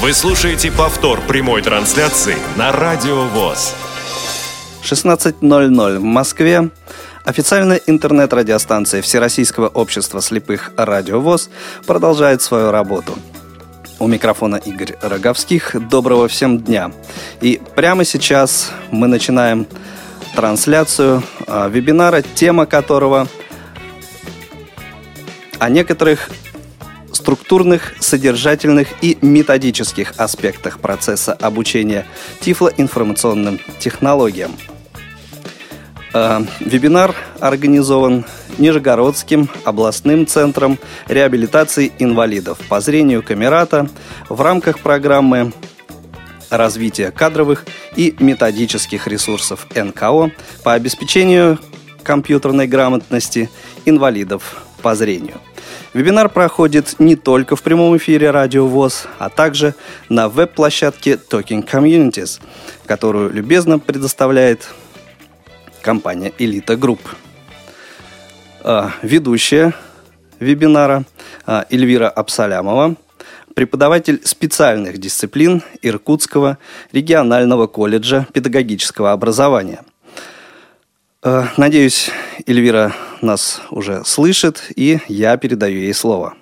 [0.00, 3.74] Вы слушаете повтор прямой трансляции на Радио ВОЗ.
[4.82, 6.70] 16.00 в Москве.
[7.26, 11.50] Официальная интернет-радиостанция Всероссийского общества слепых «Радио ВОЗ»
[11.86, 13.14] продолжает свою работу.
[13.98, 15.76] У микрофона Игорь Роговских.
[15.90, 16.92] Доброго всем дня.
[17.42, 19.66] И прямо сейчас мы начинаем
[20.34, 23.28] трансляцию э, вебинара, тема которого
[25.58, 26.30] о некоторых
[27.12, 32.06] структурных, содержательных и методических аспектах процесса обучения
[32.40, 34.52] тифлоинформационным технологиям.
[36.12, 38.24] Э, вебинар организован
[38.58, 40.78] Нижегородским областным центром
[41.08, 43.88] реабилитации инвалидов по зрению Камерата
[44.28, 45.52] в рамках программы
[46.50, 47.64] развития кадровых
[47.96, 50.32] и методических ресурсов НКО
[50.64, 51.58] по обеспечению
[52.02, 53.48] компьютерной грамотности
[53.84, 55.40] инвалидов по зрению.
[55.92, 59.74] Вебинар проходит не только в прямом эфире Радио ВОЗ, а также
[60.08, 62.40] на веб-площадке Talking Communities,
[62.86, 64.72] которую любезно предоставляет
[65.82, 67.00] компания Elite Group.
[68.62, 69.74] А, ведущая
[70.38, 71.04] вебинара
[71.44, 72.94] а, Эльвира Абсалямова,
[73.56, 76.58] преподаватель специальных дисциплин Иркутского
[76.92, 79.82] регионального колледжа педагогического образования.
[81.22, 82.10] А, надеюсь,
[82.46, 86.34] Эльвира нас уже слышит, и я передаю ей слово.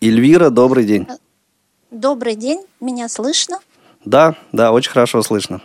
[0.00, 1.06] Эльвира, добрый день.
[1.92, 3.60] Добрый день, меня слышно?
[4.04, 5.62] Да, да, очень хорошо слышно.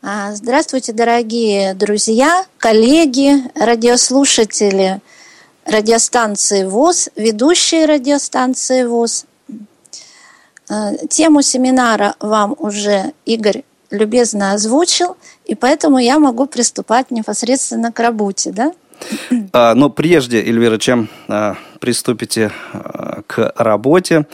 [0.00, 5.02] А, здравствуйте, дорогие друзья, коллеги, радиослушатели
[5.66, 9.26] радиостанции ВОЗ, ведущие радиостанции ВОЗ.
[10.70, 18.00] А, тему семинара вам уже Игорь любезно озвучил, и поэтому я могу приступать непосредственно к
[18.00, 18.72] работе, да?
[19.52, 24.26] А, но прежде, Эльвира, чем а, приступите а, к работе,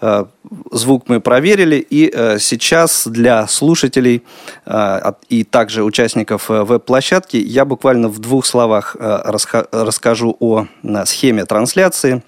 [0.00, 0.28] а,
[0.70, 4.22] звук мы проверили, и а, сейчас для слушателей
[4.64, 10.66] а, и также участников а, веб-площадки я буквально в двух словах а, раска- расскажу о
[10.84, 12.22] а, схеме трансляции.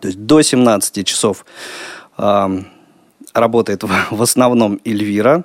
[0.00, 1.46] То есть до 17 часов
[3.40, 5.44] работает в основном Эльвира.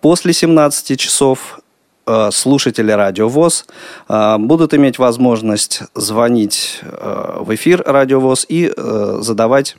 [0.00, 1.60] После 17 часов
[2.30, 3.66] слушатели Радио ВОЗ
[4.08, 9.76] будут иметь возможность звонить в эфир Радио ВОЗ и задавать,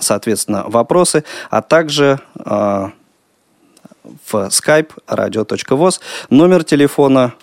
[0.00, 2.92] соответственно, вопросы, а также в
[4.32, 6.00] skype radio.voz.
[6.30, 7.34] Номер телефона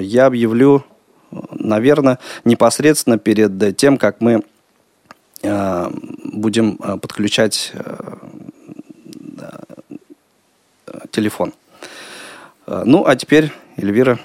[0.00, 0.84] я объявлю,
[1.52, 4.42] наверное, непосредственно перед тем, как мы
[5.42, 7.72] будем подключать
[11.10, 11.52] телефон.
[12.66, 14.18] Ну, а теперь, Эльвира,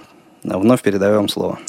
[0.44, 1.60] вновь передаю вам слово.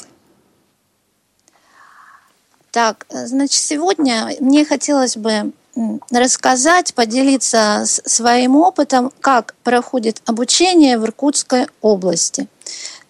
[2.71, 5.53] Так, значит, сегодня мне хотелось бы
[6.11, 12.49] рассказать, поделиться своим опытом, как проходит обучение в Иркутской области.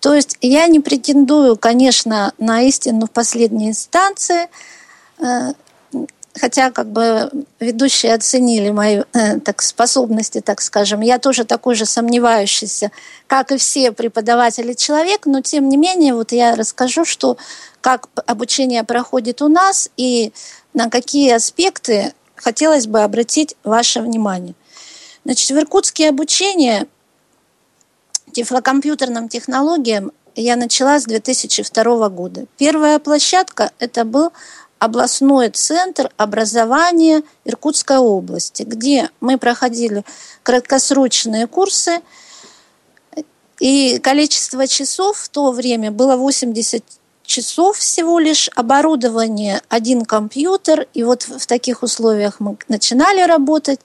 [0.00, 4.48] То есть я не претендую, конечно, на истину в последней инстанции,
[6.38, 7.30] хотя как бы
[7.60, 11.00] ведущие оценили мои э, так, способности, так скажем.
[11.00, 12.90] Я тоже такой же сомневающийся,
[13.26, 17.36] как и все преподаватели человек, но тем не менее вот я расскажу, что
[17.80, 20.32] как обучение проходит у нас и
[20.74, 24.54] на какие аспекты хотелось бы обратить ваше внимание.
[25.24, 26.86] Значит, в Иркутске обучение
[28.32, 32.46] тифлокомпьютерным технологиям я начала с 2002 года.
[32.58, 34.32] Первая площадка это был
[34.78, 40.04] областной центр образования Иркутской области, где мы проходили
[40.42, 42.00] краткосрочные курсы,
[43.58, 46.84] и количество часов в то время было 80
[47.24, 53.80] часов всего лишь, оборудование один компьютер, и вот в таких условиях мы начинали работать.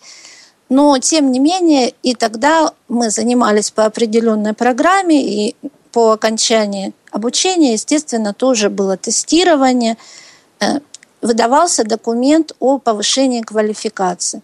[0.67, 5.55] Но, тем не менее, и тогда мы занимались по определенной программе, и
[5.91, 9.97] по окончании обучения, естественно, тоже было тестирование–
[11.21, 14.41] выдавался документ о повышении квалификации.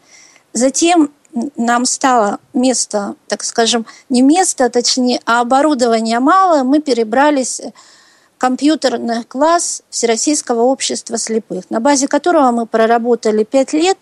[0.54, 1.12] Затем
[1.56, 7.62] нам стало место, так скажем, не место, а точнее, а оборудования мало, мы перебрались
[8.38, 13.98] компьютерный класс Всероссийского общества слепых, на базе которого мы проработали пять лет.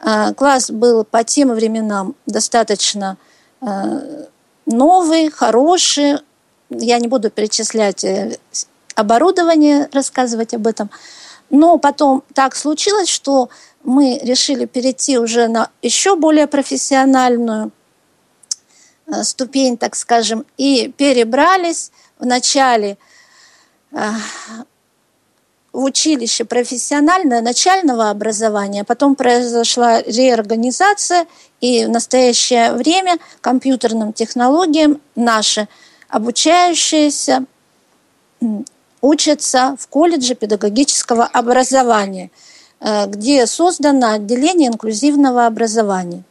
[0.00, 3.16] Э, класс был по тем временам достаточно
[3.60, 4.26] э,
[4.66, 6.18] новый, хороший.
[6.70, 8.04] Я не буду перечислять
[8.94, 10.90] оборудование, рассказывать об этом.
[11.50, 13.48] Но потом так случилось, что
[13.82, 17.72] мы решили перейти уже на еще более профессиональную
[19.06, 22.98] э, ступень, так скажем, и перебрались в начале
[23.92, 24.10] э,
[25.72, 31.26] в училище профессиональное начального образования, потом произошла реорганизация,
[31.60, 35.68] и в настоящее время компьютерным технологиям наши
[36.08, 37.44] обучающиеся
[39.00, 42.30] учатся в колледже педагогического образования,
[42.80, 46.22] э, где создано отделение инклюзивного образования.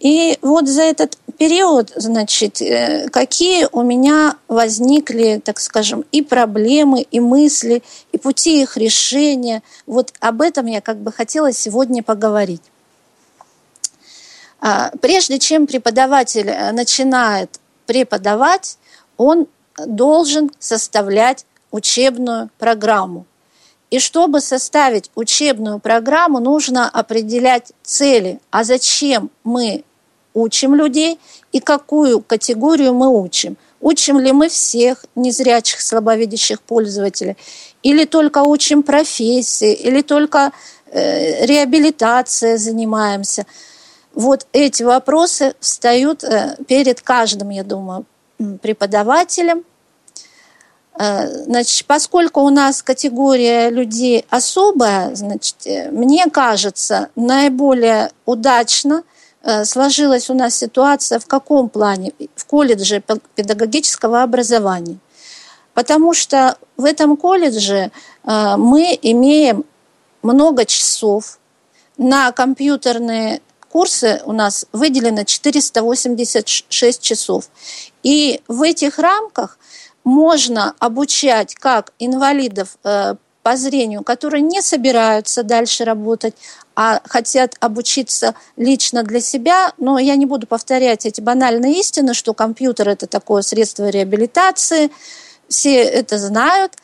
[0.00, 7.02] И вот за этот период, значит, э, какие у меня возникли, так скажем, и проблемы,
[7.02, 7.82] и мысли,
[8.12, 9.62] и пути их решения.
[9.86, 12.62] Вот об этом я как бы хотела сегодня поговорить.
[14.60, 18.78] А, прежде чем преподаватель э, начинает преподавать,
[19.18, 19.46] он
[19.86, 23.26] должен составлять учебную программу.
[23.90, 28.40] И чтобы составить учебную программу, нужно определять цели.
[28.50, 29.84] А зачем мы
[30.32, 31.18] учим людей
[31.52, 33.56] и какую категорию мы учим.
[33.80, 37.36] Учим ли мы всех незрячих, слабовидящих пользователей,
[37.82, 40.52] или только учим профессии, или только
[40.86, 43.46] э, реабилитацией занимаемся.
[44.14, 48.04] Вот эти вопросы встают э, перед каждым, я думаю,
[48.60, 49.64] преподавателем.
[51.00, 59.02] Э, значит, поскольку у нас категория людей особая, значит, э, мне кажется, наиболее удачно–
[59.42, 62.12] Э, сложилась у нас ситуация в каком плане?
[62.34, 63.02] В колледже
[63.34, 64.98] педагогического образования.
[65.72, 67.90] Потому что в этом колледже
[68.24, 69.64] мы имеем
[70.22, 71.38] много часов.
[71.96, 77.48] На компьютерные курсы у нас выделено 486 часов.
[78.02, 79.58] И в этих рамках
[80.04, 86.34] можно обучать как инвалидов э, по зрению, которые не собираются дальше работать,
[86.76, 89.72] а хотят обучиться лично для себя.
[89.78, 94.90] Но я не буду повторять эти банальные истины, что компьютер– это такое средство реабилитации,
[95.48, 96.74] все это знают.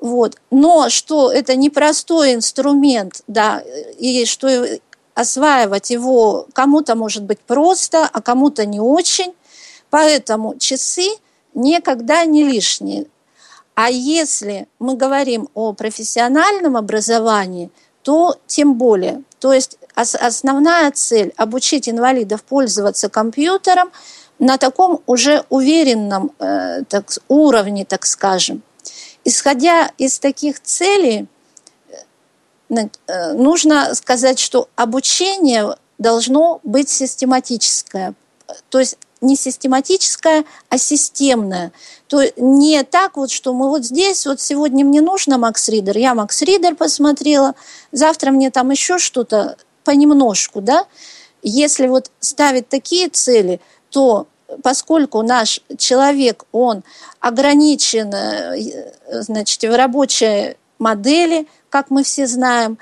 [0.00, 0.36] Вот.
[0.50, 3.62] Но что это непростой инструмент, да,
[3.98, 4.66] и что
[5.14, 9.32] осваивать его кому-то может быть просто, а кому-то не очень.
[9.90, 11.08] Поэтому часы
[11.54, 13.06] никогда не лишние.
[13.74, 17.70] А если мы говорим о профессиональном образовании,
[18.02, 19.22] то тем более.
[19.40, 23.90] То есть основная цель– обучить инвалидов пользоваться компьютером
[24.38, 28.62] на таком уже уверенном э, так, уровне, так скажем.
[29.24, 31.26] Исходя из таких целей,
[32.68, 38.14] э, э, нужно сказать, что обучение должно быть систематическое.
[38.68, 41.72] То есть не систематическое, а системное.
[42.06, 46.14] То не так вот, что мы вот здесь, вот сегодня мне нужно Макс Ридер, я
[46.14, 47.54] Макс Ридер посмотрела,
[47.90, 50.86] завтра мне там еще что-то понемножку, да.
[51.42, 53.60] Если вот ставить такие цели,
[53.90, 54.26] то
[54.62, 56.84] поскольку наш человек, он
[57.20, 58.92] ограничен, э,
[59.22, 62.78] значит, в рабочей модели, как мы все знаем,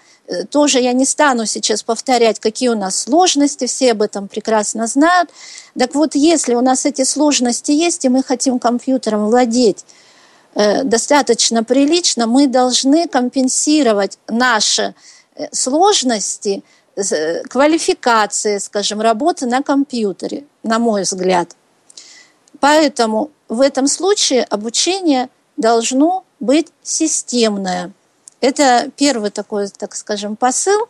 [0.51, 5.31] тоже я не стану сейчас повторять, какие у нас сложности, все об этом прекрасно знают.
[5.79, 9.85] Так вот, если у нас эти сложности есть, и мы хотим компьютером владеть
[10.55, 14.95] э, достаточно прилично, мы должны компенсировать наши
[15.35, 16.63] э, сложности
[17.49, 21.57] квалификации, скажем, работы на компьютере, на мой взгляд.
[22.61, 27.93] Поэтому в этом случае обучение должно быть системное–
[28.43, 30.89] это первый такой, так скажем, посыл.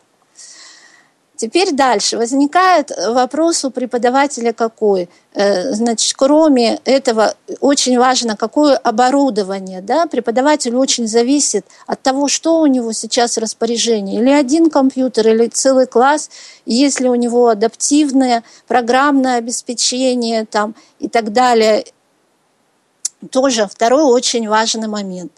[1.35, 2.17] Теперь дальше.
[2.17, 5.09] Возникает вопрос у преподавателя какой?
[5.33, 9.81] Э, значит, кроме этого, очень важно, какое оборудование.
[9.81, 10.07] Да?
[10.07, 14.19] Преподаватель очень зависит от того, что у него сейчас в распоряжении.
[14.19, 16.29] Или один компьютер, или целый класс,
[16.65, 21.85] если у него адаптивное программное обеспечение там, и так далее.
[23.31, 25.31] Тоже второй очень важный момент.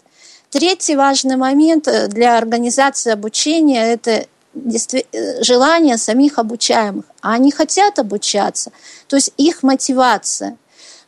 [0.50, 7.04] Третий важный момент э, для организации обучения– это э, желание самих обучаемых.
[7.20, 8.70] А они хотят обучаться,
[9.08, 10.56] то есть их мотивация.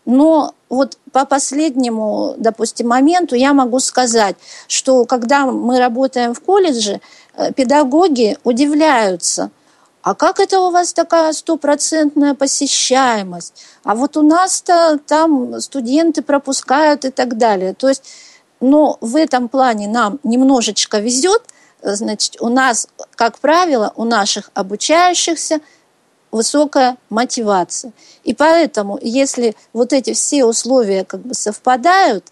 [0.05, 7.01] Но вот по последнему, допустим, моменту я могу сказать, что когда мы работаем в колледже,
[7.37, 9.51] э, педагоги удивляются,
[10.03, 13.63] а как это у вас такая стопроцентная посещаемость?
[13.85, 17.75] А вот у нас-то там студенты пропускают и так далее.
[17.75, 18.05] То есть
[18.61, 21.43] но в этом плане нам немножечко везет.
[21.83, 25.61] Значит, у нас, как правило, у наших обучающихся
[26.31, 27.93] высокая мотивация.
[28.25, 32.25] И поэтому, если вот эти все условия как бы совпадают,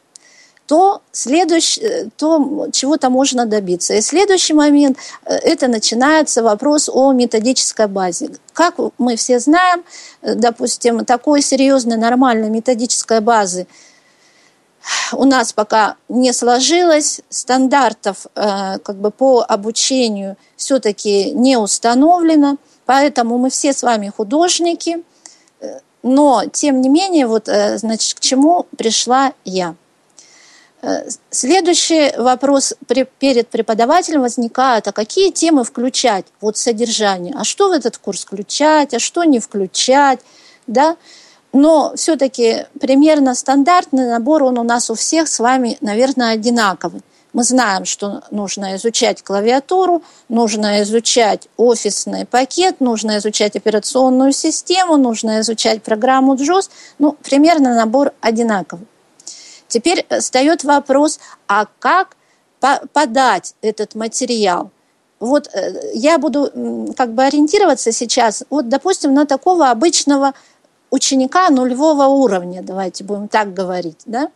[0.66, 3.94] то, следующий, то чего-то можно добиться.
[3.94, 8.30] И следующий момент, э, это начинается вопрос о методической базе.
[8.52, 9.84] Как мы все знаем,
[10.22, 13.66] э, допустим, такой серьезной нормальной методической базы
[15.12, 23.38] у нас пока не сложилось, стандартов э, как бы по обучению все-таки не установлено, поэтому
[23.38, 25.02] мы все с вами художники,
[25.60, 29.74] э, но тем не менее, вот, э, значит, к чему пришла я.
[31.30, 32.74] Следующий вопрос
[33.18, 38.94] перед преподавателем возникает, а какие темы включать, вот содержание, а что в этот курс включать,
[38.94, 40.20] а что не включать,
[40.68, 40.96] да,
[41.56, 47.00] но все-таки примерно стандартный набор, он у нас у всех с вами, наверное, одинаковый.
[47.32, 55.40] Мы знаем, что нужно изучать клавиатуру, нужно изучать офисный пакет, нужно изучать операционную систему, нужно
[55.40, 56.68] изучать программу JOS.
[56.98, 58.86] Ну, примерно набор одинаковый.
[59.66, 62.16] Теперь встает вопрос, а как
[62.92, 64.70] подать этот материал?
[65.18, 70.34] Вот э, я буду как бы ориентироваться сейчас, вот, допустим, на такого обычного
[70.90, 74.30] ученика нулевого уровня, давайте будем так говорить, да,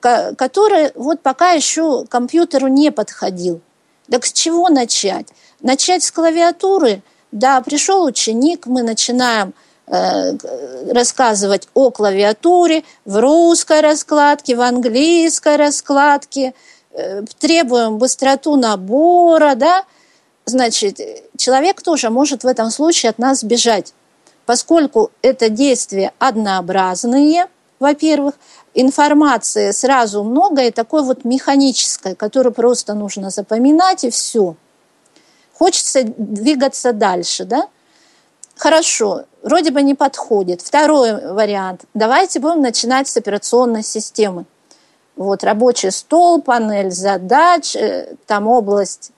[0.00, 3.60] который вот пока еще компьютеру не подходил.
[4.10, 5.26] Так с чего начать?
[5.60, 7.02] Начать с клавиатуры?
[7.32, 9.52] Да, пришел ученик, мы начинаем
[9.86, 10.32] э,
[10.92, 16.54] рассказывать о клавиатуре в русской раскладке, в английской раскладке,
[16.92, 19.84] э, требуем быстроту набора, да,
[20.44, 21.00] значит,
[21.36, 23.92] человек тоже может в этом случае от нас бежать
[24.46, 27.48] поскольку это действия однообразные,
[27.78, 28.34] во-первых,
[28.72, 34.54] информации сразу много и такой вот механической, которую просто нужно запоминать и все.
[35.52, 37.68] Хочется двигаться дальше, да?
[38.56, 40.62] Хорошо, вроде бы не подходит.
[40.62, 41.82] Второй вариант.
[41.92, 44.46] Давайте будем начинать с операционной системы.
[45.16, 49.12] Вот рабочий стол, панель задач, э, там область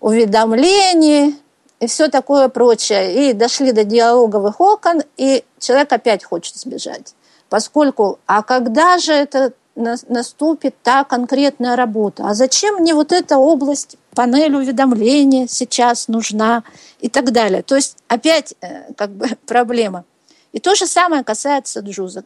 [0.00, 1.36] уведомлений,
[1.80, 3.30] и все такое прочее.
[3.30, 7.14] И дошли до диалоговых окон, и человек опять хочет сбежать.
[7.48, 12.24] Поскольку, а когда же это наступит та конкретная работа?
[12.26, 16.64] А зачем мне вот эта область, панель уведомления сейчас нужна
[17.00, 17.62] и так далее?
[17.62, 20.04] То есть опять э, как бы проблема.
[20.52, 22.24] И то же самое касается джуза.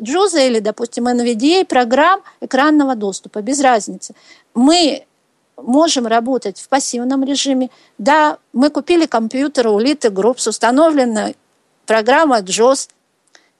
[0.00, 4.14] Джуза или, допустим, NVDA программ экранного доступа, без разницы.
[4.54, 5.06] Мы
[5.56, 7.70] можем работать в пассивном режиме.
[7.98, 11.36] Да, мы купили компьютер у Элиты Групп с установленной.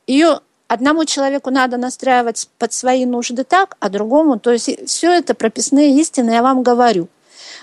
[0.07, 5.35] Ее одному человеку надо настраивать под свои нужды так, а другому, то есть все это
[5.35, 7.09] прописные истины, я вам говорю.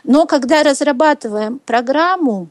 [0.03, 2.47] Но когда разрабатываем программу,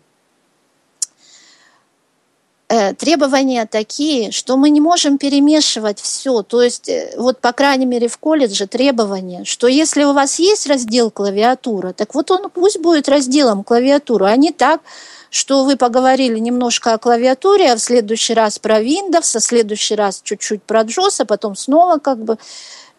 [2.97, 6.43] требования такие, что мы не можем перемешивать все.
[6.43, 10.69] То есть, э, вот по крайней мере в колледже требования, что если у вас есть
[10.69, 14.83] раздел клавиатура, так вот он пусть будет разделом клавиатуры, а не так,
[15.31, 19.97] что вы поговорили немножко о клавиатуре, а в следующий раз про Windows, а в следующий
[19.97, 22.39] раз чуть-чуть про JOS, а потом снова как бы...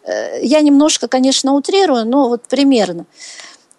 [0.04, 3.06] Э, я немножко, конечно, утрирую, но вот примерно.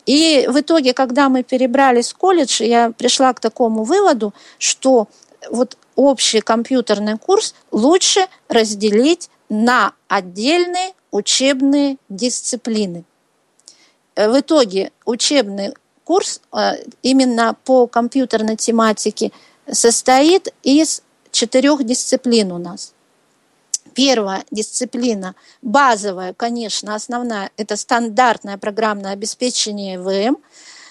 [0.08, 5.08] И в итоге, когда мы перебрались в колледж, я пришла к такому выводу, что
[5.50, 13.04] вот общий компьютерный курс лучше разделить на отдельные учебные дисциплины.
[14.16, 15.74] Э, в итоге учебный
[16.04, 19.32] курс э, именно по компьютерной тематике
[19.72, 22.94] состоит из четырех дисциплин у нас.
[23.94, 30.38] Первая дисциплина, базовая, конечно, основная, это стандартное программное обеспечение ВМ–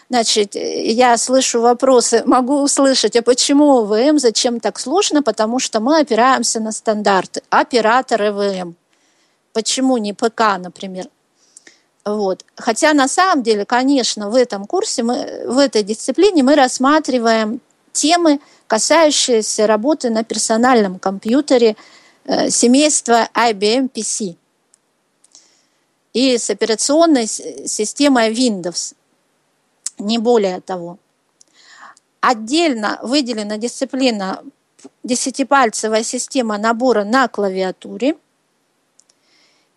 [0.08, 5.22] Значит, я слышу вопросы, могу услышать, а почему ОВМ, зачем так сложно?
[5.22, 7.42] Потому что мы опираемся на стандарты.
[7.50, 8.74] Оператор ЭВМ.
[9.52, 11.08] Почему не ПК, например?
[12.04, 12.44] Вот.
[12.56, 17.60] Хотя на самом деле, конечно, в этом курсе, мы, в этой дисциплине мы рассматриваем
[17.92, 21.76] темы, касающиеся работы на персональном компьютере
[22.24, 24.36] э, семейства IBM PC
[26.12, 28.94] и с операционной системой Windows
[29.98, 30.98] не более того.
[32.20, 34.42] Отдельно выделена дисциплина
[35.02, 38.16] десятипальцевая система набора на клавиатуре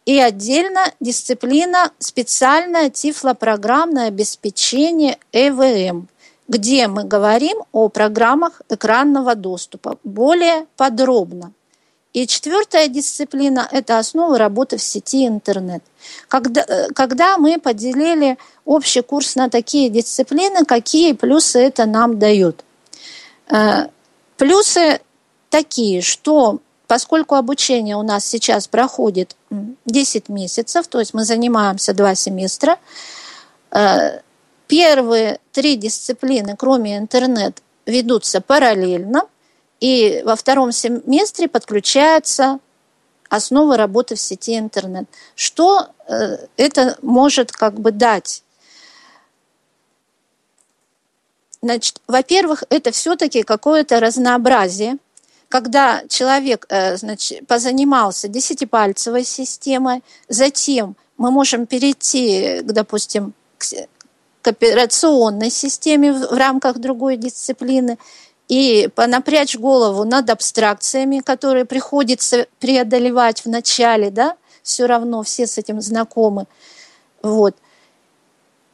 [0.05, 6.07] и отдельно дисциплина специальное тифлопрограммное обеспечение ЭВМ,
[6.47, 11.53] где мы говорим о программах экранного доступа более подробно.
[12.15, 15.83] И четвертая дисциплина– это основы работы в сети интернет.
[16.29, 22.63] Когда, э, когда мы поделили общий курс на такие дисциплины, какие плюсы это нам дает?
[23.49, 23.87] Э,
[24.37, 25.01] плюсы
[25.49, 29.35] такие, что поскольку обучение у нас сейчас проходит
[29.85, 32.77] 10 месяцев, то есть мы занимаемся два семестра,
[33.71, 34.21] э,
[34.67, 39.23] первые три дисциплины, кроме интернет, ведутся параллельно–
[39.79, 42.59] и во втором семестре подключается
[43.29, 45.05] основы работы в сети интернет.
[45.35, 48.43] Что э, это может как бы дать?
[51.61, 54.97] Значит, во-первых, это все-таки какое-то разнообразие,
[55.49, 63.65] когда человек э, значит, позанимался десятипальцевой системой, затем мы можем перейти, допустим, к,
[64.41, 67.97] к операционной системе в рамках другой дисциплины
[68.47, 75.57] и понапрячь голову над абстракциями, которые приходится преодолевать в начале, да, все равно все с
[75.57, 76.45] этим знакомы.
[77.21, 77.55] Вот.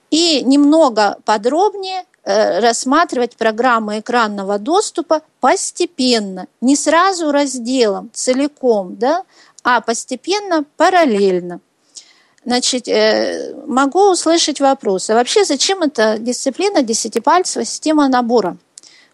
[0.09, 9.23] И немного подробнее Э, рассматривать программы экранного доступа постепенно, не сразу разделом, целиком, да,
[9.63, 11.61] а постепенно, параллельно.
[12.45, 18.55] Значит, э, могу услышать вопрос, а вообще зачем эта дисциплина десятипальцевая система набора?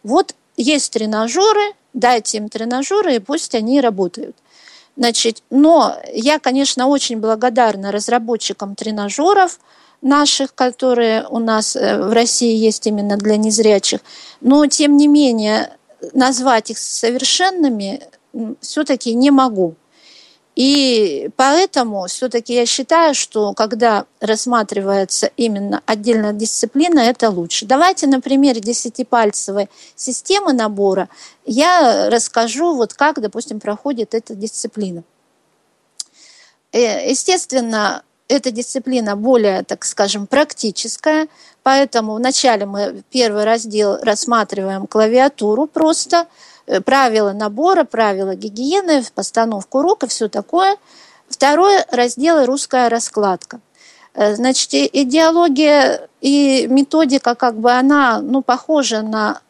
[0.04, 4.36] Вот есть тренажеры, дайте им тренажеры, и пусть они работают.
[4.98, 9.60] Значит, но я, конечно, очень благодарна разработчикам тренажеров–
[10.02, 14.02] наших, которые у нас э, в России есть именно для незрячих.
[14.42, 15.72] Но, тем не менее,
[16.14, 18.02] назвать их совершенными
[18.62, 19.76] все-таки не могу.
[20.58, 27.68] И поэтому все-таки я считаю, что когда рассматривается именно отдельная дисциплина, это лучше.
[27.68, 31.10] Давайте на примере десятипальцевой системы набора
[31.46, 35.04] я расскажу, вот как, допустим, проходит эта дисциплина.
[36.72, 41.28] Э, естественно, эта дисциплина более, так скажем, практическая,
[41.62, 46.26] поэтому вначале мы первый раздел рассматриваем клавиатуру просто,
[46.86, 50.78] правила набора, правила гигиены, постановку рук и все такое.
[51.30, 53.60] Второй раздел– русская раскладка.
[54.14, 59.42] Э, значит, идеология и методика, как бы она, ну, похожа на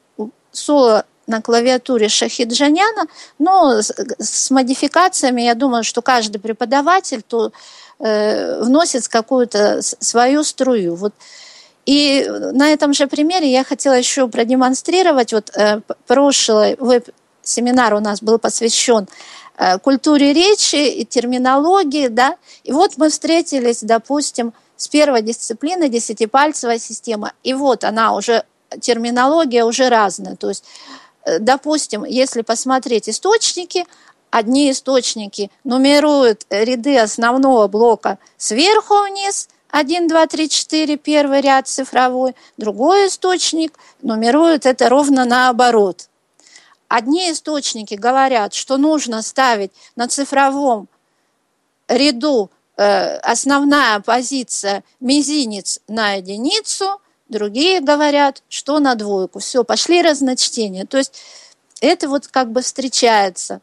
[0.52, 3.06] соло на клавиатуре Шахиджаняна,
[3.38, 7.52] но с, с модификациями, я думаю, что каждый преподаватель то
[8.00, 10.96] э, вносит какую-то свою струю.
[10.96, 11.14] Вот.
[11.88, 18.22] И на этом же примере я хотела еще продемонстрировать, вот э, прошлый веб-семинар у нас
[18.22, 19.08] был посвящен
[19.58, 26.78] э, культуре речи и терминологии, да, и вот мы встретились, допустим, с первой дисциплины десятипальцевая
[26.78, 28.44] система, и вот она уже,
[28.82, 30.66] терминология уже разная, то есть
[31.26, 33.86] э, допустим, если посмотреть источники,
[34.30, 42.36] одни источники нумеруют ряды основного блока сверху вниз, 1, 2, 3, 4, первый ряд цифровой,
[42.58, 46.10] другой источник нумерует это ровно наоборот.
[46.88, 50.88] Одни источники говорят, что нужно ставить на цифровом
[51.88, 59.40] ряду э, основная позиция мизинец на единицу, другие говорят, что на двойку.
[59.40, 60.86] Все, пошли разночтения.
[60.86, 61.22] То есть
[61.82, 63.62] это вот как бы встречается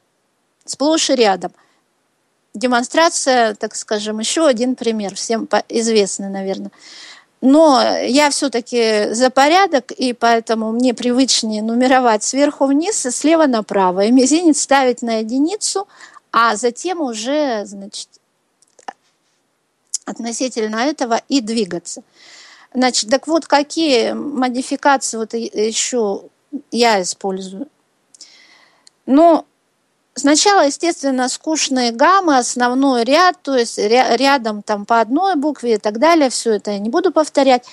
[0.67, 1.53] сплошь и рядом.
[2.55, 6.71] Демонстрация, так скажем, еще один пример, всем известный, наверное.
[7.41, 14.05] Но я все-таки за порядок, и поэтому мне привычнее нумеровать сверху вниз и слева направо.
[14.05, 15.87] И мизинец ставить на единицу,
[16.33, 18.09] а затем уже, значит,
[20.05, 22.03] относительно этого и двигаться.
[22.73, 26.23] Значит, так вот, какие модификации вот еще
[26.71, 27.69] я использую?
[29.07, 29.45] Ну,
[30.17, 35.99] Сначала, естественно, скучные гаммы, основной ряд, то есть рядом там по одной букве и так
[35.99, 37.65] далее, все это я не буду повторять.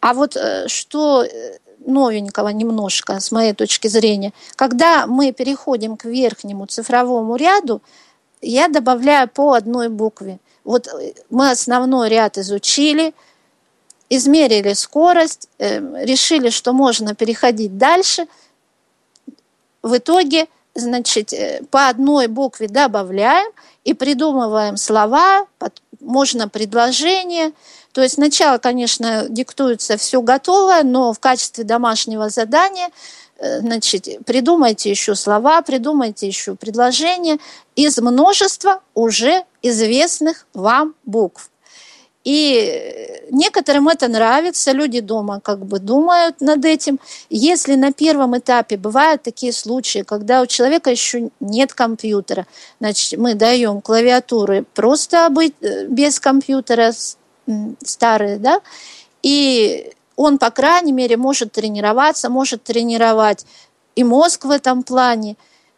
[0.00, 6.06] А вот э, что э, новенького немножко, с моей точки зрения, когда мы переходим к
[6.06, 7.82] верхнему цифровому ряду,
[8.40, 10.38] я добавляю по одной букве.
[10.64, 13.14] Вот э, мы основной ряд изучили,
[14.08, 18.26] измерили скорость, решили, что можно переходить дальше.
[19.82, 23.50] В итоге значит, э, по одной букве добавляем
[23.84, 25.46] и придумываем слова,
[26.00, 27.52] можно предложение.
[27.92, 32.90] То есть сначала, конечно, диктуется все готовое, но в качестве домашнего задания
[33.38, 37.38] э, значит, придумайте еще слова, придумайте еще предложения
[37.76, 41.50] из множества уже известных вам букв.
[42.24, 46.98] И некоторым это нравится, люди дома как бы думают над этим.
[47.30, 52.46] Если на первом этапе бывают такие случаи, когда у человека еще нет компьютера,
[52.80, 56.92] значит, мы даем клавиатуры просто э, без компьютера,
[57.82, 58.60] старые, да,
[59.22, 63.44] и он, по крайней мере, может тренироваться, может тренировать
[63.96, 65.36] и мозг в этом плане.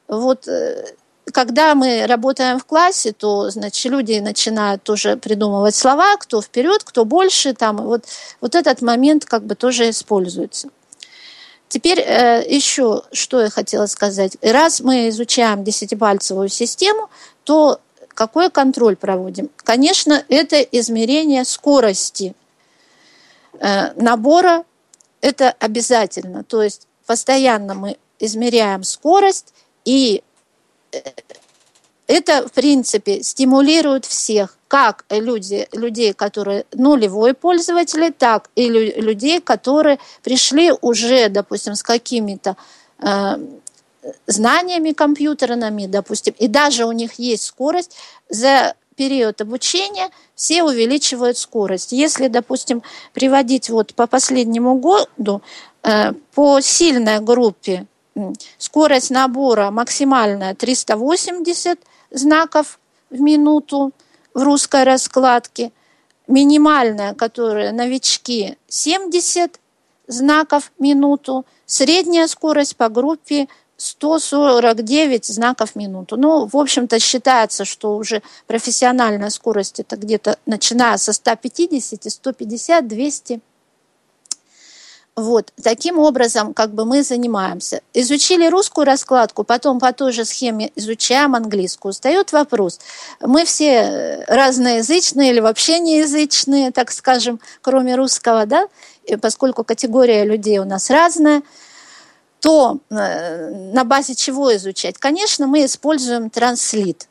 [0.09, 0.85] Вот э,
[1.33, 7.05] когда мы работаем в классе, то, значит, люди начинают тоже придумывать слова, кто вперед, кто
[7.05, 8.05] больше, там, вот,
[8.41, 10.69] вот этот момент как бы тоже используется.
[11.69, 14.37] Теперь э, еще, что я хотела сказать.
[14.41, 17.11] Раз мы изучаем десятипальцевую систему,
[17.43, 17.81] то
[18.15, 19.51] какой контроль проводим?
[19.57, 22.35] Конечно, это измерение скорости
[23.59, 24.65] э, набора,
[25.21, 26.45] это обязательно.
[26.45, 29.53] То есть постоянно мы измеряем скорость,
[29.85, 30.23] и
[32.07, 39.99] это, в принципе, стимулирует всех, как люди, людей, которые нулевой пользователи, так и людей, которые
[40.23, 42.57] пришли уже, допустим, с какими-то
[43.01, 43.37] э,
[44.27, 47.97] знаниями компьютерными, допустим, и даже у них есть скорость,
[48.29, 51.93] за период обучения все увеличивают скорость.
[51.93, 52.83] Если, допустим,
[53.13, 55.43] приводить вот по последнему году,
[55.83, 57.87] э, по сильной группе
[58.59, 61.79] скорость набора максимальная 380
[62.11, 62.79] знаков
[63.11, 63.93] в минуту
[64.35, 65.73] в русской раскладке,
[66.27, 69.61] минимальная, которая новички 70
[70.07, 76.17] знаков в минуту, средняя скорость по группе 149 знаков в минуту.
[76.17, 83.41] Ну, в общем-то, считается, что уже профессиональная скорость это где-то начиная со 150, 150, 200
[85.17, 87.81] вот, таким образом, как бы мы занимаемся.
[87.95, 91.95] Изучили русскую раскладку, потом по той же схеме изучаем английскую.
[91.95, 92.81] Встает вопрос.
[93.21, 98.69] Мы все разноязычные или вообще неязычные, так скажем, кроме русского, да,
[99.05, 101.43] и поскольку категория людей у нас разная,
[102.41, 104.99] то э, на базе чего изучать?
[104.99, 107.09] Конечно, мы используем транслит.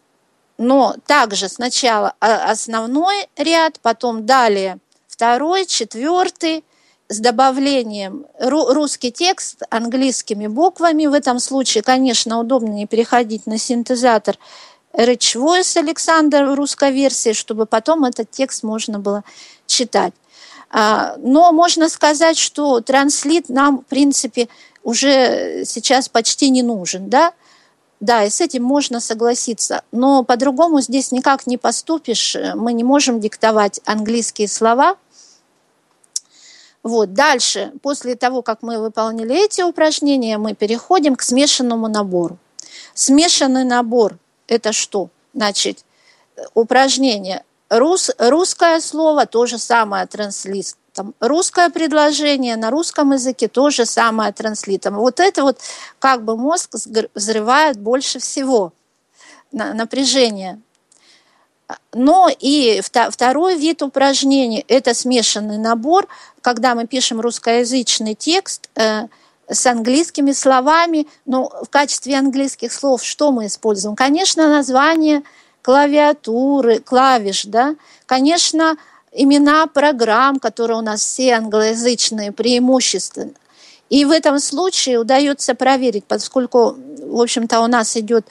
[0.59, 6.63] Но также сначала основной ряд, потом далее второй, четвертый–
[7.07, 11.05] с добавлением русский текст английскими буквами.
[11.05, 14.37] В этом случае, конечно, удобнее переходить на синтезатор
[14.93, 19.23] Rich Voice Александр в русской версии, чтобы потом этот текст можно было
[19.67, 20.13] читать.
[20.71, 24.47] А, но можно сказать, что транслит нам, в принципе,
[24.83, 27.33] уже сейчас почти не нужен, да?
[27.99, 29.83] Да, и с этим можно согласиться.
[29.91, 32.35] Но по-другому здесь никак не поступишь.
[32.55, 34.95] Мы не можем диктовать английские слова–
[36.85, 37.13] вот.
[37.13, 42.37] Дальше, после того, как мы выполнили эти упражнения, мы переходим к смешанному набору.
[42.93, 45.09] Смешанный набор– это что?
[45.33, 45.83] Значит,
[46.53, 51.15] упражнение Рус, русское слово, то же самое транслитом.
[51.19, 54.97] Русское предложение на русском языке то же самое транслитом.
[54.97, 55.57] Вот это вот
[55.97, 56.75] как бы мозг
[57.15, 58.73] взрывает больше всего
[59.51, 60.61] напряжение
[61.93, 66.07] но и второй вид упражнений– это смешанный набор,
[66.41, 69.07] когда мы пишем русскоязычный текст э,
[69.49, 71.07] с английскими словами.
[71.25, 73.95] Но в качестве английских слов что мы используем?
[73.95, 75.23] Конечно, название
[75.61, 77.75] клавиатуры, клавиш, да?
[78.05, 78.77] Конечно,
[79.11, 83.31] имена программ, которые у нас все англоязычные, преимущественно.
[83.89, 88.27] И в этом случае удается проверить, поскольку, в общем-то, у нас идет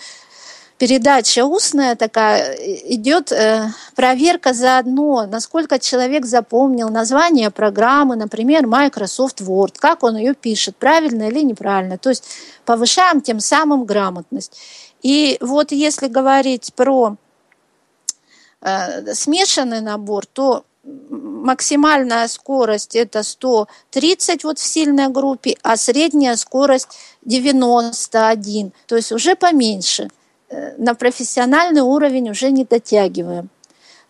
[0.78, 9.74] передача устная такая, идет э, проверка заодно, насколько человек запомнил название программы, например, Microsoft Word,
[9.78, 11.96] как он ее пишет, правильно или неправильно.
[11.98, 12.24] То есть
[12.64, 14.58] повышаем тем самым грамотность.
[15.02, 17.16] И вот если говорить про
[18.60, 26.88] э, смешанный набор, то максимальная скорость это 130 вот в сильной группе, а средняя скорость
[27.24, 30.10] 91, то есть уже поменьше–
[30.78, 33.48] на профессиональный уровень уже не дотягиваем.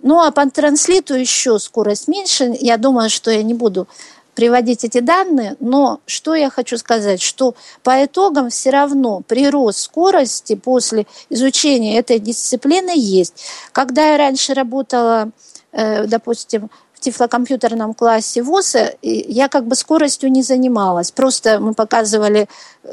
[0.01, 2.55] Ну а по транслиту еще скорость меньше.
[2.61, 3.89] Я думаю, что я не буду
[4.35, 10.55] приводить эти данные, но что я хочу сказать, что по итогам все равно прирост скорости
[10.57, 13.47] после изучения этой дисциплины есть.
[13.73, 15.31] Когда я раньше работала,
[15.73, 16.71] э, допустим,
[17.05, 21.11] тифлокомпьютерном классе ВУЗа я как бы скоростью не занималась.
[21.11, 22.49] Просто мы показывали,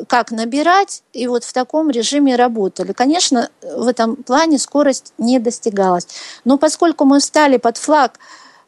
[0.08, 2.92] как набирать, и вот в таком режиме работали.
[2.92, 6.08] Конечно, в этом плане скорость не достигалась.
[6.46, 8.20] Но поскольку мы встали под флаг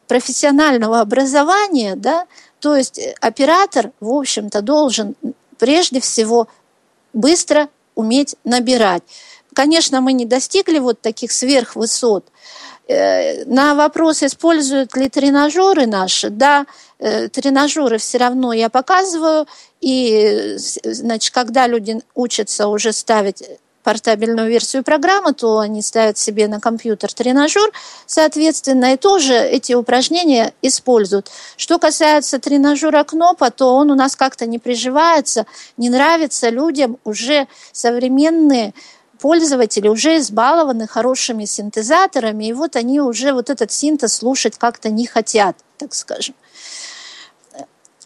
[0.08, 2.26] профессионального образования, да,
[2.60, 5.14] то есть оператор, в общем-то, должен
[5.58, 6.48] прежде всего
[7.12, 9.02] быстро уметь набирать.
[9.52, 16.66] Конечно, мы не достигли вот таких сверхвысот, Э, на вопрос, используют ли тренажеры наши, да,
[16.98, 19.46] э, тренажеры все равно я показываю,
[19.80, 23.42] и, значит, когда люди учатся уже ставить
[23.84, 27.70] портабельную версию программы, то они ставят себе на компьютер тренажер,
[28.06, 31.30] соответственно, и тоже эти упражнения используют.
[31.56, 37.46] Что касается тренажера Кнопа, то он у нас как-то не приживается, не нравится людям уже
[37.72, 38.72] современные
[39.20, 45.06] пользователи уже избалованы хорошими синтезаторами, и вот они уже вот этот синтез слушать как-то не
[45.06, 46.34] хотят, так скажем.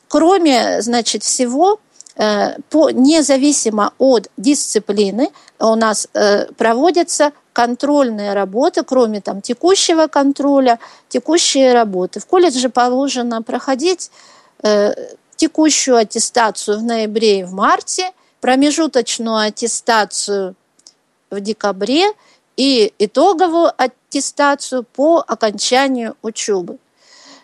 [0.08, 1.80] Кроме, значит, всего,
[2.16, 10.78] э, по, независимо от дисциплины у нас э, проводятся контрольные работы, кроме там текущего контроля,
[11.08, 12.20] текущие работы.
[12.20, 14.10] В колледже положено проходить
[14.62, 14.94] э,
[15.36, 20.54] текущую аттестацию в ноябре и в марте, промежуточную аттестацию
[21.30, 22.12] в декабре
[22.56, 26.78] и итоговую аттестацию по окончанию учебы.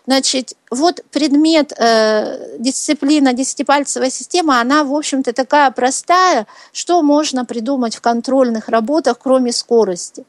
[0.07, 7.95] Значит, вот предмет, э, дисциплина, десятипальцевая система, она, в общем-то, такая простая, что можно придумать
[7.95, 10.23] в контрольных работах, кроме скорости.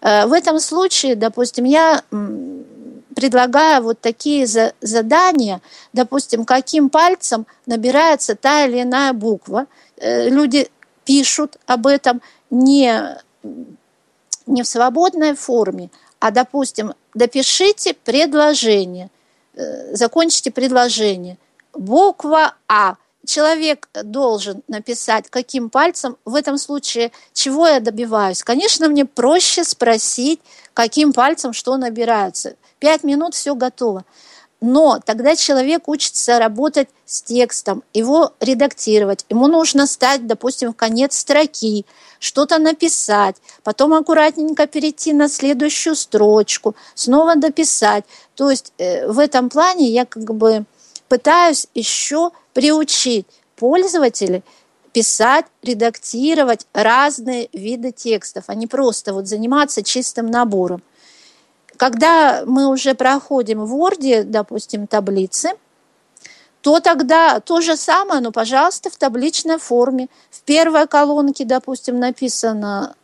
[0.00, 2.02] Э, в этом случае, допустим, я
[3.14, 5.60] предлагаю вот такие за, задания,
[5.92, 9.66] допустим, каким пальцем набирается та или иная буква.
[9.98, 10.68] Э, люди
[11.04, 13.18] пишут об этом не,
[14.46, 19.10] не в свободной форме, а, допустим, допишите предложение,
[19.54, 21.38] э, закончите предложение.
[21.74, 22.96] Буква А.
[23.26, 26.18] Человек должен написать, каким пальцем.
[26.26, 28.42] В этом случае, чего я добиваюсь?
[28.42, 30.40] Конечно, мне проще спросить,
[30.74, 32.56] каким пальцем что набирается.
[32.78, 34.04] Пять минут, все готово.
[34.66, 39.26] Но тогда человек учится работать с текстом, его редактировать.
[39.28, 41.84] Ему нужно стать, допустим, в конец строки,
[42.18, 48.04] что-то написать, потом аккуратненько перейти на следующую строчку, снова дописать.
[48.36, 50.64] То есть э, в этом плане я как бы
[51.10, 54.42] пытаюсь еще приучить пользователей
[54.94, 60.82] писать, редактировать разные виды текстов, а не просто вот заниматься чистым набором.
[61.76, 65.50] Когда мы уже проходим в Word, допустим, таблицы,
[66.60, 70.08] то тогда то же самое, но, пожалуйста, в табличной форме.
[70.30, 72.94] В первой колонке, допустим, написано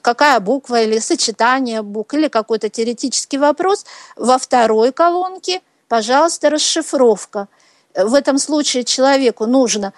[0.00, 3.84] какая буква или сочетание букв, или какой-то теоретический вопрос.
[4.16, 7.48] Во второй колонке, пожалуйста, расшифровка.
[7.94, 9.92] В этом случае человеку нужно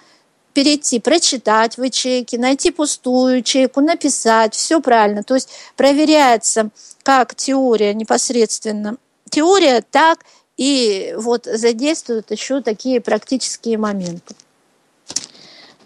[0.53, 5.23] перейти, прочитать в ячейке, найти пустую ячейку, написать, все правильно.
[5.23, 6.69] То есть проверяется
[7.03, 8.97] как теория непосредственно.
[9.29, 10.19] Теория так
[10.57, 14.35] и вот задействуют еще такие практические моменты.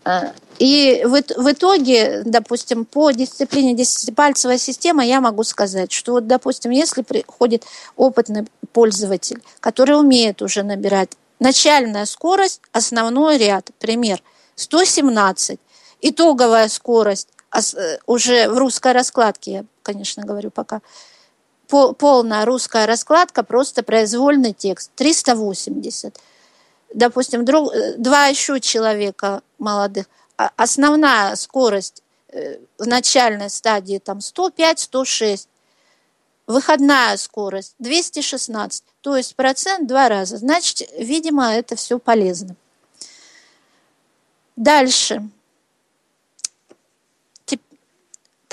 [0.03, 6.71] А, и в, итоге, допустим, по дисциплине десятипальцевая система я могу сказать, что вот, допустим,
[6.71, 7.63] если приходит
[7.95, 14.21] опытный пользователь, который умеет уже набирать начальная скорость, основной ряд, пример–
[14.55, 15.59] 117.
[16.01, 17.29] Итоговая скорость
[18.05, 20.81] уже в русской раскладке, я, конечно, говорю пока,
[21.67, 26.19] полная русская раскладка, просто произвольный текст, 380.
[26.93, 30.05] Допустим, друг, э, два еще человека молодых,
[30.37, 35.47] а основная скорость э, в начальной стадии там 105-106,
[36.47, 40.37] выходная скорость 216, то есть процент два раза.
[40.37, 42.55] Значит, видимо, это все полезно.
[44.55, 45.27] Дальше.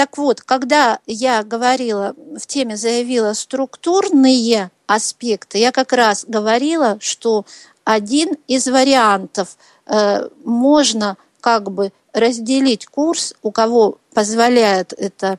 [0.02, 7.46] Так вот, когда я говорила, в теме заявила структурные аспекты, я как раз говорила, что
[7.84, 15.38] один из вариантов э, можно как бы разделить курс, у кого позволяет это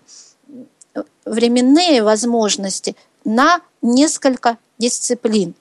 [1.26, 2.96] временные возможности,
[3.26, 5.56] на несколько дисциплин.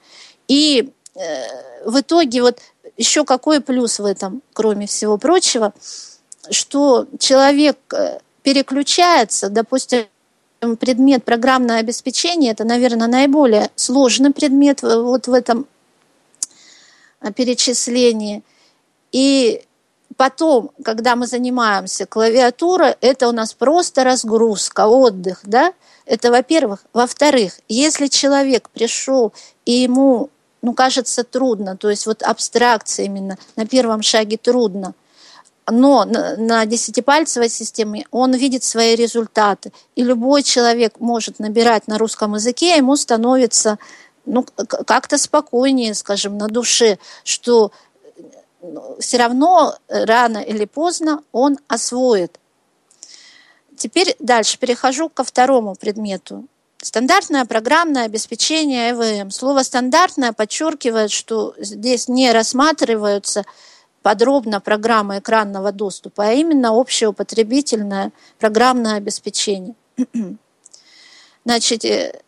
[0.46, 2.60] И э, в итоге вот
[2.96, 5.74] еще какой плюс в этом, кроме всего прочего,
[6.50, 10.06] что человек э, переключается, допустим,
[10.78, 15.66] предмет программное обеспечение, это, наверное, наиболее сложный предмет вот в этом
[17.36, 18.42] перечислении.
[19.10, 19.64] И
[20.16, 25.72] потом, когда мы занимаемся клавиатурой, это у нас просто разгрузка, отдых, да?
[26.06, 26.84] Это, во-первых.
[26.92, 29.32] Во-вторых, если человек пришел
[29.64, 30.30] и ему
[30.62, 31.76] ну, кажется трудно.
[31.76, 34.94] То есть вот абстракция именно на первом шаге трудно.
[35.70, 39.72] Но на десятипальцевой системе он видит свои результаты.
[39.94, 43.78] И любой человек может набирать на русском языке, ему становится
[44.24, 47.70] ну, как-то спокойнее, скажем, на душе, что
[48.60, 52.38] ну, все равно рано или поздно он освоит.
[53.76, 56.46] Теперь дальше перехожу ко второму предмету
[56.82, 59.30] Стандартное программное обеспечение ЭВМ.
[59.30, 63.44] Слово «стандартное» подчеркивает, что здесь не рассматриваются
[64.02, 69.74] подробно программы экранного доступа, а именно общеупотребительное программное обеспечение.
[71.44, 72.20] Значит, э,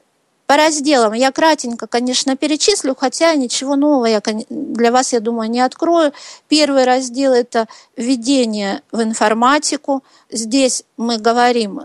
[0.47, 5.61] по разделам я кратенько, конечно, перечислю, хотя ничего нового я для вас, я думаю, не
[5.61, 6.13] открою.
[6.49, 10.05] Первый раздел– это введение в информатику.
[10.31, 11.81] Здесь мы говорим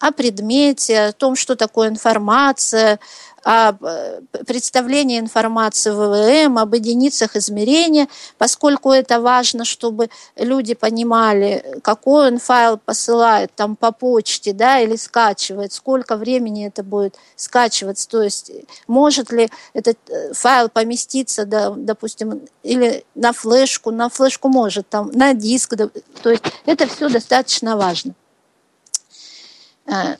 [0.00, 2.98] о предмете, о том, что такое информация,
[3.44, 12.28] об э, представлении информации ВВМ, об единицах измерения, поскольку это важно, чтобы люди понимали, какой
[12.28, 18.22] он файл посылает там по почте, да, или скачивает, сколько времени это будет скачиваться, то
[18.22, 18.52] есть
[18.86, 25.10] может ли этот э, файл поместиться, да, допустим, или на флешку, на флешку может, там,
[25.12, 25.88] на диск, да,
[26.22, 28.14] то есть это все достаточно важно.
[29.86, 30.16] Э,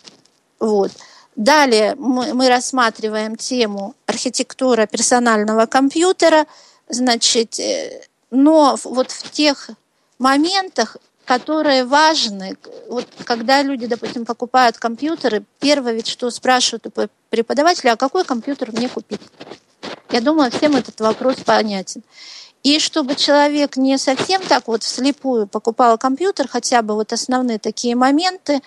[0.58, 0.90] вот.
[1.36, 6.46] Далее мы, мы рассматриваем тему архитектура персонального компьютера,
[6.88, 9.70] значит, э, но вот в тех
[10.18, 12.56] моментах, которые важны,
[12.88, 18.72] вот когда люди, допустим, покупают компьютеры, первое ведь что спрашивают у преподавателя, а какой компьютер
[18.72, 19.20] мне купить?
[20.10, 22.02] Я думаю, всем этот вопрос понятен.
[22.62, 27.96] И чтобы человек не совсем так вот вслепую покупал компьютер, хотя бы вот основные такие
[27.96, 28.60] моменты,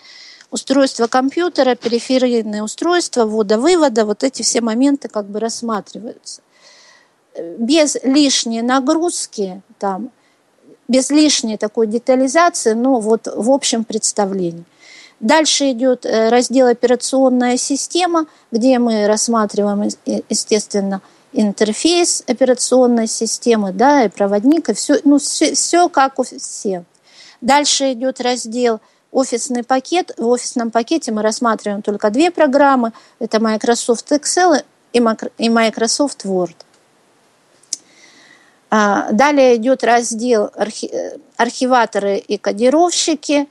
[0.52, 6.42] устройство компьютера, периферийные устройства, ввода-вывода, вот эти все моменты как бы рассматриваются.
[7.58, 10.12] Без лишней нагрузки, там,
[10.88, 14.64] без лишней такой детализации, но вот в общем представлении.
[15.20, 19.90] Дальше идет э, раздел «Операционная система», где мы рассматриваем,
[20.30, 26.84] естественно, интерфейс операционной системы, да, и проводник, и все, ну, все, все как у всех.
[27.42, 28.80] Дальше идет раздел
[29.16, 30.12] офисный пакет.
[30.18, 32.92] В офисном пакете мы рассматриваем только две программы.
[33.20, 36.56] Это Microsoft Excel и Microsoft Word.
[38.70, 40.52] А, далее идет раздел
[41.38, 43.48] архиваторы и кодировщики,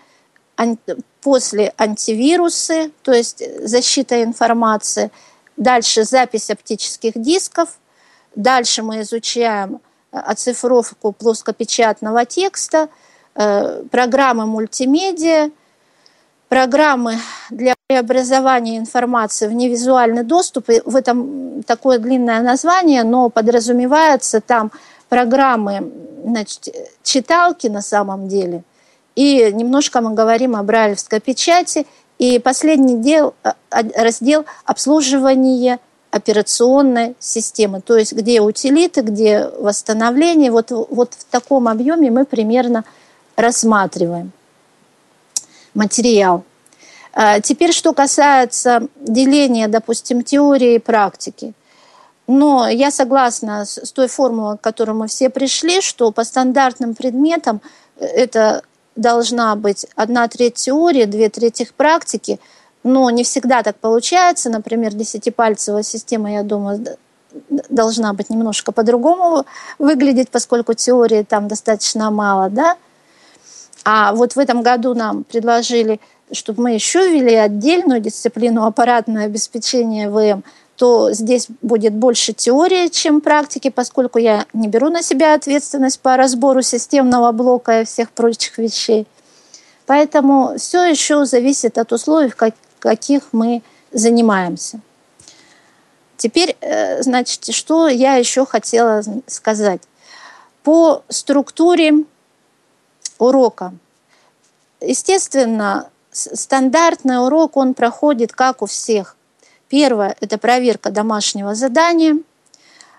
[1.20, 5.10] после антивирусы, то есть защита информации.
[5.56, 7.70] Дальше запись оптических дисков.
[8.36, 9.80] Дальше мы изучаем
[10.12, 12.88] оцифровку плоскопечатного текста–
[13.34, 15.50] программы мультимедиа,
[16.48, 17.16] программы
[17.50, 20.70] для преобразования информации в невизуальный доступ.
[20.70, 24.70] И в этом такое длинное название, но подразумевается там
[25.08, 25.92] программы
[26.24, 26.68] значит,
[27.02, 28.62] читалки на самом деле.
[29.14, 31.86] И немножко мы говорим о брайлевской печати.
[32.18, 33.50] И последний дел, э,
[33.96, 40.52] раздел обслуживания операционной системы, то есть где утилиты, где восстановление.
[40.52, 42.84] Вот, вот в таком объеме мы примерно
[43.36, 44.32] рассматриваем
[45.74, 46.44] материал.
[47.12, 51.52] А, теперь, что касается деления, допустим, теории и практики.
[52.26, 57.60] Но я согласна с той формулой, к которой мы все пришли, что по стандартным предметам
[57.98, 58.62] э, это
[58.96, 62.40] должна быть одна треть теории, две трети практики,
[62.82, 64.50] но не всегда так получается.
[64.50, 66.84] Например, десятипальцевая система, я думаю,
[67.68, 69.44] должна быть немножко по-другому
[69.78, 72.76] выглядеть, поскольку теории там достаточно мало, да.
[73.84, 76.00] А вот в этом году нам предложили,
[76.32, 80.42] чтобы мы еще ввели отдельную дисциплину аппаратное обеспечение ВМ,
[80.76, 86.16] то здесь будет больше теории, чем практики, поскольку я не беру на себя ответственность по
[86.16, 89.06] разбору системного блока и всех прочих вещей.
[89.86, 94.80] Поэтому все еще зависит от условий, в каких мы занимаемся.
[96.16, 99.82] Теперь, э, значит, что я еще хотела сказать.
[100.62, 102.04] По структуре
[103.24, 103.74] урока.
[104.80, 109.16] Естественно, стандартный урок, он проходит как у всех.
[109.68, 112.18] Первое– это проверка домашнего задания.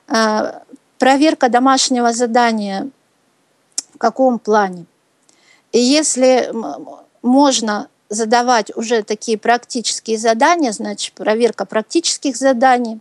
[0.08, 0.60] Э,
[0.98, 2.90] проверка домашнего задания
[3.94, 4.86] в каком плане?
[5.72, 6.52] И если
[7.22, 13.00] можно задавать уже такие практические задания, значит, проверка практических заданий.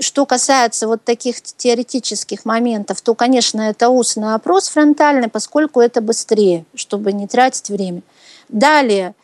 [0.00, 6.64] Что касается вот таких теоретических моментов, то, конечно, это устный опрос фронтальный, поскольку это быстрее,
[6.74, 8.02] чтобы не тратить время.
[8.48, 9.14] Далее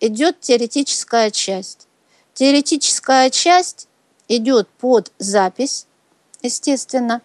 [0.00, 1.88] идет теоретическая часть.
[2.34, 3.88] Теоретическая часть
[4.28, 5.86] идет под запись,
[6.42, 7.20] естественно.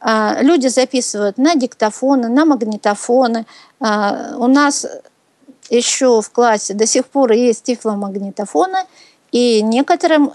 [0.00, 3.46] А, люди записывают на диктофоны, на магнитофоны.
[3.80, 4.86] А, у нас
[5.70, 8.78] еще в классе до сих пор есть тифломагнитофоны,
[9.32, 10.32] и некоторым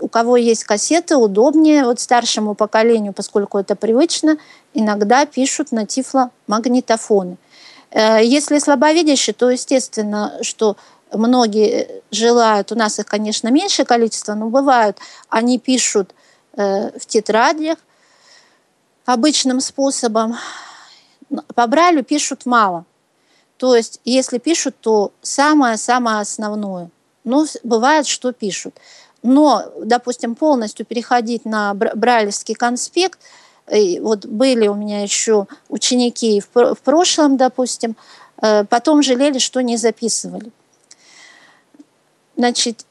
[0.00, 4.38] у кого есть кассеты, удобнее вот старшему поколению, поскольку это привычно,
[4.74, 7.36] иногда пишут на тифломагнитофоны.
[7.90, 10.76] Э, если слабовидящие, то естественно, что
[11.12, 14.98] многие желают, у нас их, конечно, меньшее количество, но бывают,
[15.28, 16.14] они пишут
[16.54, 17.78] э, в тетрадях
[19.04, 20.36] обычным способом.
[21.54, 22.84] По Брайлю пишут мало.
[23.56, 26.90] То есть, если пишут, то самое-самое основное.
[27.24, 28.74] Но бывает, что пишут.
[29.22, 33.18] Но, допустим, полностью переходить на брайлевский конспект,
[34.00, 37.96] вот были у меня еще ученики в прошлом, допустим,
[38.40, 40.50] э, потом жалели, что не записывали.
[42.36, 42.86] Значит,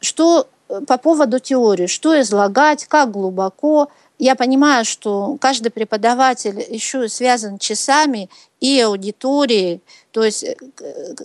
[0.00, 0.48] что
[0.86, 3.88] по поводу теории, что излагать, как глубоко.
[4.18, 10.56] Я понимаю, что каждый преподаватель еще связан часами и аудиторией, то есть э,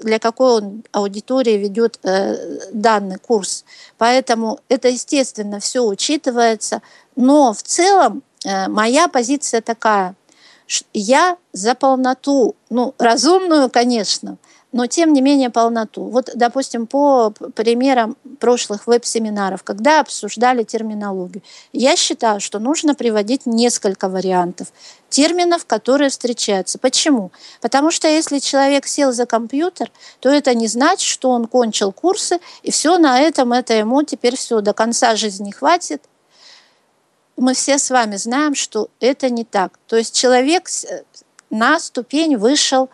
[0.04, 3.66] для какой он аудитории ведет э, данный курс.
[3.98, 6.84] Поэтому это, естественно, все учитывается.
[7.16, 10.16] Но в целом э, моя позиция такая.
[10.94, 14.38] Я за полноту, ну, разумную, конечно,
[14.74, 16.06] но тем не менее полноту.
[16.06, 24.10] Вот, допустим, по примерам прошлых веб-семинаров, когда обсуждали терминологию, я считаю, что нужно приводить несколько
[24.10, 24.74] вариантов
[25.10, 26.80] терминов, которые встречаются.
[26.80, 27.32] Почему?
[27.62, 32.40] Потому что если человек сел за компьютер, то это не значит, что он кончил курсы,
[32.64, 36.02] и все на этом, это ему теперь все, до конца жизни хватит.
[37.38, 39.78] Мы все с вами знаем, что это не так.
[39.88, 40.68] То есть человек
[41.52, 42.90] на ступень вышел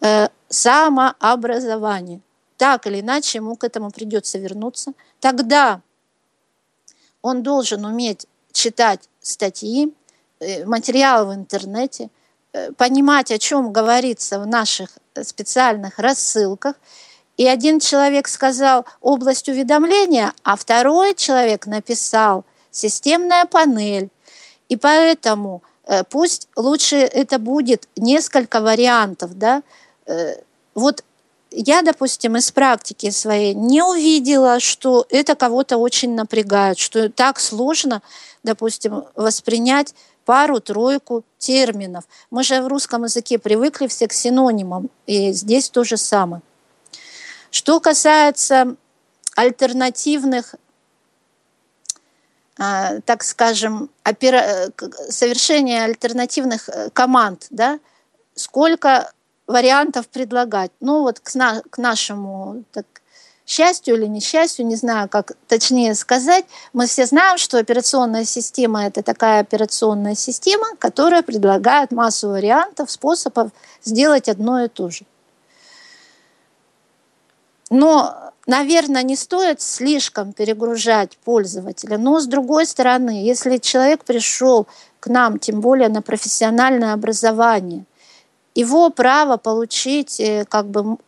[0.00, 2.20] э, самообразование.
[2.56, 4.92] Так или иначе ему к этому придется вернуться.
[5.20, 5.80] Тогда
[7.22, 9.94] он должен уметь читать статьи,
[10.40, 12.10] э, материалы в интернете,
[12.52, 14.90] э, понимать, о чем говорится в наших
[15.22, 16.74] специальных рассылках.
[17.36, 24.08] И один человек сказал область уведомления, а второй человек написал системная панель.
[24.68, 25.62] И поэтому
[26.10, 29.62] пусть лучше это будет несколько вариантов, да,
[30.74, 31.04] вот
[31.50, 38.02] я, допустим, из практики своей не увидела, что это кого-то очень напрягает, что так сложно,
[38.42, 39.94] допустим, воспринять
[40.24, 42.04] пару-тройку терминов.
[42.30, 46.42] Мы же в русском языке привыкли все к синонимам, и здесь то же самое.
[47.50, 48.76] Что касается
[49.34, 50.54] альтернативных,
[52.58, 54.70] а, так скажем, опера...
[55.08, 57.78] совершения альтернативных э, команд, да,
[58.34, 59.10] сколько
[59.48, 60.70] вариантов предлагать.
[60.78, 62.84] Ну вот к, на, к нашему так,
[63.46, 66.44] счастью или несчастью, не знаю, как точнее сказать,
[66.74, 73.50] мы все знаем, что операционная система– это такая операционная система, которая предлагает массу вариантов, способов
[73.82, 75.06] сделать одно и то же.
[77.70, 81.96] Но, наверное, не стоит слишком перегружать пользователя.
[81.96, 84.66] Но, с другой стороны, если человек пришел
[85.00, 87.86] к нам, тем более на профессиональное образование–
[88.58, 90.98] его право получить э, как бы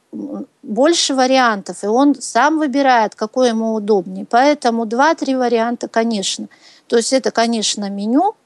[0.62, 4.24] больше вариантов, и он сам выбирает, какой ему удобнее.
[4.24, 6.48] Поэтому два-три варианта, конечно.
[6.86, 8.36] То есть это, конечно, меню,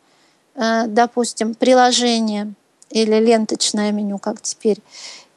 [0.55, 2.55] э, допустим, приложение
[2.89, 4.79] или ленточное меню, как теперь,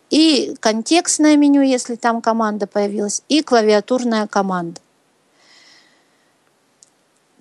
[0.10, 4.80] и контекстное меню, если там команда появилась, и клавиатурная команда.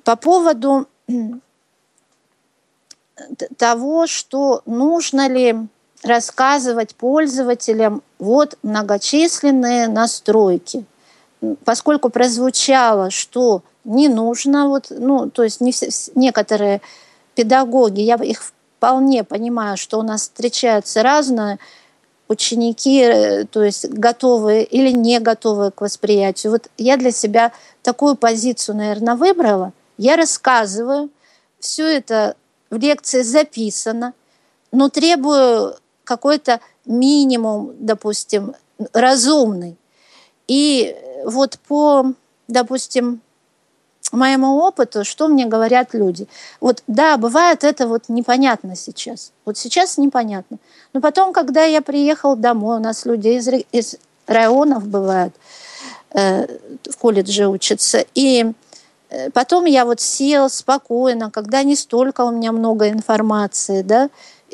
[0.02, 0.88] По поводу
[3.56, 5.68] того, что нужно ли
[6.07, 10.84] рассказывать пользователям вот многочисленные настройки.
[11.64, 16.80] Поскольку прозвучало, что не нужно, вот, ну, то есть не все, некоторые
[17.34, 21.59] педагоги, я их вполне понимаю, что у нас встречаются разные
[22.28, 26.52] ученики, э, то есть готовые или не готовые к восприятию.
[26.52, 27.52] Вот я для себя
[27.82, 29.72] такую позицию, наверное, выбрала.
[29.98, 31.11] Я рассказываю,
[31.61, 32.36] все это
[32.70, 34.12] в лекции записано,
[34.72, 35.76] но требую
[36.07, 38.54] какой-то минимум, допустим,
[38.92, 39.76] разумный.
[40.48, 42.12] И вот по,
[42.48, 43.20] допустим,
[44.12, 46.28] моему опыту, что мне говорят люди.
[46.61, 49.32] Вот да, бывает это вот непонятно сейчас.
[49.44, 50.59] Вот сейчас непонятно.
[50.92, 53.96] Но потом, когда я приехал домой, у нас люди из, из
[54.26, 55.34] районов бывают,
[56.14, 56.46] э,
[56.90, 58.52] в колледже учатся, и
[59.11, 64.09] э, потом я вот сел спокойно, когда не столько у меня много информации, да,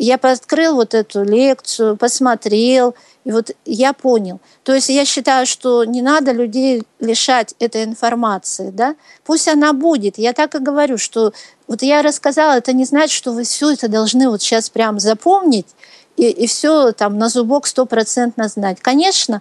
[0.04, 2.94] я открыл вот эту лекцию, посмотрел,
[3.24, 4.40] и вот я понял.
[4.64, 8.96] То есть я считаю, что не надо людей лишать этой информации, да?
[9.24, 10.18] Пусть она будет.
[10.18, 11.32] Я так и говорю, что
[11.68, 15.68] вот я рассказала, это не значит, что вы все это должны вот сейчас прям запомнить
[16.16, 18.78] и, и все там на зубок стопроцентно знать.
[18.80, 19.40] Конечно,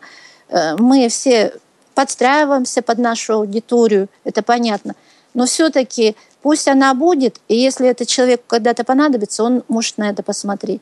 [0.50, 1.54] э, мы все
[1.96, 4.96] подстраиваемся под нашу аудиторию, это понятно.
[5.34, 10.24] Но все-таки Пусть она будет, и если этот человек когда-то понадобится, он может на это
[10.24, 10.82] посмотреть.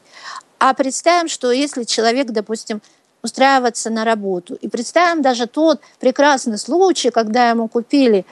[0.58, 2.82] А представим, что если человек, допустим,
[3.22, 8.26] устраивается на работу, и представим даже тот прекрасный случай, когда ему купили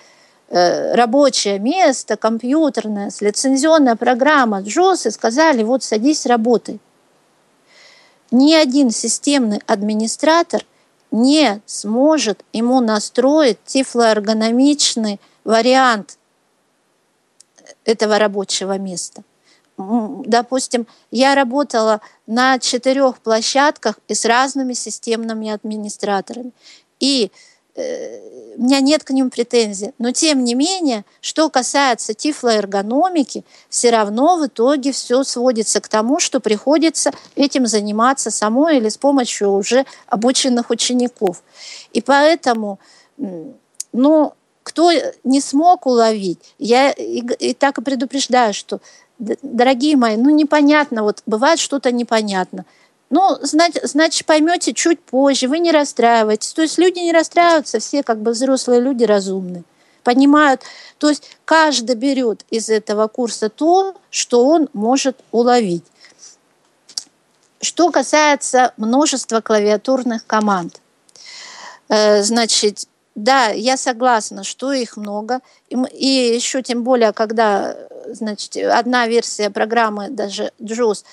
[0.50, 6.80] э, рабочее место, компьютерное, лицензионная программа JOS, и сказали, вот садись, работай.
[8.32, 10.66] Ни один системный администратор
[11.12, 16.18] не сможет ему настроить тифлоэргономичный вариант
[17.88, 19.24] этого рабочего места.
[19.78, 26.52] Допустим, я работала на четырех площадках и с разными системными администраторами.
[27.00, 27.32] И
[27.76, 29.94] э, у меня нет к ним претензий.
[30.00, 36.20] Но тем не менее, что касается тифлоэргономики, все равно в итоге все сводится к тому,
[36.20, 41.44] что приходится этим заниматься самой или с помощью уже обученных учеников.
[41.94, 42.80] И поэтому,
[43.94, 44.34] ну,
[44.68, 44.92] кто
[45.24, 48.82] не смог уловить, я и, и так и предупреждаю, что,
[49.18, 52.66] дорогие мои, ну непонятно, вот бывает что-то непонятно.
[53.10, 56.52] Ну, значит, значит, поймете чуть позже, вы не расстраиваетесь.
[56.52, 59.64] То есть люди не расстраиваются, все как бы взрослые люди разумные.
[60.04, 60.64] Понимают,
[60.98, 65.86] то есть каждый берет из этого курса то, что он может уловить.
[67.62, 70.82] Что касается множества клавиатурных команд,
[71.88, 72.86] э, значит,
[73.18, 75.40] да, я согласна, что их много.
[75.70, 81.04] И еще тем более, когда значит, одна версия программы, даже JAWS,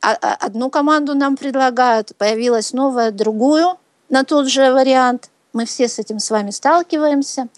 [0.00, 3.76] а, а, одну команду нам предлагают, появилась новая, другую
[4.10, 5.30] на тот же вариант.
[5.52, 7.48] Мы все с этим с вами сталкиваемся.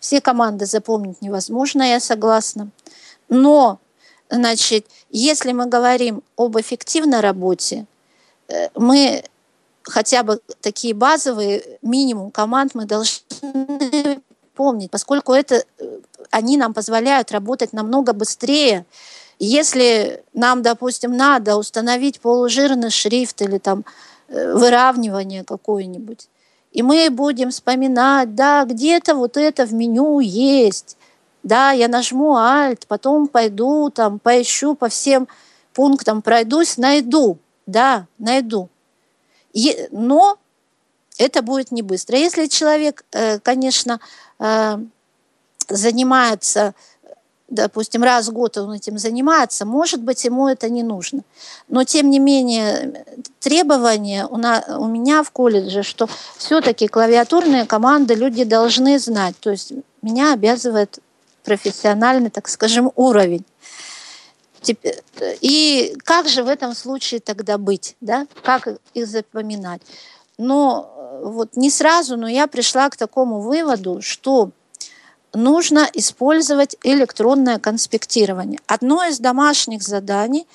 [0.00, 2.70] Все команды запомнить невозможно, я согласна.
[3.28, 3.80] Но,
[4.30, 7.84] значит, если мы говорим об эффективной работе,
[8.48, 9.24] э, мы
[9.84, 14.20] хотя бы такие базовые минимум команд мы должны
[14.54, 15.98] помнить, поскольку это э,
[16.30, 18.86] они нам позволяют работать намного быстрее.
[19.38, 23.84] Если нам, допустим, надо установить полужирный шрифт или там
[24.28, 26.28] э, выравнивание какое-нибудь,
[26.72, 30.96] и мы будем вспоминать, да, где-то вот это в меню есть,
[31.42, 35.28] да, я нажму Alt, потом пойду там, поищу по всем
[35.72, 38.70] пунктам, пройдусь, найду, да, найду
[39.90, 40.38] но
[41.18, 42.18] это будет не быстро.
[42.18, 44.00] Если человек, э, конечно,
[44.40, 44.78] э,
[45.68, 46.74] занимается,
[47.48, 51.22] допустим, раз в год он этим занимается, может быть, ему это не нужно.
[51.68, 53.04] Но, тем не менее,
[53.38, 59.36] требование у, на, у меня в колледже, что все-таки клавиатурные команды люди должны знать.
[59.40, 60.98] То есть меня обязывает
[61.44, 63.44] профессиональный, так скажем, уровень.
[65.40, 68.26] И как же в этом случае тогда быть, да?
[68.42, 69.82] Как их запоминать?
[70.38, 74.50] Но э, вот не сразу, но я пришла к такому выводу, что
[75.32, 78.60] нужно использовать электронное конспектирование.
[78.66, 80.46] Одно из домашних заданий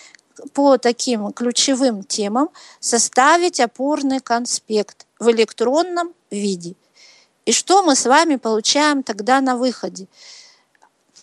[0.53, 2.49] по таким ключевым темам
[2.80, 6.76] составить опорный конспект в электронном виде.
[7.45, 10.07] И что мы с вами получаем тогда на выходе?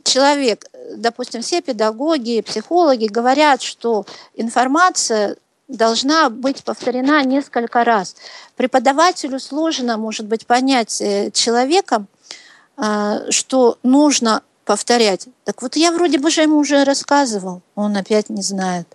[0.07, 5.37] Человек, допустим, все педагоги, психологи говорят, что информация
[5.69, 8.17] должна быть повторена несколько раз.
[8.57, 12.07] Преподавателю сложно, может быть, понять э, человеком,
[12.77, 15.29] э, что нужно повторять.
[15.45, 18.87] Так вот я вроде бы же ему уже рассказывал, он опять не знает.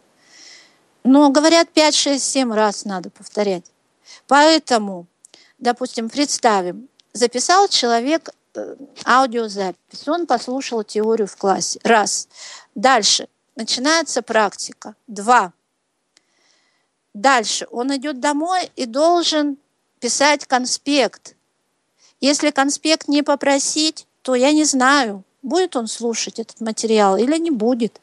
[1.04, 3.66] Но говорят 5, 6, 7 раз надо повторять.
[4.28, 5.08] Поэтому,
[5.58, 8.30] допустим, представим, записал человек
[9.06, 10.08] аудиозапись.
[10.08, 11.80] Он послушал теорию в классе.
[11.84, 12.28] Раз.
[12.76, 13.28] Дальше.
[13.56, 14.96] Начинается практика.
[15.08, 15.54] Два.
[17.14, 17.68] Дальше.
[17.72, 19.58] Он идет домой и должен
[20.00, 21.36] писать конспект.
[22.20, 27.52] Если конспект не попросить, то я не знаю, будет он слушать этот материал или не
[27.52, 28.00] будет.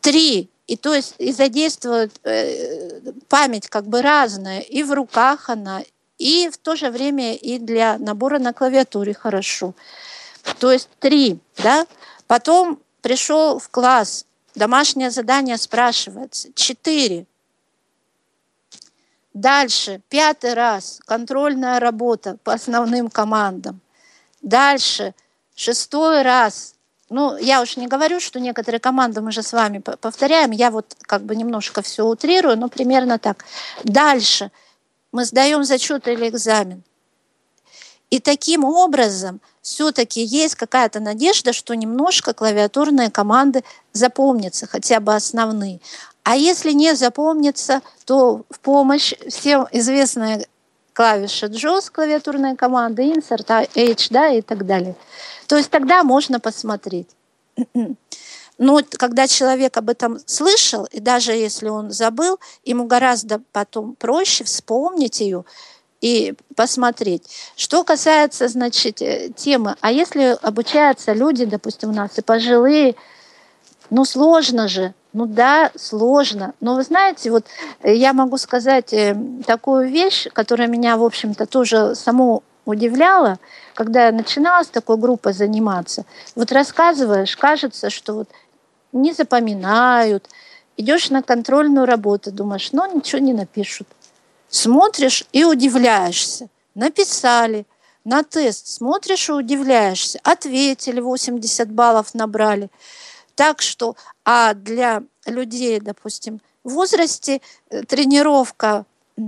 [0.00, 0.48] Три.
[0.66, 4.60] И то есть и задействует э, память как бы разная.
[4.60, 5.82] И в руках она,
[6.20, 9.72] и в то же время и для набора на клавиатуре хорошо.
[10.58, 11.86] То есть три, да.
[12.26, 16.52] Потом пришел в класс, домашнее задание спрашивается.
[16.54, 17.24] Четыре.
[19.32, 23.80] Дальше, пятый раз, контрольная работа по основным командам.
[24.42, 25.14] Дальше,
[25.54, 26.74] шестой раз,
[27.08, 30.96] ну, я уж не говорю, что некоторые команды мы же с вами повторяем, я вот
[31.02, 33.46] как бы немножко все утрирую, но примерно так.
[33.84, 34.50] Дальше–
[35.12, 36.82] мы сдаем зачет или экзамен.
[38.10, 45.80] И таким образом все-таки есть какая-то надежда, что немножко клавиатурные команды запомнятся, хотя бы основные.
[46.24, 50.44] А если не запомнится, то в помощь всем известная
[50.92, 54.96] клавиша JAWS, клавиатурная команда, Insert, H, да, и так далее.
[55.46, 57.08] То есть тогда можно посмотреть.
[58.60, 64.44] Но когда человек об этом слышал, и даже если он забыл, ему гораздо потом проще
[64.44, 65.46] вспомнить ее
[66.02, 67.22] и посмотреть.
[67.56, 72.96] Что касается, значит, э, темы, а если обучаются люди, допустим, у нас и пожилые,
[73.88, 76.52] ну сложно же, ну да, сложно.
[76.60, 77.46] Но вы знаете, вот
[77.82, 83.38] э, я могу сказать э, такую вещь, которая меня, в общем-то, тоже саму удивляла,
[83.72, 86.04] когда я начинала с такой группой заниматься.
[86.36, 88.28] Вот рассказываешь, кажется, что вот
[88.92, 90.28] не запоминают.
[90.76, 93.88] Идешь на контрольную работу, думаешь, ну ничего не напишут.
[94.48, 96.48] Смотришь и удивляешься.
[96.74, 97.66] Написали.
[98.04, 100.18] на тест смотришь и удивляешься.
[100.22, 102.70] Ответили, 80 баллов набрали.
[103.34, 108.84] Так что, а для людей, допустим, в возрасте э, тренировка,
[109.16, 109.22] э,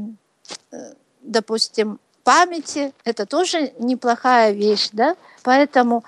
[1.21, 6.05] допустим, памяти, это тоже неплохая вещь, да, поэтому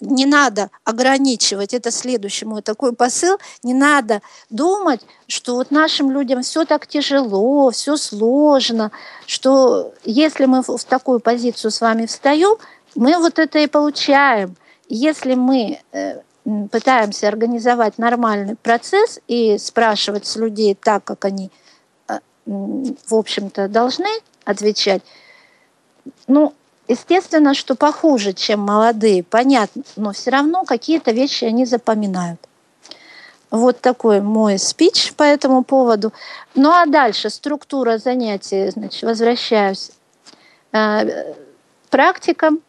[0.00, 6.42] не надо ограничивать, это следующий мой такой посыл, не надо думать, что вот нашим людям
[6.42, 8.92] все так тяжело, все сложно,
[9.26, 12.56] что если мы в такую позицию с вами встаем,
[12.94, 14.56] мы вот это и получаем.
[14.88, 16.20] Если мы э,
[16.70, 21.50] пытаемся организовать нормальный процесс и спрашивать с людей так, как они,
[22.08, 24.08] э, в общем-то, должны
[24.44, 25.02] отвечать,
[26.26, 26.54] ну,
[26.88, 32.40] естественно, что похуже, чем молодые, понятно, но все равно какие-то вещи они запоминают.
[33.50, 36.12] Вот такой мой спич по этому поводу.
[36.54, 39.90] Ну а дальше структура занятий, значит, возвращаюсь.
[40.72, 41.34] Э,
[41.88, 42.60] практикам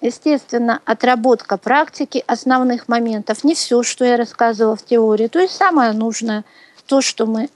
[0.00, 5.92] Естественно, отработка практики основных моментов, не все, что я рассказывала в теории, то есть самое
[5.92, 6.44] нужное,
[6.86, 7.48] то, что мы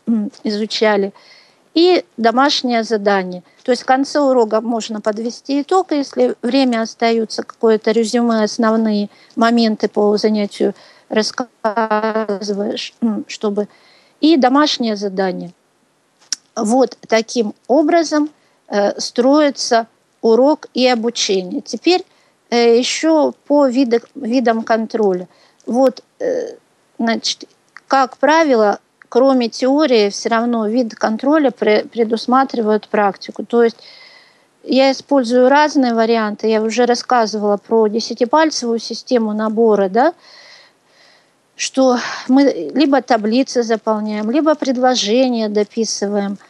[0.42, 1.12] изучали.
[1.74, 3.42] И домашнее задание.
[3.62, 9.88] То есть в конце урока можно подвести итог, если время остается, какое-то резюме, основные моменты
[9.88, 10.74] по занятию
[11.08, 12.94] рассказываешь,
[13.26, 13.68] чтобы...
[14.20, 15.52] И домашнее задание.
[16.54, 18.30] Вот таким образом
[18.68, 19.88] э, строится
[20.20, 21.60] урок и обучение.
[21.60, 22.04] Теперь
[22.52, 25.26] Э, еще по видах, видам контроля.
[25.64, 26.56] Вот, э,
[26.98, 27.48] значит,
[27.86, 28.78] как правило,
[29.12, 33.44] кроме теории, все равно виды контроля предусматривают практику.
[33.44, 33.76] То есть
[34.64, 36.48] я использую разные варианты.
[36.48, 40.14] Я уже рассказывала про десятипальцевую систему набора, да,
[41.56, 46.38] что мы либо таблицы заполняем, либо предложения дописываем–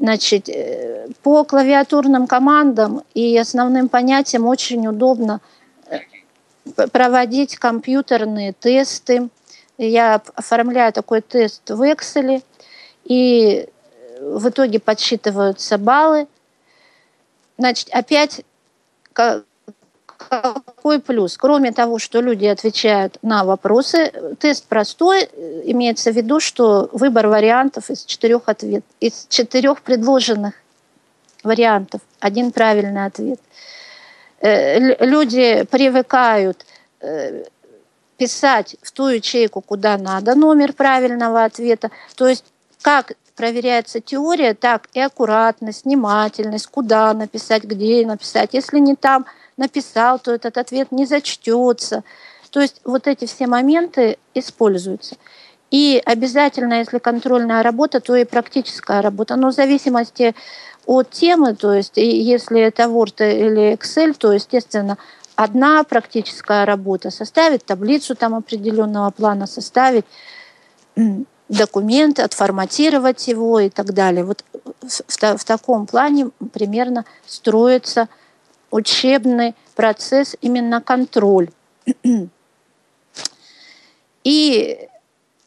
[0.00, 5.42] Значит, э, по клавиатурным командам и основным понятиям очень удобно
[5.90, 5.98] э,
[6.90, 9.28] проводить компьютерные тесты.
[9.82, 12.42] Я оформляю такой тест в Excel,
[13.04, 13.66] и
[14.20, 16.26] в итоге подсчитываются баллы.
[17.56, 18.42] Значит, опять
[19.14, 21.38] какой плюс?
[21.38, 25.24] Кроме того, что люди отвечают на вопросы, тест простой,
[25.64, 30.56] имеется в виду, что выбор вариантов из четырех ответ, из четырех предложенных
[31.42, 33.40] вариантов, один правильный ответ.
[34.40, 36.66] Э, люди привыкают
[37.00, 37.44] э,
[38.20, 41.90] писать в ту ячейку, куда надо, номер правильного ответа.
[42.14, 42.44] То есть
[42.82, 48.50] как проверяется теория, так и аккуратность, внимательность, куда написать, где написать.
[48.52, 49.26] Если не там–
[49.60, 52.02] написал, то этот ответ не зачтется.
[52.50, 55.16] То есть вот эти все моменты используются.
[55.70, 59.36] И обязательно, если контрольная работа, то и практическая работа.
[59.36, 60.34] Но в зависимости
[60.86, 64.98] от темы, то есть если это Word или Excel, то, естественно,
[65.42, 70.04] одна практическая работа составить таблицу там определенного плана, составить
[71.48, 74.24] документ, отформатировать его и так далее.
[74.24, 74.44] Вот
[74.82, 78.08] в, в таком плане примерно строится
[78.70, 81.48] учебный процесс, именно контроль.
[84.24, 84.88] И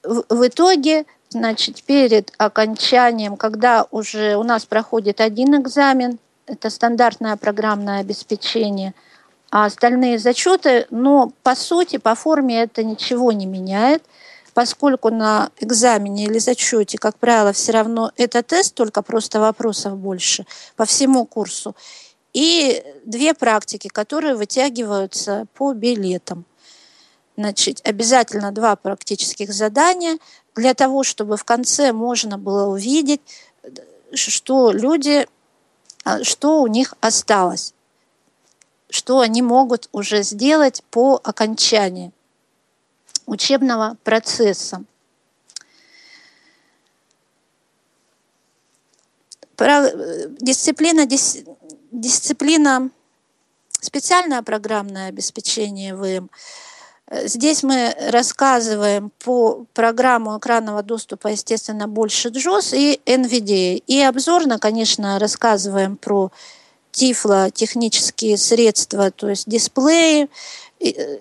[0.03, 6.17] в итоге, значит, перед окончанием, когда уже у нас проходит один экзамен,
[6.47, 8.95] это стандартное программное обеспечение,
[9.53, 14.03] остальные зачеты, но по сути, по форме это ничего не меняет,
[14.55, 20.47] поскольку на экзамене или зачете, как правило, все равно это тест, только просто вопросов больше
[20.75, 21.75] по всему курсу
[22.33, 26.45] и две практики, которые вытягиваются по билетам.
[27.37, 30.17] Значит, обязательно два практических задания
[30.55, 33.21] для того, чтобы в конце можно было увидеть,
[34.13, 35.27] что люди,
[36.03, 37.72] а, что у них осталось,
[38.93, 42.11] что они могут уже сделать по окончании
[43.25, 44.83] учебного процесса.
[50.39, 51.07] Дисциплина
[51.91, 52.91] дисциплина
[53.81, 56.29] специальное программное обеспечение ВМ.
[57.11, 63.83] Здесь мы рассказываем по программу экранного доступа, естественно, больше JOS и NVDA.
[63.87, 66.31] И обзорно, конечно, рассказываем про
[66.93, 70.29] тифло технические средства, то есть дисплеи,
[70.79, 71.19] э,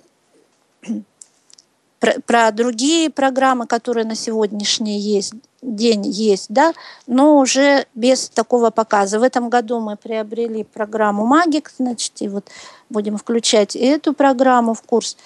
[1.98, 6.74] про, про другие программы, которые на сегодняшний есть, день есть, да,
[7.06, 9.18] но уже без такого показа.
[9.18, 12.50] В этом году мы приобрели программу Magic, значит, и вот
[12.90, 15.16] будем включать эту программу в курс.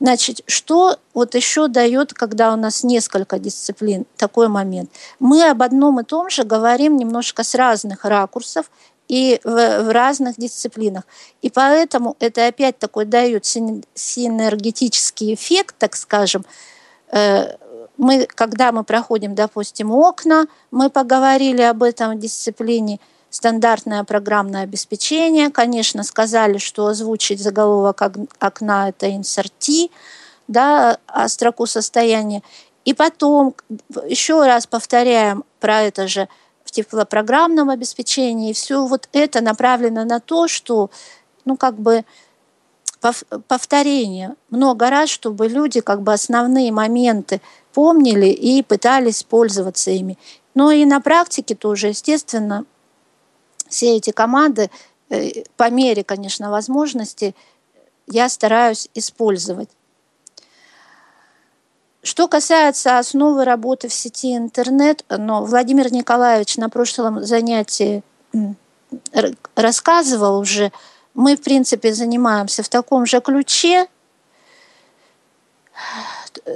[0.00, 4.90] Значит, что вот еще дает, когда у нас несколько дисциплин, такой момент?
[5.20, 8.70] Мы об одном и том же говорим немножко с разных ракурсов
[9.08, 11.04] и в, в разных дисциплинах.
[11.42, 16.44] И поэтому это опять такой дает синергетический эффект, так скажем.
[17.12, 17.54] Э,
[17.96, 23.00] мы, когда мы проходим, допустим, окна, мы поговорили об этом в дисциплине–
[23.36, 25.50] стандартное программное обеспечение.
[25.50, 28.02] Конечно, сказали, что озвучить заголовок
[28.38, 29.90] окна– это инсерти,
[30.48, 32.42] да, а строку состояния.
[32.84, 33.54] И потом,
[34.06, 36.28] еще раз повторяем про это же
[36.66, 38.52] в теплопрограммном обеспечении.
[38.52, 40.90] Все вот это направлено на то, что,
[41.44, 42.04] ну, как бы,
[43.46, 47.40] повторение много раз, чтобы люди как бы основные моменты
[47.72, 50.18] помнили и пытались пользоваться ими.
[50.54, 52.64] Но и на практике тоже, естественно,
[53.68, 54.70] все эти команды
[55.10, 57.34] э, по мере, конечно, возможности
[58.06, 59.68] я стараюсь использовать.
[62.06, 68.04] Что касается основы работы в сети интернет, но Владимир Николаевич на прошлом занятии
[69.56, 70.70] рассказывал уже,
[71.14, 73.88] мы, в принципе, занимаемся в таком же ключе.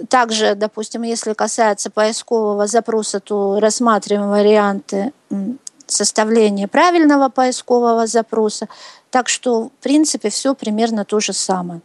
[0.08, 5.12] Также, допустим, если касается поискового запроса, то рассматриваем варианты
[5.92, 8.68] составления правильного поискового запроса.
[9.10, 11.80] Так что, в принципе, все примерно то же самое.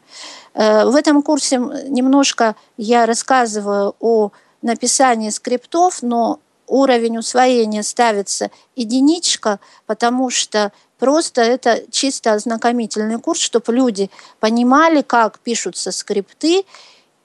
[0.54, 4.32] Э, в этом курсе немножко я рассказываю о
[4.62, 13.74] написании скриптов, но уровень усвоения ставится единичка, потому что просто это чисто ознакомительный курс, чтобы
[13.74, 16.66] люди понимали, как пишутся скрипты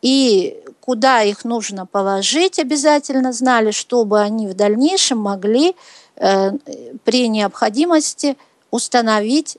[0.02, 5.74] и куда их нужно положить обязательно, знали, чтобы они в дальнейшем могли
[6.20, 6.52] Э,
[7.04, 8.36] при необходимости
[8.70, 9.56] установить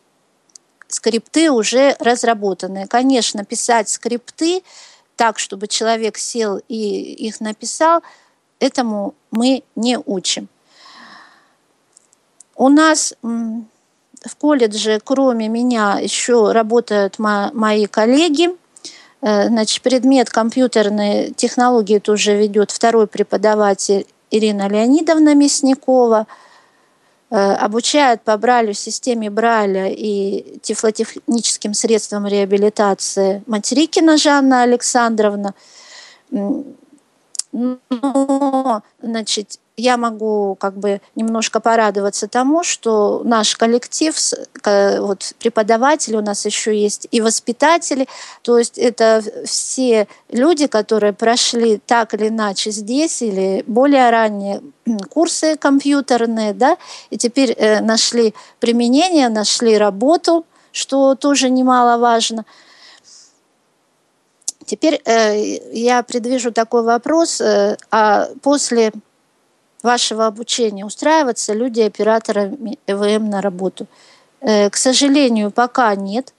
[0.87, 2.85] скрипты уже разработанные.
[2.85, 4.61] Конечно, писать скрипты
[5.15, 8.03] так, чтобы человек сел и их написал,
[8.59, 10.49] этому мы не учим.
[12.55, 18.55] У нас в колледже, кроме меня, еще работают мои коллеги.
[19.21, 26.27] Э, значит, предмет компьютерной технологии тоже ведет второй преподаватель Ирина Леонидовна Мясникова–
[27.33, 35.53] Э, обучают по Брайлю, системе Брайля и тифлотехническим средствам реабилитации Материкина Жанна Александровна.
[36.29, 36.65] Но,
[39.01, 44.15] значит, я могу как бы немножко порадоваться тому, что наш коллектив,
[44.63, 48.07] вот преподаватели у нас еще есть и воспитатели,
[48.41, 54.61] то есть это все люди, которые прошли так или иначе здесь или более ранние
[55.09, 56.77] курсы компьютерные, да,
[57.09, 62.45] и теперь э, нашли применение, нашли работу, что тоже немаловажно.
[64.65, 68.91] Теперь э, я предвижу такой вопрос, э, а после
[69.83, 73.87] вашего обучения устраиваться люди операторами ЭВМ на работу?
[74.41, 76.33] Э, к сожалению, пока нет.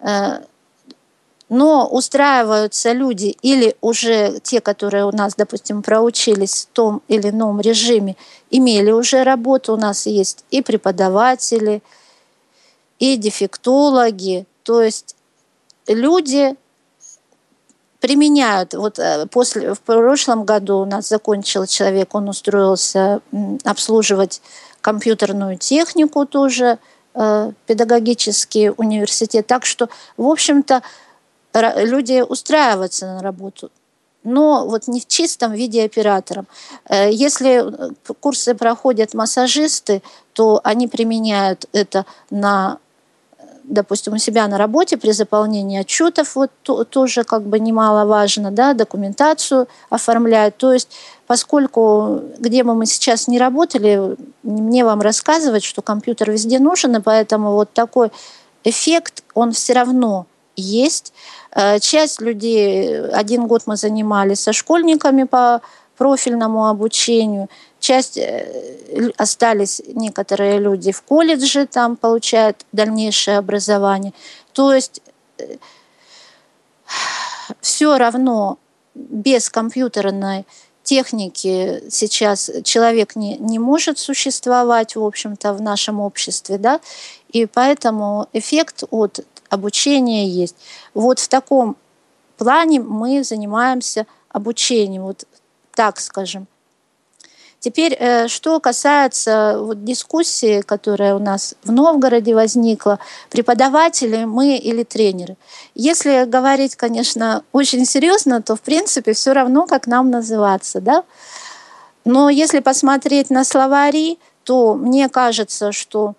[0.00, 0.40] Э,
[1.50, 7.60] но устраиваются люди или уже те, которые у нас, допустим, проучились в том или ином
[7.60, 8.16] режиме,
[8.50, 9.74] имели уже работу.
[9.74, 11.82] У нас есть и преподаватели,
[13.00, 14.46] и дефектологи.
[14.62, 15.16] То есть
[15.88, 16.54] люди
[18.00, 18.74] применяют.
[18.74, 23.20] Вот э, после, в прошлом году у нас закончил человек, он устроился
[23.64, 24.42] обслуживать
[24.80, 26.78] компьютерную технику тоже,
[27.14, 29.46] э, педагогический университет.
[29.46, 30.82] Так что, в общем-то,
[31.52, 33.70] люди устраиваются на работу
[34.22, 36.46] но вот не в чистом виде оператором.
[36.88, 37.64] Э, если
[38.20, 42.78] курсы проходят массажисты, то они применяют это на
[43.64, 48.74] допустим, у себя на работе при заполнении отчетов, вот то, тоже как бы немаловажно, да,
[48.74, 50.56] документацию оформляют.
[50.56, 50.90] То есть,
[51.26, 57.00] поскольку где бы мы сейчас не работали, мне вам рассказывать, что компьютер везде нужен, и
[57.00, 58.10] поэтому вот такой
[58.64, 61.12] эффект, он все равно есть.
[61.52, 65.60] Э, часть людей, один год мы занимались со школьниками по
[65.96, 67.48] профильному обучению–
[67.80, 74.12] часть э, остались некоторые люди в колледже, там получают дальнейшее образование.
[74.52, 75.00] То есть
[75.38, 75.56] э,
[77.60, 78.58] все равно
[78.94, 80.44] без компьютерной
[80.82, 86.80] техники сейчас человек не, не может существовать, в общем-то, в нашем обществе, да,
[87.28, 90.56] и поэтому эффект от обучения есть.
[90.94, 91.76] Вот в таком
[92.38, 95.24] плане мы занимаемся обучением, вот
[95.74, 96.46] так скажем.
[97.60, 102.98] Теперь, э, что касается вот дискуссии, которая у нас в Новгороде возникла,
[103.28, 105.36] преподаватели мы или тренеры.
[105.74, 111.04] Если говорить, конечно, очень серьезно, то в принципе все равно, как нам называться, да.
[112.06, 116.14] Но если посмотреть на словари, то мне кажется, что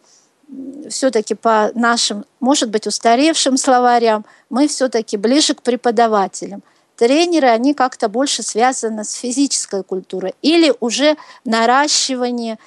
[0.89, 6.61] все-таки по нашим, может быть, устаревшим словарям, мы все-таки ближе к преподавателям.
[7.01, 12.59] Тренеры, они как-то больше связаны с физической культурой или уже наращивание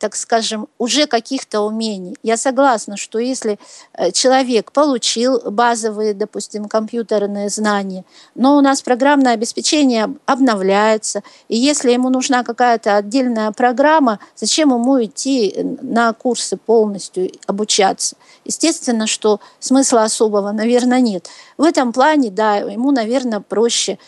[0.00, 2.16] так скажем, уже каких-то умений.
[2.22, 3.58] Я согласна, что если
[3.92, 11.92] э, человек получил базовые, допустим, компьютерные знания, но у нас программное обеспечение обновляется, и если
[11.92, 18.16] ему нужна какая-то отдельная программа, зачем ему идти на курсы полностью обучаться?
[18.46, 21.28] Естественно, что смысла особого, наверное, нет.
[21.58, 23.98] В этом плане, да, ему, наверное, проще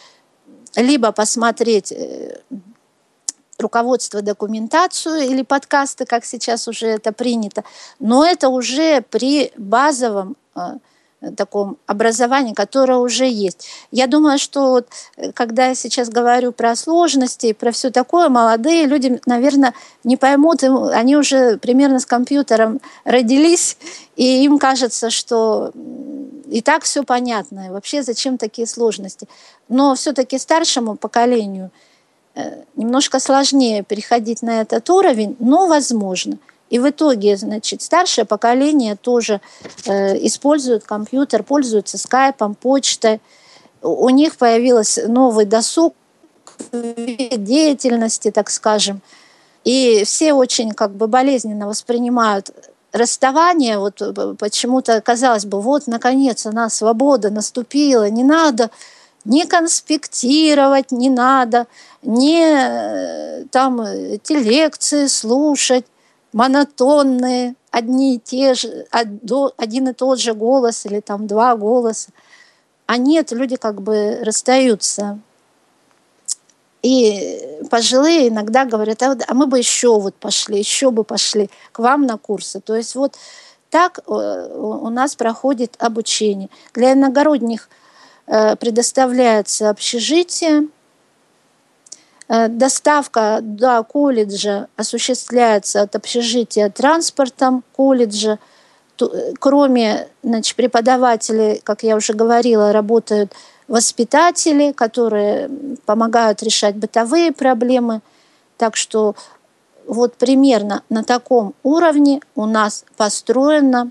[0.75, 2.39] либо посмотреть э,
[3.63, 7.65] руководство документацию или подкасты, как сейчас уже это принято,
[7.99, 10.79] но это уже при базовом э,
[11.37, 13.69] таком образовании, которое уже есть.
[13.91, 18.87] Я думаю, что вот, э, когда я сейчас говорю про сложности, про все такое, молодые
[18.87, 23.77] люди, наверное, не поймут, они уже примерно с компьютером родились,
[24.17, 25.73] и им кажется, что
[26.51, 29.29] и так все понятно, и вообще зачем такие сложности.
[29.69, 31.71] Но все-таки старшему поколению–
[32.77, 36.39] немножко сложнее переходить на этот уровень, но возможно.
[36.71, 39.43] И в итоге, значит, старшее поколение тоже
[39.85, 43.21] э, использует компьютер, пользуется скайпом, почтой.
[43.83, 45.95] У них появился новый досуг
[46.73, 49.03] деятельности, так скажем.
[49.65, 52.51] И все очень как бы болезненно воспринимают
[52.93, 53.79] расставание.
[53.79, 58.71] Вот э, почему-то казалось бы, вот наконец она свобода наступила, не надо
[59.25, 61.67] не конспектировать не надо,
[62.03, 65.85] не э, там эти лекции слушать,
[66.33, 72.11] монотонные, одни и те же, один и тот же голос или там два голоса.
[72.87, 75.19] А нет, люди как бы расстаются.
[76.83, 81.79] И пожилые иногда говорят, а, а мы бы еще вот пошли, еще бы пошли к
[81.79, 82.61] вам на курсы.
[82.61, 83.17] То есть вот
[83.71, 86.49] так э, у нас проходит обучение.
[86.75, 87.82] Для иногородних– Э,
[88.27, 90.69] предоставляется общежитие.
[92.33, 98.39] Э, доставка до колледжа осуществляется от общежития транспортом колледжа.
[99.01, 103.35] Э, кроме значит, преподавателей, как я уже говорила, работают
[103.69, 105.51] воспитатели, которые
[105.85, 108.01] помогают решать бытовые проблемы.
[108.57, 109.15] Так что
[109.87, 113.91] вот примерно на таком уровне у нас построено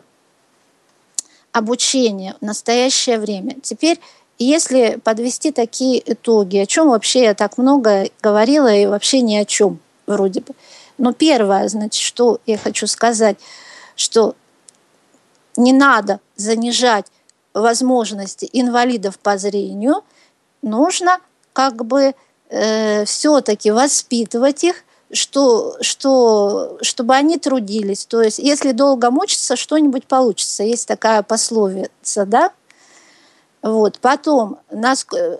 [1.52, 3.58] обучение в настоящее время.
[3.62, 4.00] Теперь
[4.44, 9.46] если подвести такие итоги, о чем вообще я так много говорила и вообще ни о
[9.46, 10.54] чем вроде бы.
[10.98, 13.38] Но первое, значит, что я хочу сказать,
[13.96, 14.36] что
[15.58, 17.08] не надо занижать
[17.54, 20.04] возможности инвалидов по зрению,
[20.62, 21.20] нужно
[21.54, 22.16] как бы
[22.50, 28.06] э, все-таки воспитывать их, что, что, чтобы они трудились.
[28.06, 30.64] То есть, если долго мучиться, что-нибудь получится.
[30.64, 32.52] Есть такая пословица, да?
[33.62, 34.00] Вот.
[34.00, 34.60] Потом,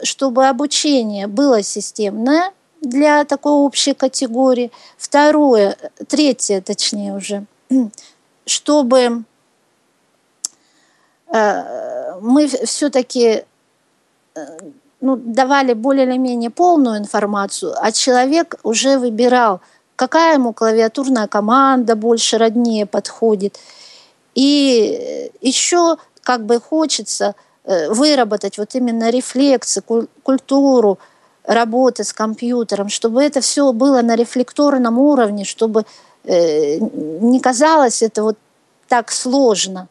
[0.04, 2.52] чтобы обучение было системное
[2.82, 4.72] для такой общей категории.
[4.98, 5.76] Второе,
[6.08, 7.46] третье, точнее уже,
[8.46, 9.24] чтобы
[11.34, 13.44] э, мы все-таки
[14.36, 14.42] э,
[15.00, 19.62] ну, давали более или менее полную информацию, а человек уже выбирал,
[19.96, 23.58] какая ему клавиатурная команда больше роднее подходит.
[24.36, 29.82] И еще как бы хочется– Э, выработать вот именно рефлексы,
[30.24, 30.98] культуру
[31.44, 35.86] работы с компьютером, чтобы это все было на рефлекторном уровне, чтобы
[36.24, 38.38] э, не казалось это вот
[38.88, 39.88] так сложно,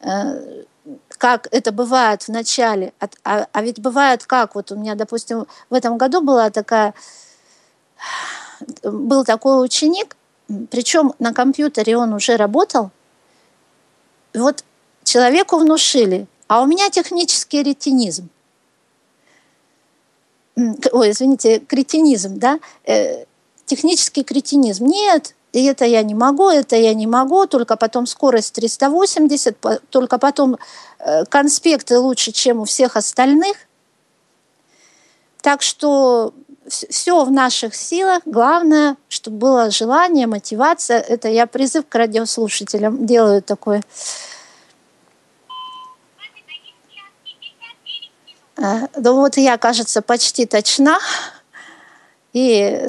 [0.00, 0.62] э,
[1.08, 2.92] как это бывает в начале.
[3.24, 6.94] А, а ведь бывает как, вот у меня, допустим, в этом году была такая,
[8.82, 10.16] был такой ученик,
[10.70, 12.90] причем на компьютере он уже работал,
[14.34, 14.64] вот
[15.04, 18.28] человеку внушили– а у меня технический ретинизм.
[20.92, 22.60] Ой, извините, кретинизм, да?
[22.84, 23.24] Э,
[23.66, 24.86] технический кретинизм.
[24.86, 29.56] Нет, и это я не могу, это я не могу, только потом скорость 380,
[29.90, 30.58] только потом
[30.98, 33.56] э, конспекты лучше, чем у всех остальных.
[35.42, 36.32] Так что
[36.68, 38.22] все в наших силах.
[38.24, 41.00] Главное, чтобы было желание, мотивация.
[41.00, 43.82] Это я призыв к радиослушателям делаю такой.
[48.96, 50.98] Ну вот я, кажется, почти точна
[52.32, 52.86] и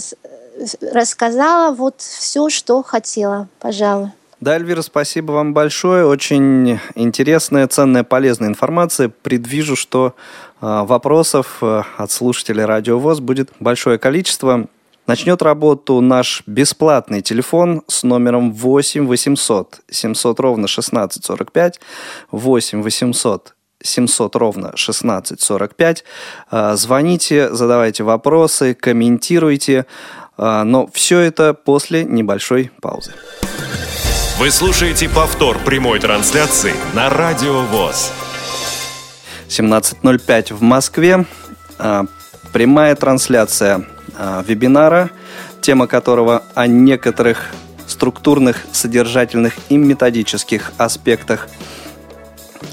[0.94, 4.12] рассказала вот все, что хотела, пожалуй.
[4.42, 6.06] Да, Эльвира, спасибо вам большое.
[6.06, 9.10] Очень интересная, ценная, полезная информация.
[9.10, 10.14] Предвижу, что
[10.62, 14.68] э, вопросов э, от слушателей Радио ВОЗ будет большое количество.
[15.08, 21.80] Начнет работу наш бесплатный телефон с номером 8 800 700 ровно 1645,
[22.32, 23.55] 8 800
[23.86, 26.04] 700 ровно 1645.
[26.52, 29.86] А, звоните, задавайте вопросы, комментируйте.
[30.38, 33.14] А, но все это после небольшой паузы.
[34.38, 38.12] Вы слушаете повтор прямой трансляции на Радио ВОЗ.
[39.48, 41.26] 17.05 в Москве.
[41.78, 42.06] А,
[42.52, 43.86] прямая трансляция
[44.48, 45.10] вебинара,
[45.60, 47.52] тема которого о некоторых
[47.86, 51.50] структурных, содержательных и методических аспектах–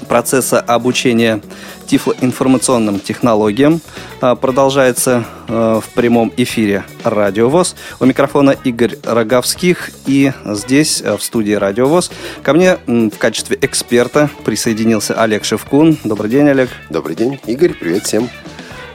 [0.03, 1.41] процесса обучения
[1.87, 3.81] тифлоинформационным технологиям
[4.21, 7.75] а, продолжается а, в прямом эфире Радио ВОЗ.
[7.99, 9.91] У микрофона Игорь Роговских.
[10.05, 15.97] И здесь, а, в студии Радио ВОЗ, ко мне в качестве эксперта присоединился Олег Шевкун.
[16.03, 16.69] Добрый день, Олег.
[16.89, 17.73] Добрый день, Игорь.
[17.73, 18.29] Привет всем.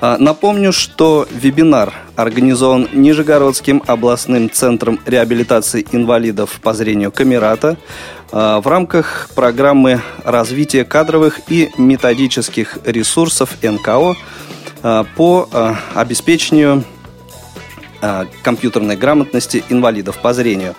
[0.00, 7.76] Напомню, что вебинар организован Нижегородским областным центром реабилитации инвалидов по зрению Камерата
[8.30, 14.16] в рамках программы развития кадровых и методических ресурсов НКО
[15.16, 15.48] по
[15.94, 16.84] обеспечению
[18.42, 20.74] компьютерной грамотности инвалидов по зрению.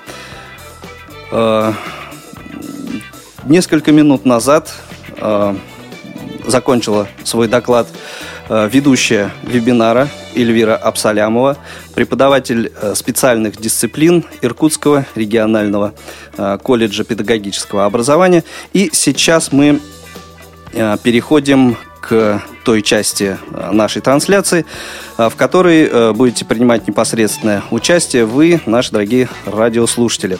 [3.46, 4.74] Несколько минут назад
[6.46, 11.58] закончила свой доклад Э, ведущая вебинара Эльвира Абсалямова,
[11.96, 15.94] преподаватель э, специальных дисциплин Иркутского регионального
[16.38, 18.44] э, колледжа педагогического образования.
[18.74, 19.80] И сейчас мы
[21.04, 23.40] переходим к той части
[23.72, 24.68] нашей трансляции,
[25.18, 30.38] в которой будете принимать непосредственное участие вы, наши дорогие радиослушатели.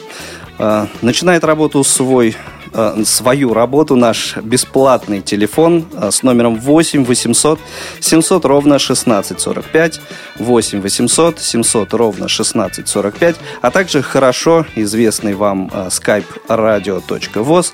[1.02, 2.59] Начинает работу свой Э,
[3.04, 7.58] свою работу наш бесплатный телефон э, с номером 8 800
[8.00, 10.00] 700 ровно 1645,
[10.38, 17.72] 8 800 700 ровно 1645, а также хорошо известный вам э, skype radio.voz.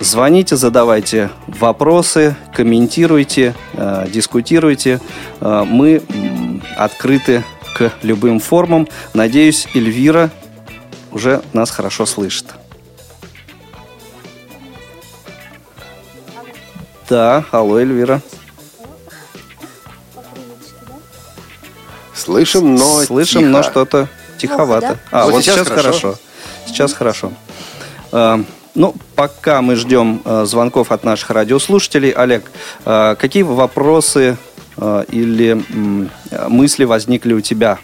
[0.00, 3.54] Звоните, задавайте вопросы, комментируйте,
[4.12, 5.00] дискутируйте.
[5.40, 6.02] Мы
[6.76, 7.44] открыты
[7.76, 8.88] к любым формам.
[9.14, 10.30] Надеюсь, Эльвира
[11.12, 12.65] уже нас хорошо слышит.
[17.08, 18.20] Да, алло, Эльвира.
[22.14, 23.50] Слышим, но Слышим, тихо.
[23.50, 24.86] но что-то тиховато.
[24.86, 25.18] Плохо, да?
[25.18, 25.82] А, вот, вот, сейчас, сейчас, хорошо.
[26.00, 26.18] хорошо.
[26.66, 27.32] Сейчас хорошо.
[28.10, 28.42] А,
[28.74, 32.50] ну, пока мы ждем а, звонков от наших радиослушателей, Олег,
[32.84, 34.36] а, какие вопросы
[34.76, 35.62] а, или
[36.48, 37.78] мысли возникли у тебя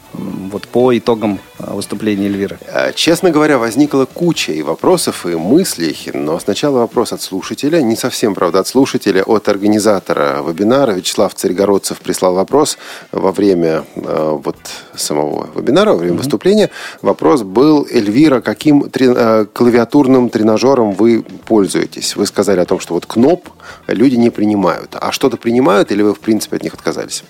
[0.53, 2.59] вот по итогам а, выступления Эльвиры?
[2.73, 7.97] А, Честно говоря, возникла куча и вопросов, и мыслей, но сначала вопрос от слушателя, не
[7.97, 10.93] совсем, правда, от слушателя, от организатора вебинара.
[10.93, 12.79] Вячеслав Царегородцев прислал вопрос
[13.11, 14.57] во время э, вот
[14.95, 16.71] самого вебинара, во время выступления.
[17.01, 22.17] Вопрос был, Эльвира, каким трен- э, клавиатурным тренажером вы пользуетесь?
[22.17, 23.49] Вы сказали о том, что вот кноп
[23.87, 24.97] люди не принимают.
[25.01, 27.25] А что-то принимают или вы, в принципе, от них отказались?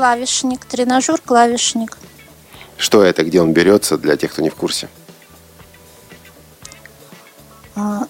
[0.00, 1.96] Клавишник, тренажер, клавишник.
[2.76, 4.90] Что это, где он берется, для тех, кто не в курсе?
[7.74, 8.02] А,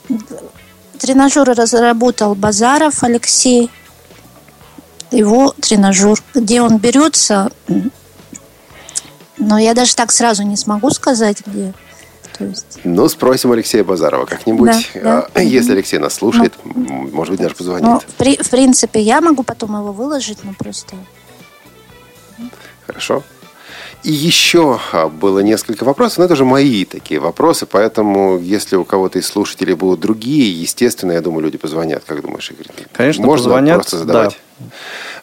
[0.98, 3.70] Тренажеры разработал Базаров Алексей.
[5.12, 6.20] Его тренажер.
[6.34, 7.52] Где он берется,
[9.38, 11.72] но я даже так сразу не смогу сказать, где.
[12.36, 14.90] То есть, Ну, спросим Алексея Базарова как-нибудь.
[14.94, 15.28] Да, да.
[15.34, 17.84] А, Если Алексей нас слушает, м, может быть, даже позвонит.
[17.84, 20.96] ну, в, при- в принципе, я могу потом его выложить, но просто...
[22.86, 23.22] Хорошо.
[24.02, 28.84] И еще а, было несколько вопросов, но это уже мои такие вопросы, поэтому если у
[28.84, 32.04] кого-то из слушателей будут другие, естественно, я думаю, люди позвонят.
[32.06, 32.66] Как думаешь, Игорь?
[32.92, 34.38] Конечно, Можно позвонят, просто задавать?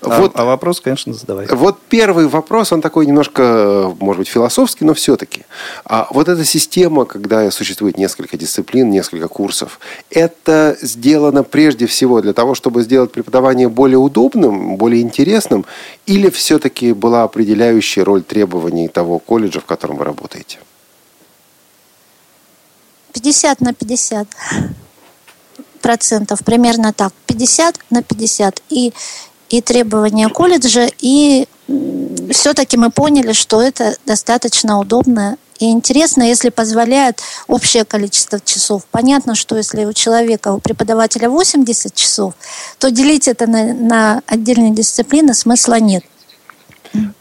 [0.01, 1.47] А, Вот а вопрос, конечно, задавай.
[1.47, 5.45] Вот первый вопрос, он такой немножко, может быть, философский, но все-таки.
[5.85, 9.79] А вот эта система, когда существует несколько дисциплин, несколько курсов,
[10.09, 15.65] это сделано прежде всего для того, чтобы сделать преподавание более удобным, более интересным,
[16.05, 20.59] или все-таки была определяющая роль требований того колледжа, в котором вы работаете?
[23.13, 24.27] 50 на 50
[25.83, 27.13] процентов, примерно так.
[27.27, 28.63] 50 на 50.
[28.69, 28.93] И,
[29.49, 31.47] и требования колледжа, и
[32.31, 38.83] все-таки мы поняли, что это достаточно удобно и интересно, если позволяет общее количество часов.
[38.91, 42.33] Понятно, что если у человека, у преподавателя 80 часов,
[42.79, 46.03] то делить это на, на отдельные дисциплины смысла нет.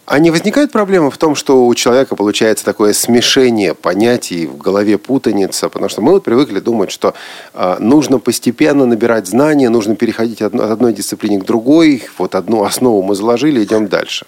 [0.05, 4.99] А не возникает проблема в том, что у человека получается такое смешение понятий, в голове
[4.99, 5.69] путаница?
[5.69, 7.15] Потому что мы вот привыкли думать, что
[7.55, 12.05] э, нужно постепенно набирать знания, нужно переходить от, от одной дисциплины к другой.
[12.19, 14.27] Вот одну основу мы заложили, идем дальше.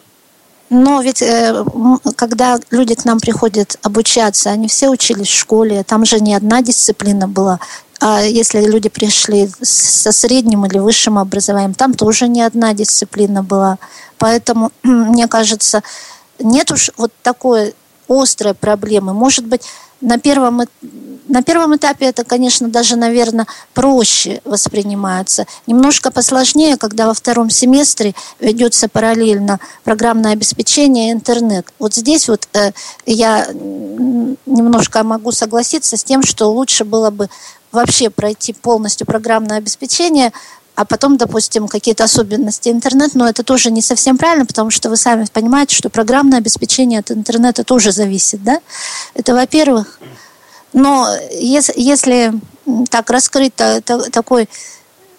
[0.71, 1.65] Но ведь э,
[2.17, 6.63] когда люди к нам приходят обучаться, они все учились в школе, там же не одна
[6.63, 7.61] дисциплина была.
[8.07, 13.79] А если люди пришли со средним или высшим образованием, там тоже не одна дисциплина была.
[14.19, 15.83] Поэтому, мне кажется,
[16.39, 17.75] нет уж вот такой
[18.07, 19.15] острой проблемы.
[19.15, 19.63] Может быть,
[20.03, 20.61] на первом,
[21.29, 25.47] на первом этапе это, конечно, даже, наверное, проще воспринимается.
[25.67, 31.73] Немножко посложнее, когда во втором семестре ведется параллельно программное обеспечение и интернет.
[31.79, 32.73] Вот здесь вот э,
[33.07, 37.31] я немножко могу согласиться с тем, что лучше было бы
[37.75, 40.33] вообще пройти полностью программное обеспечение,
[40.75, 44.97] а потом, допустим, какие-то особенности интернет, но это тоже не совсем правильно, потому что вы
[44.97, 48.61] сами понимаете, что программное обеспечение от интернета тоже зависит, да?
[49.15, 50.01] Это во-первых.
[50.73, 52.33] Но если, если
[52.91, 54.49] так раскрыть то, то, такой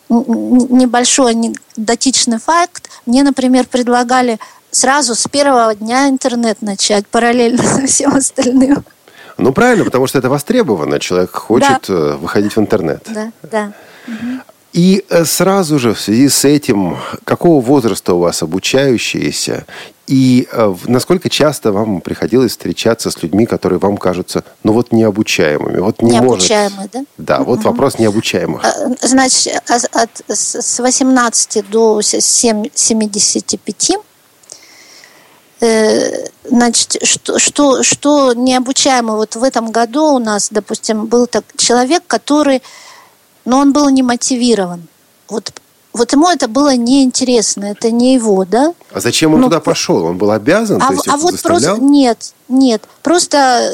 [0.10, 4.40] небольшой анекдотичный факт, мне, например, предлагали
[4.72, 8.84] сразу с первого дня интернет начать параллельно со всем остальным.
[9.38, 11.00] Ну, правильно, потому что это востребовано.
[11.00, 11.94] Человек хочет да.
[11.94, 13.08] Э, выходить в интернет.
[13.14, 13.74] Да, да.
[14.08, 14.42] Угу.
[14.76, 19.66] И э, сразу же в связи с этим, какого возраста у вас обучающиеся?
[20.06, 25.80] И э, насколько часто вам приходилось встречаться с людьми, которые вам кажутся, ну вот необучаемыми?
[25.80, 26.92] Вот не необучаемые, может...
[26.92, 27.06] да?
[27.18, 27.70] Да, вот угу.
[27.70, 28.66] вопрос необучаемых.
[28.66, 33.94] А, значит, а, от, с 18 до 75 э,
[35.60, 39.16] Значит, что, что, что необучаемо?
[39.16, 42.62] Вот в этом году у нас, допустим, был так, человек, который
[43.46, 44.88] но он был не мотивирован.
[45.30, 45.54] Вот,
[45.94, 48.74] вот ему это было неинтересно, это не его, да?
[48.92, 50.04] А зачем он ну, туда пошел?
[50.04, 50.82] Он был обязан?
[50.82, 53.72] А, а вот просто нет, нет, просто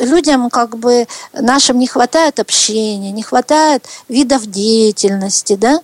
[0.00, 5.80] э, людям как бы нашим не хватает общения, не хватает видов деятельности, да?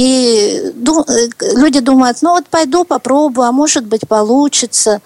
[0.00, 5.02] И э, люди думают, ну вот пойду попробую, а может быть получится.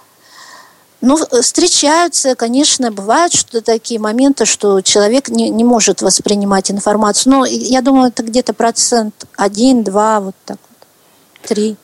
[1.01, 7.33] Ну, встречаются, конечно, бывают что такие моменты, что человек не, не может воспринимать информацию.
[7.33, 11.77] Но я думаю, это где-то процент один, два, вот так вот, три.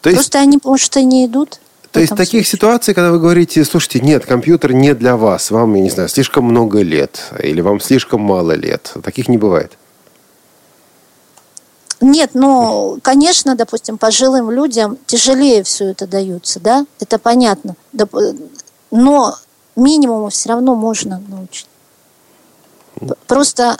[0.00, 0.18] То есть...
[0.18, 1.58] Просто они, может, и не идут.
[1.90, 2.44] То есть таких случае.
[2.44, 6.44] ситуаций, когда вы говорите, слушайте, нет, компьютер не для вас, вам, я не знаю, слишком
[6.44, 9.72] много лет, или вам слишком мало лет, таких не бывает?
[12.02, 17.76] Нет, ну, конечно, допустим, пожилым людям тяжелее все это дается, да, это понятно
[18.92, 19.34] но
[19.74, 21.66] минимуму все равно можно научить.
[23.26, 23.76] Просто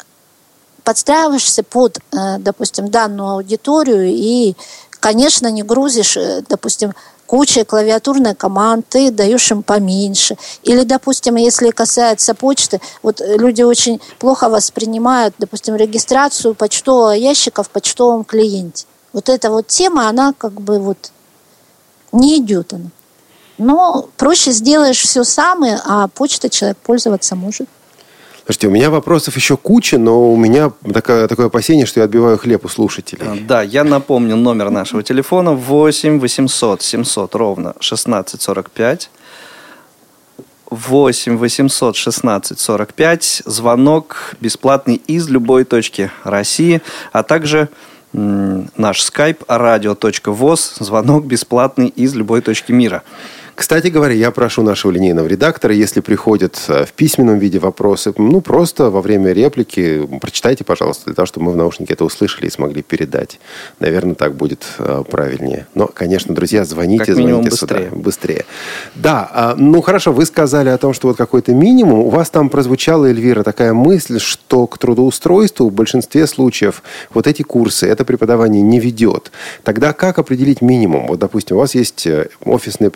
[0.83, 4.57] подстраиваешься под, э, допустим, данную аудиторию и,
[4.91, 6.95] конечно, не грузишь, э, допустим,
[7.33, 10.37] куча клавиатурной команд, ты даешь им поменьше.
[10.65, 17.71] Или, допустим, если касается почты, вот люди очень плохо воспринимают, допустим, регистрацию почтового ящика в
[17.71, 18.85] почтовом клиенте.
[19.15, 21.11] Вот эта вот тема, она как бы вот
[22.13, 22.91] не идет она.
[23.57, 27.67] Но проще сделаешь все сам, а почта человек пользоваться может.
[28.45, 32.39] Слушайте, у меня вопросов еще куча, но у меня такое, такое опасение, что я отбиваю
[32.39, 33.25] хлеб у слушателей.
[33.25, 39.11] А, да, я напомню номер нашего телефона 8 800 700 ровно 1645.
[40.71, 43.43] 8 800 16 45.
[43.47, 46.83] Звонок бесплатный из любой точки России,
[47.13, 47.69] а также
[48.13, 50.77] наш скайп radio.voz.
[50.81, 53.03] Звонок бесплатный из любой точки мира.
[53.55, 58.41] Кстати говоря, я прошу нашего линейного редактора, если приходят э, в письменном виде вопросы, ну,
[58.41, 62.51] просто во время реплики прочитайте, пожалуйста, для того, чтобы мы в наушнике это услышали и
[62.51, 63.39] смогли передать.
[63.79, 65.67] Наверное, так будет э, правильнее.
[65.75, 67.89] Но, конечно, друзья, звоните, звоните быстрее.
[67.89, 67.97] сюда.
[67.97, 68.45] Быстрее.
[68.95, 72.01] Да, э, ну, хорошо, вы сказали о том, что вот какой-то минимум.
[72.01, 77.43] У вас там прозвучала, Эльвира, такая мысль, что к трудоустройству в большинстве случаев вот эти
[77.43, 79.31] курсы, это преподавание не ведет.
[79.63, 81.07] Тогда как определить минимум?
[81.07, 82.91] Вот, допустим, у вас есть э, офисные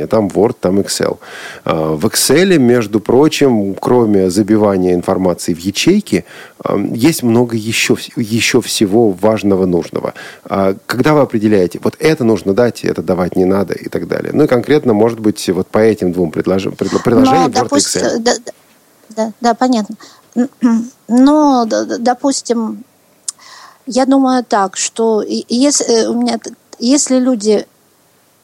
[0.00, 0.06] приложения.
[0.06, 1.18] Там Word, там Excel.
[1.64, 6.24] А, в Excel, между прочим, кроме забивания информации в ячейки,
[6.92, 10.12] есть много еще, еще всего важного, нужного.
[10.44, 14.32] А, когда вы определяете, вот это нужно дать, это давать не надо и так далее.
[14.32, 16.64] Ну и конкретно, может быть, вот по этим двум предлож...
[17.04, 18.18] предложениям Word допустим, Excel.
[18.18, 18.32] Да,
[19.16, 19.96] да, да, понятно.
[21.08, 22.84] Но, допустим,
[23.86, 26.38] я думаю так, что если, э, у меня,
[26.78, 27.66] если люди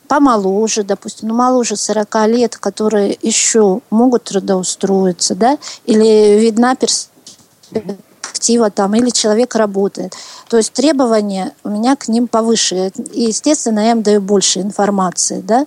[0.09, 8.95] помоложе, допустим, ну, моложе 40 лет, которые еще могут трудоустроиться, да, или видна перспектива там,
[8.95, 10.15] или человек работает.
[10.49, 12.93] То есть требования у меня к ним повыше.
[13.13, 15.67] И, естественно, я им даю больше информации, да.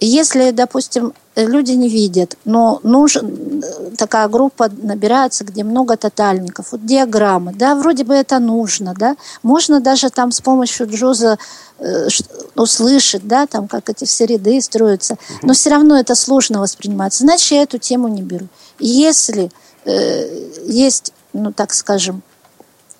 [0.00, 3.62] Если, допустим, люди не видят, но нужен,
[3.96, 9.80] такая группа набирается, где много тотальников, вот диаграммы, да, вроде бы это нужно, да, можно
[9.80, 11.38] даже там с помощью Джоза
[11.78, 12.08] э,
[12.56, 17.52] услышать, да, там, как эти все ряды строятся, но все равно это сложно восприниматься, значит,
[17.52, 18.46] я эту тему не беру.
[18.78, 19.50] Если
[19.84, 22.22] э, есть, ну, так скажем,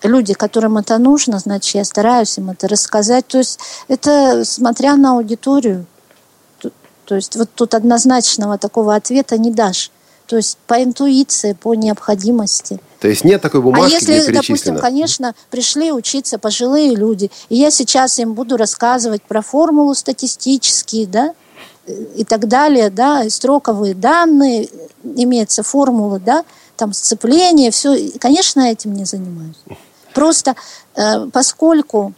[0.02, 3.26] люди, которым это нужно, значит, я стараюсь им это рассказать.
[3.26, 3.58] То есть
[3.88, 5.86] это смотря на аудиторию.
[7.04, 9.90] То есть вот тут однозначного такого ответа не дашь.
[10.26, 12.80] То есть по интуиции, по необходимости.
[13.00, 17.70] То есть нет такой бумажки, А если, допустим, конечно, пришли учиться пожилые люди, и я
[17.70, 21.34] сейчас им буду рассказывать про формулу статистические, да,
[21.86, 24.70] и так далее, да, и строковые данные,
[25.02, 26.44] имеется формула, да,
[26.76, 29.58] там сцепление, все, конечно, этим не занимаюсь.
[30.14, 30.54] Просто
[30.94, 32.14] э, поскольку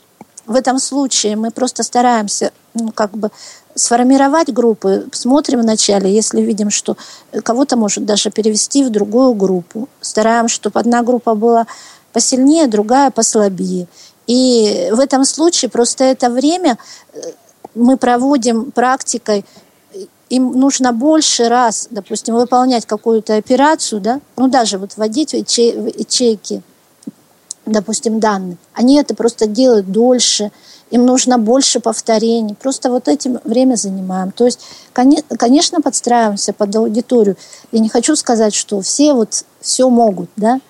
[0.47, 3.31] в этом случае мы просто стараемся, ну, как бы
[3.77, 6.97] сформировать группы, смотрим вначале, если видим, что
[7.45, 9.89] кого-то может даже перевести в другую группу.
[10.01, 11.67] Стараемся, чтобы одна группа была
[12.13, 13.87] посильнее, другая послабее.
[14.27, 16.79] И в этом случае просто это время
[17.13, 17.19] э,
[17.75, 19.45] мы проводим практикой,
[20.29, 26.63] им нужно больше раз, допустим, выполнять какую-то операцию, да, ну даже вот вводить в ячейки,
[27.65, 28.57] допустим, данные.
[28.73, 30.51] Они это просто делают дольше,
[30.91, 32.55] им нужно больше повторений.
[32.55, 34.31] Просто вот этим время занимаем.
[34.31, 34.61] То есть,
[34.93, 37.37] конечно, подстраиваемся под аудиторию.
[37.73, 40.61] Я не хочу сказать, что все вот все могут, да,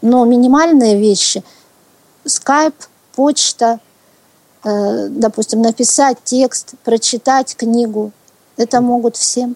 [0.00, 1.42] но минимальные вещи,
[2.24, 2.74] скайп,
[3.16, 3.80] почта,
[4.64, 8.12] э, допустим, написать текст, прочитать книгу,
[8.56, 9.50] это могут все.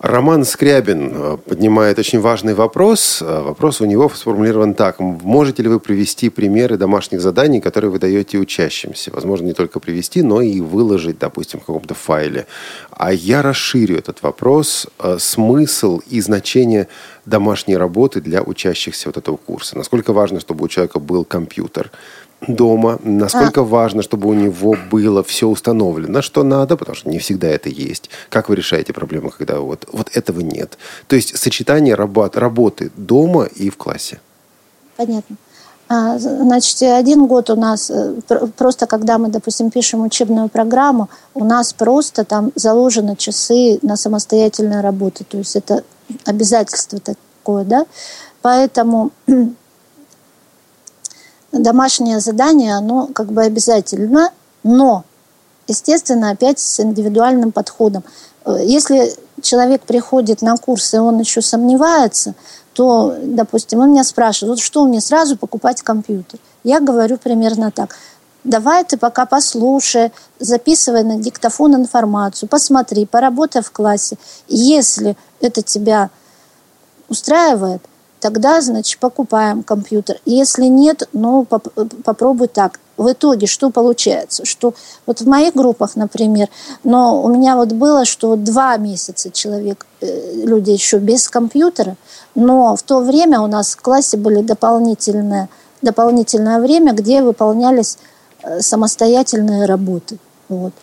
[0.00, 3.20] Роман Скрябин э, поднимает очень важный вопрос.
[3.20, 4.98] Э, вопрос у него сформулирован так.
[4.98, 9.10] Можете ли вы привести примеры домашних заданий, которые вы даете учащимся?
[9.12, 12.46] Возможно, не только привести, но и выложить, допустим, в каком-то файле.
[12.90, 14.86] А я расширю этот вопрос.
[14.98, 16.88] Э, смысл и значение
[17.26, 19.76] домашней работы для учащихся вот этого курса.
[19.76, 21.90] Насколько важно, чтобы у человека был компьютер?
[22.46, 23.64] Дома, насколько а.
[23.64, 28.10] важно, чтобы у него было все установлено, что надо, потому что не всегда это есть.
[28.28, 30.78] Как вы решаете проблемы, когда вот, вот этого нет?
[31.06, 34.20] То есть сочетание работ, работы дома и в классе.
[34.96, 35.36] Понятно.
[35.92, 38.14] А, значит, один год у нас, э,
[38.56, 44.82] просто когда мы, допустим, пишем учебную программу, у нас просто там заложены часы на самостоятельную
[44.82, 45.24] работу.
[45.24, 45.82] То есть это
[46.24, 47.86] обязательство такое, да.
[48.40, 49.10] Поэтому
[51.52, 54.30] домашнее задание, оно как бы обязательно,
[54.62, 55.04] но,
[55.66, 58.04] естественно, опять с индивидуальным подходом.
[58.44, 59.12] Э, если
[59.42, 62.34] человек приходит на курс, и он еще сомневается,
[62.72, 66.38] то, допустим, он меня спрашивает, вот что мне сразу покупать компьютер?
[66.62, 67.96] Я говорю примерно так.
[68.44, 74.16] Давай ты пока послушай, записывай на диктофон информацию, посмотри, поработай в классе.
[74.48, 76.10] Если это тебя
[77.08, 77.82] устраивает,
[78.20, 80.20] тогда, значит, покупаем компьютер.
[80.24, 81.68] Если нет, ну, поп
[82.04, 82.78] попробуй так.
[82.96, 84.44] В итоге что получается?
[84.44, 84.74] Что
[85.06, 86.48] вот в моих группах, например,
[86.84, 91.96] но у меня вот было, что два месяца человек, э, люди еще без компьютера,
[92.34, 95.48] но в то время у нас в классе были дополнительное,
[95.80, 97.96] дополнительное время, где выполнялись
[98.42, 100.18] э, самостоятельные работы.
[100.50, 100.74] Вот.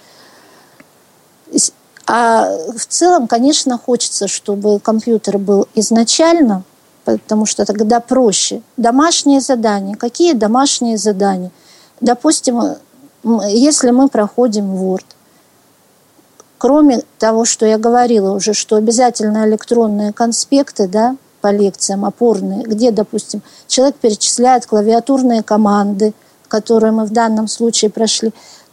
[2.08, 6.64] А в целом, конечно, хочется, чтобы компьютер был изначально–
[7.16, 8.62] потому что тогда проще.
[8.76, 9.96] Домашние задания.
[9.96, 11.52] Какие домашние задания?
[12.02, 12.62] Допустим,
[13.48, 15.06] если мы проходим Word,
[16.58, 22.92] кроме того, что я говорила уже, что обязательно электронные конспекты, да, по лекциям опорные, где,
[22.92, 26.14] допустим, человек перечисляет клавиатурные команды,
[26.48, 28.32] которые мы в данном случае прошли,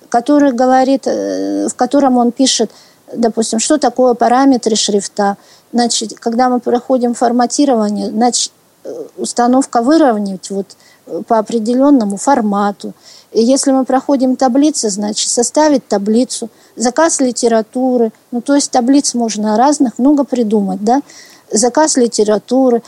[0.09, 2.71] который говорит, э, в котором он пишет,
[3.15, 5.37] допустим, что такое параметры шрифта,
[5.75, 8.53] Значит, когда мы проходим форматирование, значит,
[8.85, 10.77] э, установка выровнять вот
[11.07, 12.93] э, по определенному формату.
[13.33, 19.57] И если мы проходим таблицы, значит, составить таблицу, заказ литературы, ну, то есть таблиц можно
[19.57, 21.03] разных, много придумать, да,
[21.55, 22.83] заказ литературы.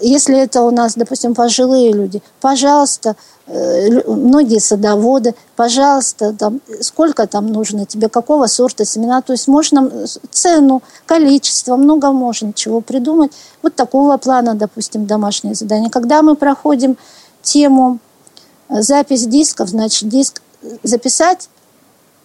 [0.00, 3.16] Если это у нас, допустим, пожилые люди, пожалуйста,
[3.46, 9.20] э, многие садоводы, пожалуйста, там, сколько там нужно тебе, какого сорта семена.
[9.22, 9.90] То есть можно
[10.30, 13.32] цену, количество, много можно чего придумать.
[13.62, 15.90] Вот такого плана, допустим, домашнее задание.
[15.90, 16.96] Когда мы проходим
[17.42, 17.98] тему
[18.68, 20.42] э, запись дисков, значит, диск
[20.82, 21.48] записать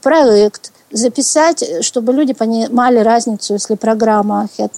[0.01, 4.73] проект, записать, чтобы люди понимали разницу, если программа Хет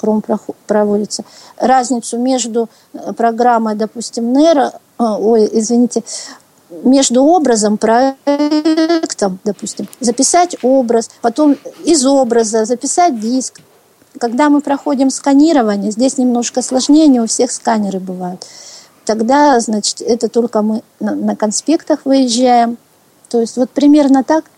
[0.00, 0.24] Кром
[0.66, 1.24] проводится,
[1.58, 6.02] разницу между э, программой, допустим, Нера, ой, извините,
[6.84, 13.60] между образом, проектом, допустим, записать образ, потом из образа записать диск.
[14.18, 18.46] Когда мы проходим сканирование, здесь немножко сложнее, не у всех сканеры бывают.
[19.04, 22.78] Тогда, значит, это только мы на конспектах выезжаем.
[23.28, 24.46] То есть вот примерно так–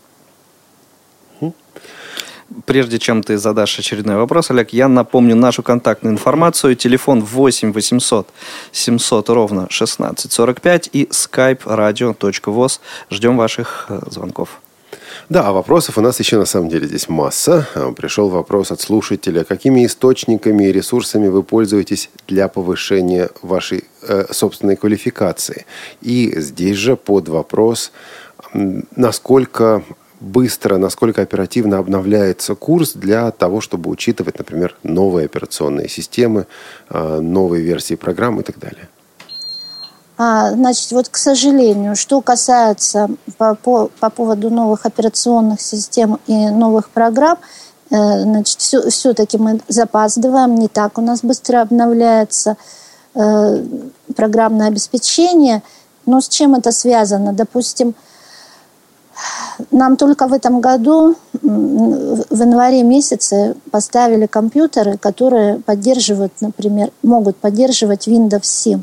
[2.67, 6.77] Прежде чем ты задашь очередной вопрос, Олег, я напомню нашу контактную информацию.
[6.77, 8.29] Телефон 8 800
[8.73, 12.81] 700 ровно 1645 и skype radio.voz.
[13.11, 14.61] Ждем ваших э, звонков.
[15.29, 17.67] Да, а вопросов у нас еще на самом деле здесь масса.
[17.75, 19.43] Э, пришел вопрос от слушателя.
[19.45, 25.67] Какими источниками и ресурсами вы пользуетесь для повышения вашей э, собственной квалификации?
[26.03, 27.91] И здесь же под вопрос,
[28.53, 29.83] насколько
[30.21, 36.47] быстро, насколько оперативно обновляется курс для того, чтобы учитывать, например, новые операционные системы,
[36.89, 38.89] а, новые версии программ и так далее?
[40.17, 46.51] А, значит, вот, к сожалению, что касается по, по, по поводу новых операционных систем и
[46.51, 47.39] новых программ,
[47.91, 52.57] э, значит, все, все-таки мы запаздываем, не так у нас быстро обновляется
[53.15, 53.65] э,
[54.15, 55.63] программное обеспечение.
[56.07, 57.33] Но с чем это связано?
[57.33, 57.95] Допустим,
[59.71, 68.09] нам только в этом году, в январе месяце, поставили компьютеры, которые поддерживают, например, могут поддерживать
[68.09, 68.83] Windows 7.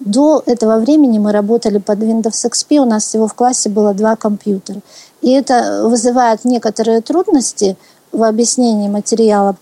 [0.00, 4.16] До этого времени мы работали под Windows XP, у нас всего в классе было два
[4.16, 4.80] компьютера.
[5.22, 7.76] И это вызывает некоторые трудности
[8.12, 9.56] в объяснении материала,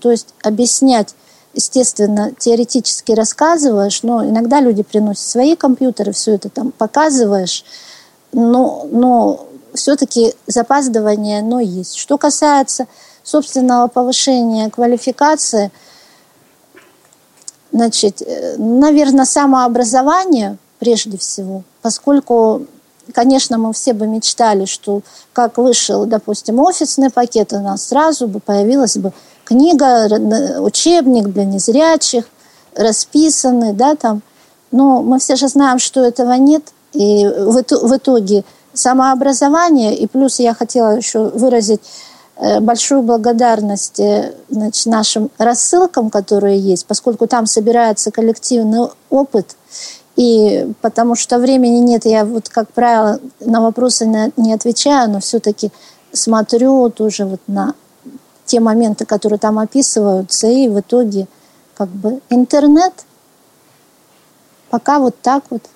[0.00, 1.14] то есть объяснять
[1.54, 7.64] естественно, теоретически рассказываешь, но иногда люди приносят свои компьютеры, все это там показываешь,
[8.32, 11.96] но, но все-таки запаздывание, но есть.
[11.96, 12.86] Что касается
[13.22, 15.70] собственного повышения квалификации,
[17.72, 22.62] значит, э, наверное, самообразование прежде всего, поскольку,
[23.12, 28.40] конечно, мы все бы мечтали, что как вышел, допустим, офисный пакет, у нас сразу бы
[28.40, 29.12] появилась бы
[29.44, 30.06] книга,
[30.60, 32.24] учебник для незрячих,
[32.74, 34.22] расписанный, да, там.
[34.70, 36.62] Но мы все же знаем, что этого нет,
[36.92, 38.44] и в итоге–
[38.78, 39.96] самообразование.
[39.96, 41.80] И плюс я хотела еще выразить
[42.36, 49.56] э, большую благодарность э, значит, нашим рассылкам, которые есть, поскольку там собирается коллективный опыт.
[50.16, 54.04] И потому что времени нет, я вот, как правило, на вопросы
[54.36, 55.70] не отвечаю, но все-таки
[56.12, 57.74] смотрю тоже вот на
[58.44, 61.28] те моменты, которые там описываются, и в итоге
[61.76, 62.92] как бы интернет
[64.70, 65.62] пока вот так вот–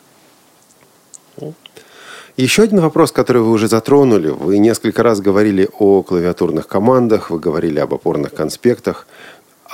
[2.36, 4.28] еще один вопрос, который вы уже затронули.
[4.28, 9.06] Вы несколько раз говорили о клавиатурных командах, вы говорили об опорных конспектах.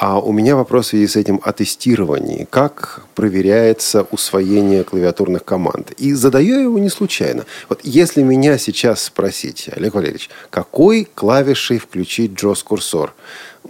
[0.00, 2.46] А у меня вопрос в связи с этим о тестировании.
[2.50, 5.90] Как проверяется усвоение клавиатурных команд?
[5.98, 7.46] И задаю я его не случайно.
[7.68, 13.12] Вот если меня сейчас спросить, Олег Валерьевич, какой клавишей включить JOS-курсор?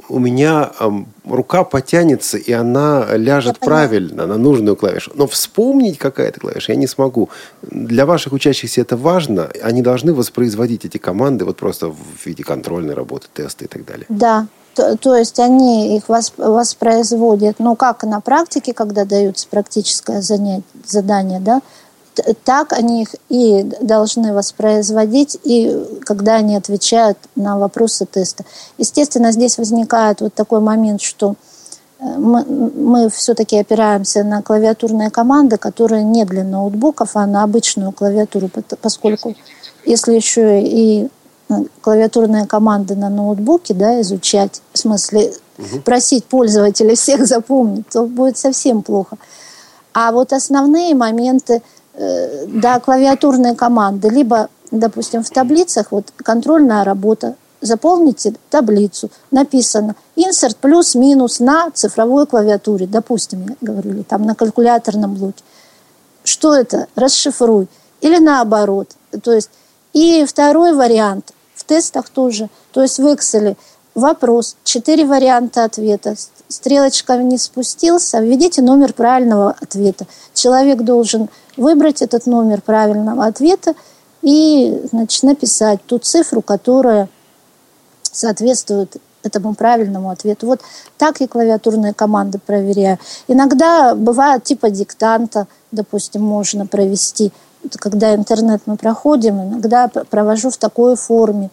[0.09, 0.70] У меня
[1.24, 5.12] рука потянется, и она ляжет правильно на нужную клавишу.
[5.15, 7.28] Но вспомнить, какая это клавиша, я не смогу.
[7.62, 9.51] Для ваших учащихся это важно.
[9.62, 14.06] Они должны воспроизводить эти команды вот просто в виде контрольной работы, теста и так далее.
[14.09, 20.62] Да, то, то есть они их воспроизводят, ну, как на практике, когда даются практическое занятие,
[20.86, 21.62] задание, да,
[22.45, 28.45] так они их и должны воспроизводить, и когда они отвечают на вопросы теста.
[28.78, 31.35] Естественно, здесь возникает вот такой момент, что
[32.01, 37.93] э, мы, мы все-таки опираемся на клавиатурные команды, которые не для ноутбуков, а на обычную
[37.93, 38.51] клавиатуру,
[38.81, 39.35] поскольку
[39.85, 41.09] если еще и
[41.49, 45.81] э, клавиатурные команды на ноутбуке да, изучать, в смысле угу.
[45.85, 49.16] просить пользователей всех запомнить, то будет совсем плохо.
[49.95, 51.62] А вот основные моменты–
[52.01, 60.57] Э, да, клавиатурные команды, либо, допустим, в таблицах, вот контрольная работа, заполните таблицу, написано insert
[60.61, 65.43] плюс-минус на цифровой клавиатуре, допустим, я говорю, или там на калькуляторном блоке.
[66.23, 66.87] Что это?
[66.95, 67.66] Расшифруй.
[68.01, 68.91] Или наоборот.
[69.25, 69.51] То есть,
[69.93, 72.49] и второй вариант в тестах тоже.
[72.70, 73.57] То есть в Excel
[73.97, 76.15] вопрос, четыре варианта ответа,
[76.49, 80.07] стрелочка не спустился, введите номер правильного ответа.
[80.35, 83.75] Человек должен выбрать этот номер правильного ответа
[84.23, 87.09] и значит, написать ту цифру, которая
[88.03, 90.47] соответствует этому правильному ответу.
[90.47, 90.61] Вот
[90.97, 92.99] так я клавиатурные команды проверяю.
[93.27, 97.33] Иногда бывает типа диктанта, допустим, можно провести.
[97.73, 101.51] Когда интернет мы проходим, иногда провожу в такой форме.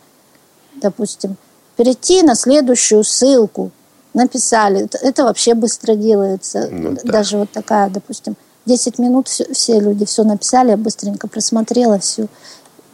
[0.75, 1.37] Допустим,
[1.75, 3.71] перейти на следующую ссылку.
[4.15, 4.87] Написали.
[5.01, 6.69] Это, вообще быстро делается.
[6.71, 7.11] Ну, да.
[7.11, 8.35] Даже вот такая, допустим,
[8.65, 12.27] 10 минут все, все люди все написали, я быстренько просмотрела все.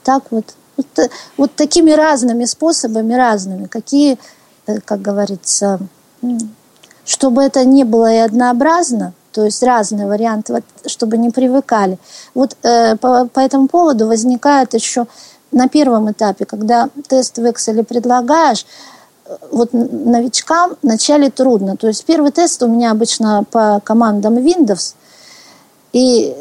[0.04, 0.46] Так вот.
[0.78, 4.18] Вот, вот такими разными способами, разными, какие,
[4.66, 5.80] э, как говорится,
[7.06, 12.00] чтобы это не было и однообразно, то есть разные варианты, вот, чтобы не привыкали.
[12.34, 15.06] Вот э, по, по этому поводу возникает еще
[15.52, 18.66] на первом этапе, когда тест в Excel предлагаешь,
[19.52, 21.78] вот новичкам вначале трудно.
[21.78, 24.96] То есть первый тест у меня обычно по командам Windows.
[25.94, 26.36] И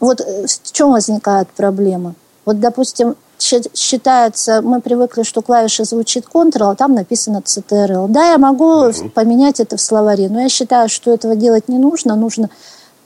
[0.00, 2.14] вот э, в чем возникает проблема?
[2.44, 8.08] Вот, допустим, считается, мы привыкли, что клавиша звучит Ctrl, а там написано CTRL.
[8.08, 9.10] Да, я могу угу.
[9.10, 12.16] поменять это в словаре, но я считаю, что этого делать не нужно.
[12.16, 12.50] Нужно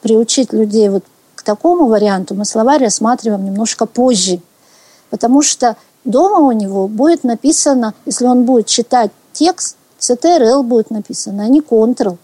[0.02, 1.04] приучить людей вот
[1.34, 2.34] к такому варианту.
[2.34, 4.40] Мы словарь рассматриваем немножко позже.
[5.10, 5.76] Потому что
[6.06, 11.60] дома у него будет написано, если он будет читать текст, CTRL будет написано, а не
[11.60, 12.16] Ctrl.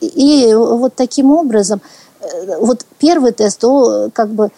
[0.00, 1.80] И, и вот таким образом,
[2.20, 4.50] э, вот первый тест, то как бы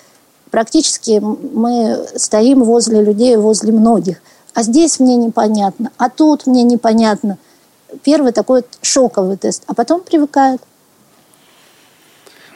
[0.50, 4.18] практически мы стоим возле людей, возле многих.
[4.54, 7.38] А здесь мне непонятно, а тут мне непонятно.
[8.02, 10.60] Первый такой шоковый тест, а потом привыкают.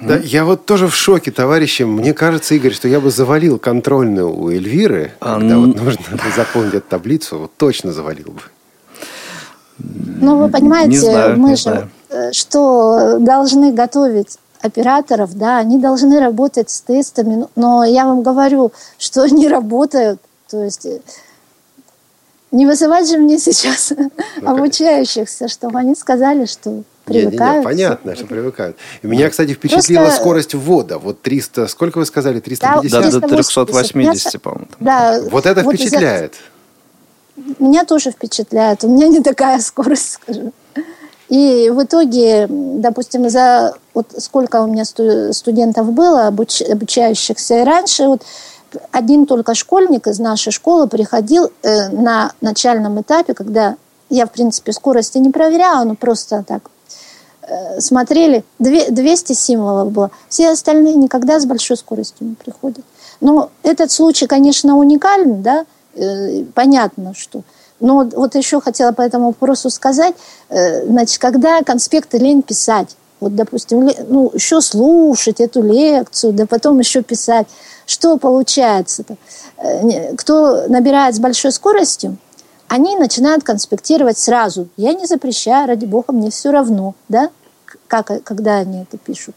[0.02, 1.82] Да, я вот тоже в шоке, товарищи.
[1.84, 5.66] Мне кажется, Игорь, что я бы завалил контрольную у Эльвиры, а, когда ну...
[5.66, 6.02] вот нужно
[6.34, 8.40] заполнить эту таблицу, вот точно завалил бы.
[9.78, 11.90] Ну, вы понимаете, знаю, мы же знаю.
[12.10, 18.72] Э, что должны готовить операторов, да, они должны работать с тестами, но я вам говорю,
[18.98, 21.00] что они работают, то есть э,
[22.50, 24.10] не вызывать же мне сейчас ну,
[24.48, 27.40] обучающихся, чтобы они сказали, что привыкают.
[27.40, 28.76] Не, не, не, понятно, что привыкают.
[29.02, 30.20] И меня, кстати, впечатлила Просто...
[30.20, 30.98] скорость ввода.
[30.98, 32.90] Вот 300, сколько вы сказали, 350?
[32.90, 34.66] Да, до 380, по-моему.
[34.80, 36.34] Да, вот это вот впечатляет.
[37.58, 38.84] Меня тоже впечатляет.
[38.84, 40.52] У меня не такая скорость, скажу.
[41.28, 48.04] И в итоге, допустим, за вот сколько у меня студентов было, обуч, обучающихся и раньше,
[48.04, 48.22] вот
[48.90, 53.76] один только школьник из нашей школы приходил э, на начальном этапе, когда
[54.10, 56.70] я, в принципе, скорости не проверяла, но просто так
[57.78, 60.10] смотрели, 200 символов было.
[60.28, 62.85] Все остальные никогда с большой скоростью не приходят.
[63.20, 67.43] Но этот случай, конечно, уникальный, да, э, понятно, что
[67.82, 70.14] но вот еще хотела по этому вопросу сказать,
[70.48, 76.78] э, значит, когда конспекты лень писать, вот, допустим, ну, еще слушать эту лекцию, да потом
[76.78, 77.48] еще писать,
[77.86, 79.16] что получается-то?
[79.56, 82.16] Э, кто набирает с большой скоростью,
[82.73, 84.66] они начинают конспектировать сразу.
[84.78, 87.28] Я не запрещаю, ради бога, мне все равно, да,
[87.86, 89.35] как, когда они это пишут.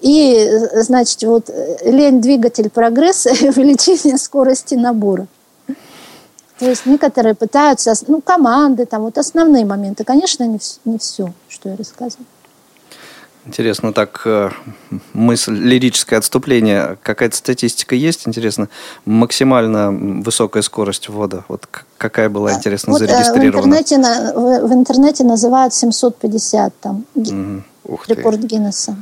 [0.00, 5.26] И, значит, вот э, лень двигатель прогресса и увеличение скорости набора.
[6.58, 10.04] То есть некоторые пытаются, ну, команды, там, вот основные моменты.
[10.04, 12.24] Конечно, не, не все, что я рассказываю.
[13.48, 14.50] Интересно, так э,
[15.14, 16.98] мысль, лирическое отступление.
[17.02, 18.68] Какая-то статистика есть, интересно?
[19.06, 21.44] Максимально высокая скорость ввода.
[21.48, 21.66] Вот
[21.96, 23.74] какая была, интересно, вот, зарегистрирована?
[23.74, 23.96] В интернете,
[24.36, 27.62] в, интернете называют 750, там, угу.
[28.06, 28.96] рекорд Гиннесса.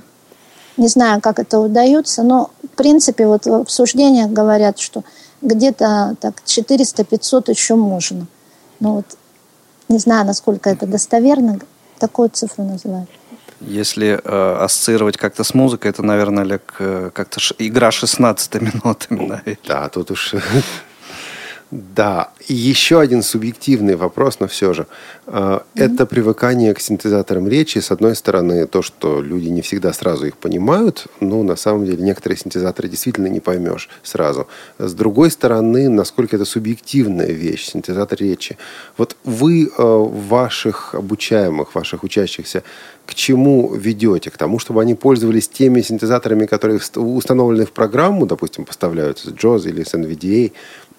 [0.76, 5.02] Не знаю, как это удается, но, в принципе, вот в обсуждениях говорят, что
[5.42, 8.28] где-то так 400-500 еще можно.
[8.78, 9.06] Но вот
[9.88, 11.58] не знаю, насколько это достоверно,
[11.98, 13.10] такую цифру называют.
[13.60, 17.54] Если э, ассоциировать как-то с музыкой, это, наверное, Олег, э, как-то ш...
[17.58, 19.28] игра 16 минутами.
[19.28, 19.58] Наверное.
[19.66, 20.34] Да, тут уж
[21.70, 24.86] да, и еще один субъективный вопрос, но все же.
[25.26, 25.62] Mm-hmm.
[25.74, 27.78] Это привыкание к синтезаторам речи.
[27.78, 32.04] С одной стороны, то, что люди не всегда сразу их понимают, но на самом деле
[32.04, 34.46] некоторые синтезаторы действительно не поймешь сразу.
[34.78, 38.56] С другой стороны, насколько это субъективная вещь, синтезатор речи.
[38.96, 42.62] Вот вы э, ваших обучаемых, ваших учащихся
[43.06, 44.30] к чему ведете?
[44.30, 49.68] К тому, чтобы они пользовались теми синтезаторами, которые установлены в программу, допустим, поставляются с JAWS
[49.68, 50.52] или с NVDA,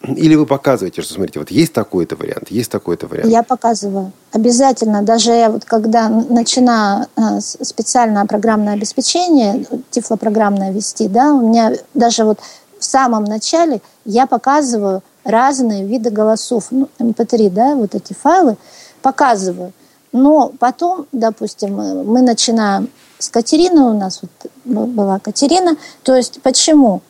[0.03, 3.29] или вы показываете, что смотрите, вот есть такой-то вариант, есть такой-то вариант?
[3.29, 4.11] Я показываю.
[4.31, 5.01] Обязательно.
[5.01, 12.25] Даже я вот когда начинаю э, специальное программное обеспечение, тифлопрограммное вести, да, у меня даже
[12.25, 12.39] вот
[12.79, 16.67] в самом начале я показываю разные виды голосов.
[16.69, 18.55] Ну, MP3, эм да, вот эти файлы
[19.01, 19.73] показываю.
[20.11, 22.89] Но потом, допустим, мы начинаем
[23.19, 25.75] с Катерины, у нас вот была Катерина.
[26.03, 27.01] То есть почему?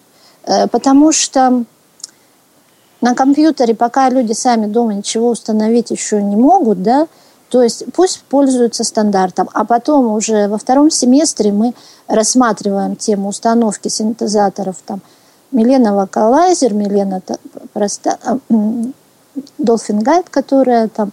[0.45, 1.63] Э, потому что
[3.01, 7.07] на компьютере, пока люди сами дома ничего установить еще не могут, да,
[7.49, 11.73] то есть пусть пользуются стандартом, а потом уже во втором семестре мы
[12.07, 15.01] рассматриваем тему установки синтезаторов там
[15.51, 17.21] Милена Вокалайзер, Милена
[17.71, 18.17] просто
[18.49, 21.11] Dolphin Guide, которая там,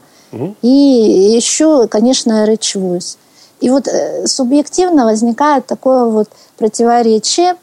[0.62, 3.16] и еще, конечно, Rich Voice.
[3.60, 6.28] И вот э, субъективно возникает такое вот
[6.58, 7.56] противоречие.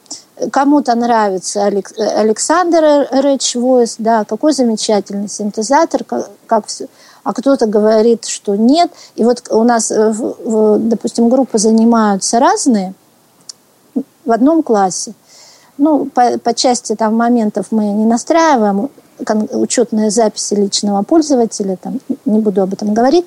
[0.52, 6.88] Кому-то нравится Александр Рэч Войс, да, какой замечательный синтезатор, как, как все.
[7.23, 8.91] А кто-то говорит, что нет.
[9.15, 10.14] И вот у нас, э,
[10.80, 12.95] допустим, группы занимаются разные
[14.26, 15.14] в одном классе.
[15.77, 18.89] Ну, по, по части там моментов мы не настраиваем
[19.52, 23.26] учетные записи личного пользователя, там, не буду об этом говорить.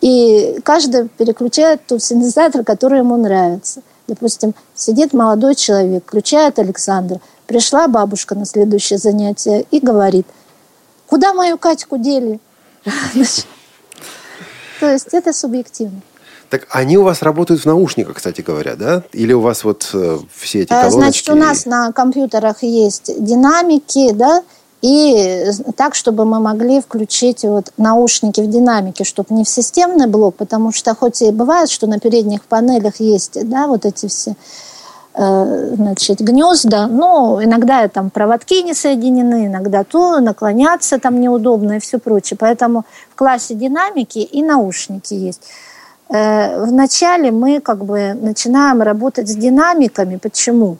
[0.00, 3.82] И каждый переключает тот синтезатор, который ему нравится.
[4.06, 7.20] Допустим, сидит молодой человек, включает Александр.
[7.46, 10.26] Пришла бабушка на следующее занятие и говорит,
[11.06, 12.38] куда мою Катьку дели?
[14.80, 16.02] То есть это субъективно.
[16.50, 19.02] Так они у вас работают в наушниках, кстати говоря, да?
[19.12, 20.98] Или у вас вот э, все эти колоночки?
[20.98, 24.44] Значит, у нас на компьютерах есть динамики, да,
[24.84, 30.34] и так, чтобы мы могли включить вот наушники в динамике, чтобы не в системный блок,
[30.36, 34.34] потому что хоть и бывает, что на передних панелях есть, да, вот эти все
[35.14, 41.80] э, значит, гнезда, но иногда там проводки не соединены, иногда то, наклоняться там неудобно и
[41.80, 42.36] все прочее.
[42.38, 45.40] Поэтому в классе динамики и наушники есть.
[46.10, 50.16] Э, вначале мы как бы начинаем работать с динамиками.
[50.16, 50.76] Почему?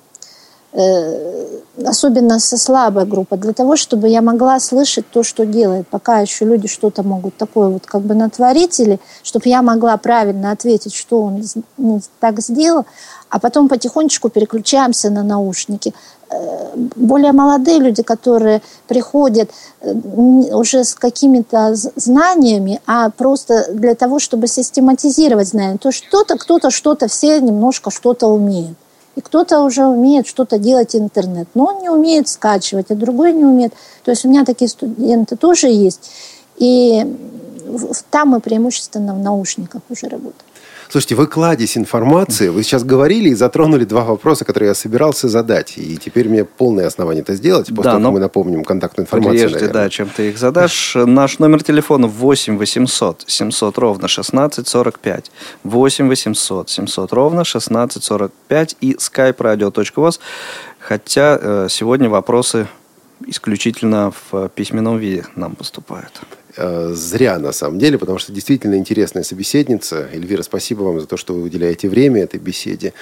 [0.77, 6.19] Э, особенно со слабой группой, для того, чтобы я могла слышать то, что делает, пока
[6.19, 10.95] еще люди что-то могут такое вот как бы натворить, или чтобы я могла правильно ответить,
[10.95, 11.45] что он
[11.79, 12.87] не так сделал,
[13.31, 15.95] а потом потихонечку переключаемся на наушники.
[16.31, 24.19] Э, более молодые люди, которые приходят э, уже с какими-то знаниями, а просто для того,
[24.19, 28.77] чтобы систематизировать знания, то что-то, кто-то что-то, все немножко что-то умеют.
[29.17, 33.45] И кто-то уже умеет что-то делать интернет, но он не умеет скачивать, а другой не
[33.45, 33.73] умеет.
[34.05, 36.11] То есть у меня такие студенты тоже есть.
[36.57, 37.05] И
[38.11, 40.45] там мы преимущественно в наушниках уже работаем.
[40.89, 42.49] Слушайте, вы кладезь информации.
[42.49, 45.75] Вы сейчас говорили и затронули два вопроса, которые я собирался задать.
[45.77, 47.69] И теперь мне полное основание это сделать.
[47.69, 49.39] После да, того, как мы напомним контактную информацию.
[49.39, 49.85] Прежде, наверное.
[49.85, 50.95] да, чем ты их задашь.
[50.95, 55.31] Наш номер телефона 8 800 700 ровно 16 45.
[55.65, 60.21] 8 800 700 ровно 16 45 и skype radio.voz.
[60.79, 62.67] Хотя э, сегодня вопросы
[63.27, 66.21] исключительно в письменном виде нам поступают.
[66.57, 70.09] Э, зря, на самом деле, потому что действительно интересная собеседница.
[70.13, 72.93] Эльвира, спасибо вам за то, что вы уделяете время этой беседе.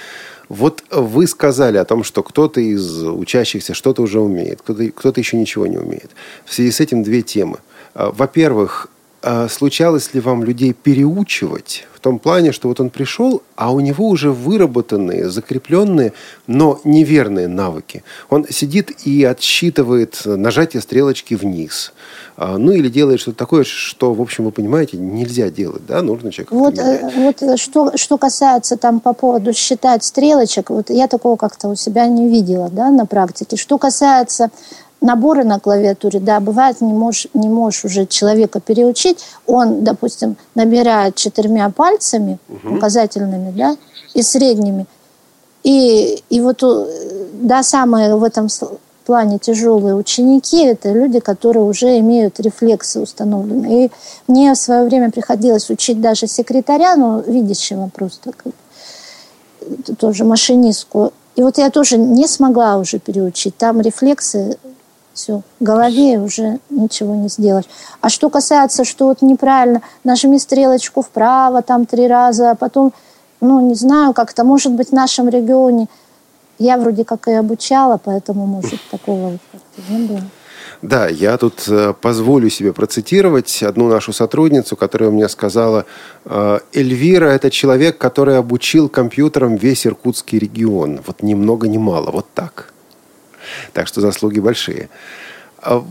[0.49, 5.37] Вот вы сказали о том, что кто-то из учащихся что-то уже умеет, кто-то, кто-то еще
[5.37, 6.09] ничего не умеет.
[6.45, 7.59] В связи с этим две темы.
[7.93, 8.87] Э, во-первых,
[9.21, 13.81] э, случалось ли вам людей переучивать в том плане, что вот он пришел, а у
[13.81, 16.13] него уже выработанные, закрепленные,
[16.47, 18.03] но неверные навыки.
[18.29, 21.93] Он сидит и отсчитывает нажатие стрелочки вниз–
[22.37, 26.51] ну или делает что-то такое, что, в общем, вы понимаете, нельзя делать, да, нужно человек.
[26.51, 31.35] Вот, э, вот э, что, что касается там по поводу считать стрелочек, вот я такого
[31.35, 33.55] как-то у себя не видела, да, на практике.
[33.55, 34.49] Что касается
[34.99, 41.15] набора на клавиатуре, да, бывает, не можешь, не можешь уже человека переучить, он, допустим, набирает
[41.15, 42.77] четырьмя пальцами, угу.
[42.77, 43.75] указательными, да,
[44.13, 44.87] и средними,
[45.63, 46.85] и, и вот, э,
[47.33, 48.47] да, самое в этом
[49.03, 53.85] плане тяжелые ученики– это люди, которые уже имеют рефлексы установленные.
[53.85, 53.91] И
[54.27, 58.53] мне в свое время приходилось учить даже секретаря, ну, видящего просто, как,
[59.97, 61.13] тоже машинистку.
[61.35, 63.57] И вот я тоже не смогла уже переучить.
[63.57, 64.57] Там рефлексы,
[65.13, 67.69] все, голове уже ничего не сделаешь.
[68.01, 72.93] А что касается, что вот неправильно, нажми стрелочку вправо там три раза, а потом,
[73.41, 75.87] ну, не знаю, как-то, может быть, в нашем регионе–
[76.59, 79.37] я вроде как и обучала, поэтому, может, такого
[79.89, 80.21] не было.
[80.81, 85.85] Да, я тут э, позволю себе процитировать одну нашу сотрудницу, которая мне сказала,
[86.25, 90.99] «Э, Эльвира– это человек, который обучил компьютерам весь Иркутский регион.
[91.07, 92.73] Вот ни много ни мало, вот так.
[93.71, 94.89] Так что заслуги большие.
[95.61, 95.83] А,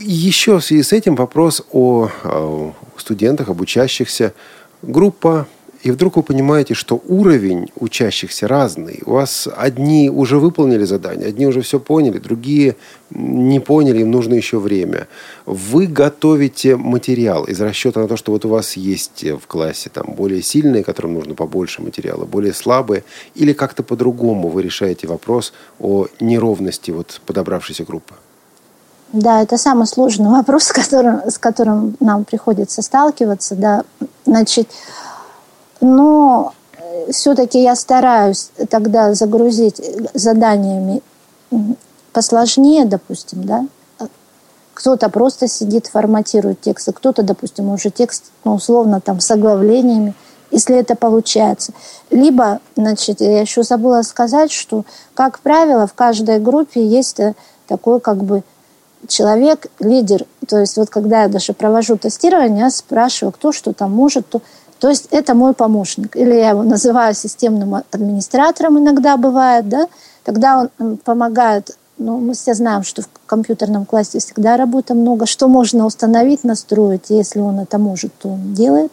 [0.00, 4.34] еще в связи с этим вопрос о э, студентах, обучающихся.
[4.82, 5.46] Группа
[5.82, 9.00] и вдруг вы понимаете, что уровень учащихся разный.
[9.06, 12.76] У вас одни уже выполнили задание, одни уже все поняли, другие
[13.10, 15.08] не поняли, им нужно еще время.
[15.46, 20.14] Вы готовите материал из расчета на то, что вот у вас есть в классе там
[20.16, 23.02] более сильные, которым нужно побольше материала, более слабые,
[23.34, 28.14] или как-то по-другому вы решаете вопрос о неровности вот подобравшейся группы?
[29.12, 33.54] Да, это самый сложный вопрос, с которым, с которым нам приходится сталкиваться.
[33.54, 33.84] Да.
[34.26, 34.68] Значит,
[35.80, 39.80] но э, все-таки я стараюсь тогда загрузить
[40.14, 41.02] заданиями
[42.12, 43.66] посложнее, допустим, да.
[44.74, 50.14] Кто-то просто сидит, форматирует тексты, кто-то, допустим, уже текст, ну, условно, там, с оглавлениями
[50.50, 51.72] если это получается.
[52.10, 54.84] Либо, значит, я еще забыла сказать, что,
[55.14, 57.34] как правило, в каждой группе есть э,
[57.66, 58.42] такой как бы
[59.06, 60.26] человек, лидер.
[60.46, 64.42] То есть вот когда я даже провожу тестирование, я спрашиваю, кто что там может, то,
[64.80, 66.16] то есть это мой помощник.
[66.16, 69.86] Или я его называю системным администратором иногда бывает, да,
[70.24, 75.26] тогда он помогает ну, мы все знаем, что в компьютерном классе всегда работы много.
[75.26, 78.90] Что можно установить, настроить, если он это может, то он делает.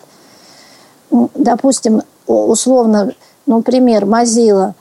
[1.09, 3.13] Ну, допустим, условно,
[3.45, 4.73] ну, пример, Mozilla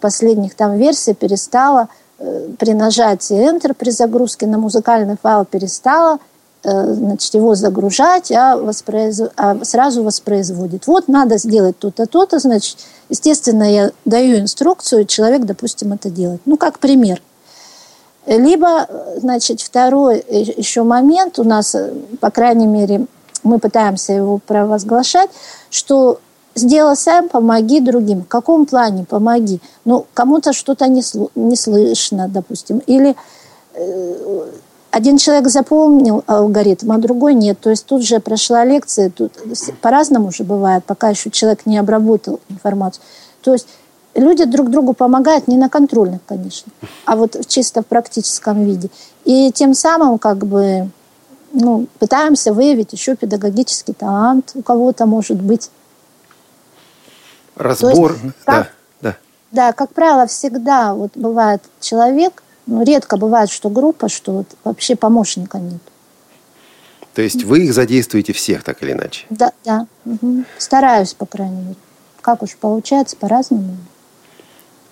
[0.00, 6.18] последних там версий перестала э, при нажатии Enter при загрузке на музыкальный файл перестала
[6.66, 9.22] значит, его загружать, а, воспроиз...
[9.36, 10.86] а сразу воспроизводит.
[10.86, 12.78] Вот надо сделать то-то, то-то, значит,
[13.08, 16.40] естественно, я даю инструкцию, человек, допустим, это делает.
[16.44, 17.22] Ну, как пример.
[18.26, 18.88] Либо,
[19.18, 21.76] значит, второй еще момент у нас,
[22.20, 23.06] по крайней мере,
[23.44, 25.30] мы пытаемся его провозглашать,
[25.70, 26.18] что
[26.56, 28.22] сделай сам, помоги другим.
[28.22, 29.60] В каком плане помоги?
[29.84, 31.02] Ну, кому-то что-то не,
[31.36, 32.78] не слышно, допустим.
[32.86, 33.14] Или
[33.74, 34.46] э,
[34.90, 37.58] один человек запомнил алгоритм, а другой нет.
[37.60, 39.32] То есть тут же прошла лекция, тут
[39.80, 43.02] по-разному уже бывает, пока еще человек не обработал информацию.
[43.42, 43.68] То есть
[44.14, 46.72] люди друг другу помогают не на контрольных, конечно,
[47.04, 48.88] а вот чисто в практическом виде.
[49.24, 50.88] И тем самым как бы
[51.52, 55.70] ну, пытаемся выявить еще педагогический талант у кого-то, может быть.
[57.56, 59.16] Разбор, есть, как, да, да.
[59.50, 64.96] Да, как правило, всегда вот бывает человек, ну, редко бывает, что группа, что вот вообще
[64.96, 65.80] помощника нет.
[67.14, 69.24] То есть вы их задействуете всех так или иначе?
[69.30, 69.86] Да, да.
[70.04, 70.44] Угу.
[70.58, 71.76] Стараюсь, по крайней мере.
[72.20, 73.78] Как уж получается, по-разному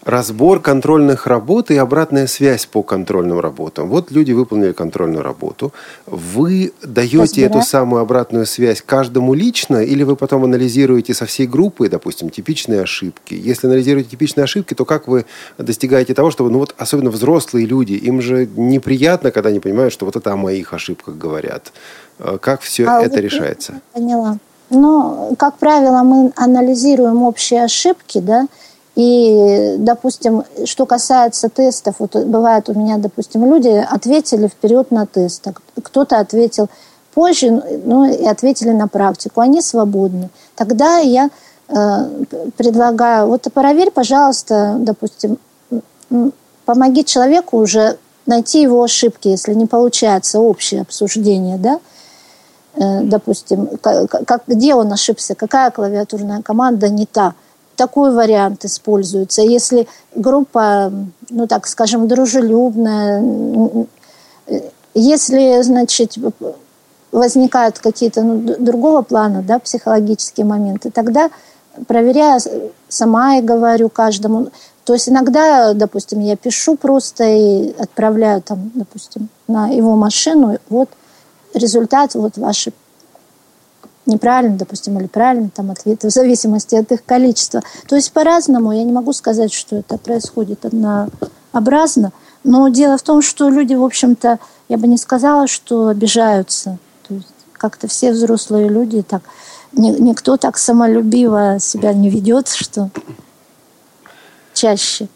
[0.04, 3.88] разбор контрольных работ и обратная связь по контрольным работам.
[3.88, 5.72] Вот люди выполнили контрольную работу.
[6.06, 7.50] Вы даете Разбираю.
[7.50, 12.82] эту самую обратную связь каждому лично, или вы потом анализируете со всей группы, допустим, типичные
[12.82, 13.34] ошибки?
[13.34, 15.24] Если анализируете типичные ошибки, то как вы
[15.58, 20.04] достигаете того, чтобы, ну вот, особенно взрослые люди, им же неприятно, когда они понимают, что
[20.04, 21.72] вот это о моих ошибках говорят.
[22.18, 23.80] Э, как все а это решается?
[23.92, 24.38] Поняла.
[24.70, 28.48] Ну, как правило, мы анализируем общие ошибки, да,
[28.96, 35.48] и, допустим, что касается тестов, вот бывает у меня, допустим, люди ответили вперед на тест,
[35.82, 36.68] кто-то ответил
[37.12, 40.30] позже, ну и ответили на практику, они свободны.
[40.54, 41.30] Тогда я
[41.68, 41.74] э,
[42.56, 45.38] предлагаю, вот проверь, пожалуйста, допустим,
[46.64, 51.80] помоги человеку уже найти его ошибки, если не получается общее обсуждение, да,
[52.76, 57.34] э, допустим, как, где он ошибся, какая клавиатурная команда не та–
[57.76, 59.42] такой вариант используется.
[59.42, 60.92] Если группа,
[61.30, 63.22] ну так скажем, дружелюбная,
[64.94, 66.16] если, значит,
[67.12, 71.30] возникают какие-то ну, другого плана, да, психологические моменты, тогда
[71.86, 72.40] проверяю
[72.88, 74.48] сама и говорю каждому.
[74.84, 80.90] То есть иногда, допустим, я пишу просто и отправляю там, допустим, на его машину, вот
[81.54, 82.72] результат, вот ваши
[84.06, 87.62] неправильно, допустим, или правильно там ответы, в зависимости от их количества.
[87.88, 92.12] То есть по-разному, я не могу сказать, что это происходит однообразно,
[92.42, 96.78] но дело в том, что люди, в общем-то, я бы не сказала, что обижаются.
[97.08, 99.22] То есть как-то все взрослые люди так,
[99.72, 102.90] никто так самолюбиво себя не ведет, что
[104.52, 105.08] чаще.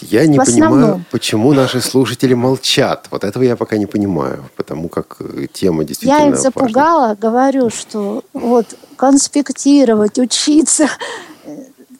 [0.00, 3.06] Есть я не понимаю, почему наши слушатели молчат.
[3.10, 7.14] Вот этого я пока не понимаю, потому как э, тема действительно Я их запугала, важна.
[7.16, 8.66] говорю, что вот
[8.96, 10.88] конспектировать, учиться.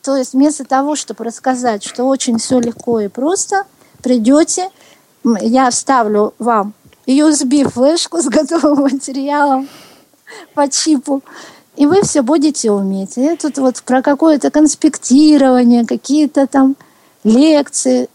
[0.02, 3.64] То есть вместо того, чтобы рассказать, что очень все легко и просто,
[4.02, 4.70] придете,
[5.40, 6.73] я вставлю вам
[7.06, 9.69] USB-флешку с готовым материалом
[10.55, 11.23] по чипу,
[11.77, 13.16] и вы все будете уметь.
[13.16, 16.77] И тут вот про какое-то конспектирование, какие-то там
[17.24, 18.09] лекции.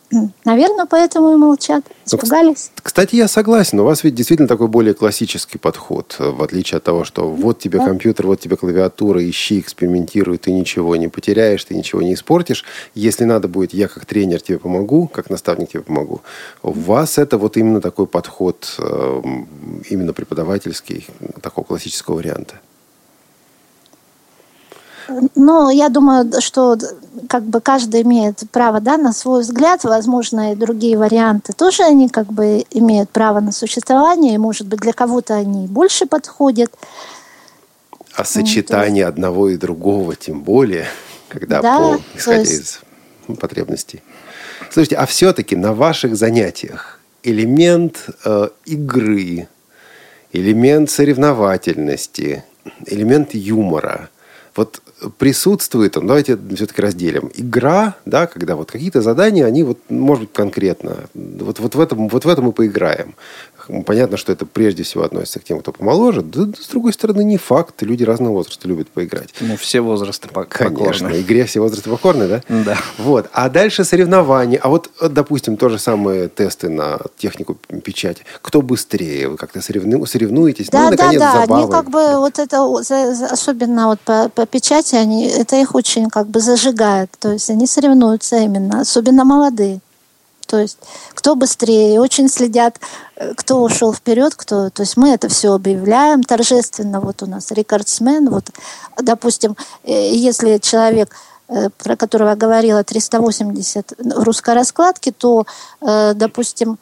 [0.46, 1.84] Наверное, поэтому и молчат.
[1.88, 2.72] Ну, Испугались.
[2.82, 3.80] Кстати, я согласен.
[3.80, 7.80] У вас ведь действительно такой более классический подход, в отличие от того, что вот тебе
[7.80, 7.86] да.
[7.86, 12.64] компьютер, вот тебе клавиатура, ищи, экспериментируй, ты ничего не потеряешь, ты ничего не испортишь.
[12.96, 16.22] Если надо будет, я как тренер тебе помогу, как наставник тебе помогу.
[16.64, 19.48] У вас это вот именно такой подход, эм,
[19.90, 21.06] именно преподавательский,
[21.42, 22.62] такого классического варианта.
[25.36, 26.78] Ну, я думаю, что
[27.30, 32.10] как бы каждый имеет право да, на свой взгляд, возможно, и другие варианты тоже они
[32.10, 36.72] как бы имеют право на существование, и, может быть, для кого-то они больше подходят.
[38.16, 39.10] А сочетание есть...
[39.10, 40.88] одного и другого, тем более,
[41.30, 42.80] когда да, по, исходя есть...
[43.28, 44.02] из потребностей.
[44.72, 49.48] Слушайте, а все-таки на ваших занятиях элемент э, игры,
[50.32, 52.44] элемент соревновательности,
[52.86, 54.10] элемент юмора.
[54.56, 54.82] Вот
[55.18, 57.32] присутствует он, давайте все-таки разделим.
[57.36, 60.96] Игра, да, когда вот какие-то задания, они вот, может быть, конкретно.
[61.14, 63.16] Вот, вот, в этом, вот в этом мы поиграем.
[63.86, 66.22] Понятно, что это прежде всего относится к тем, кто помоложе.
[66.22, 67.82] Да, с другой стороны, не факт.
[67.82, 69.34] Люди разного возраста любят поиграть.
[69.40, 70.78] Ну, все возрасты покорны.
[70.78, 71.08] Конечно.
[71.20, 72.42] Игре все возрасты покорны, да?
[72.48, 72.78] Да.
[72.98, 73.30] Вот.
[73.34, 74.60] А дальше соревнования.
[74.62, 78.24] А вот, допустим, то же самое тесты на технику печати.
[78.42, 79.30] Кто быстрее?
[79.30, 80.70] Вы как-то соревну, соревнуетесь?
[80.70, 81.42] Да, ну, наконец, да, да.
[81.42, 81.64] забавы.
[81.64, 82.64] Они как бы вот это,
[83.32, 87.10] особенно вот по, по печати, они, это их очень как бы зажигает.
[87.20, 89.82] То есть они соревнуются именно, особенно молодые.
[90.48, 90.80] То есть
[91.14, 92.80] кто быстрее, очень следят,
[93.16, 94.70] э, кто ушел вперед, кто.
[94.70, 97.02] То есть мы это все объявляем торжественно.
[97.02, 98.30] Вот у нас рекордсмен.
[98.30, 98.46] Вот,
[99.00, 101.14] допустим, э, если человек
[101.50, 105.46] э, про которого я говорила, 380 в русской раскладке, то,
[105.80, 106.78] допустим,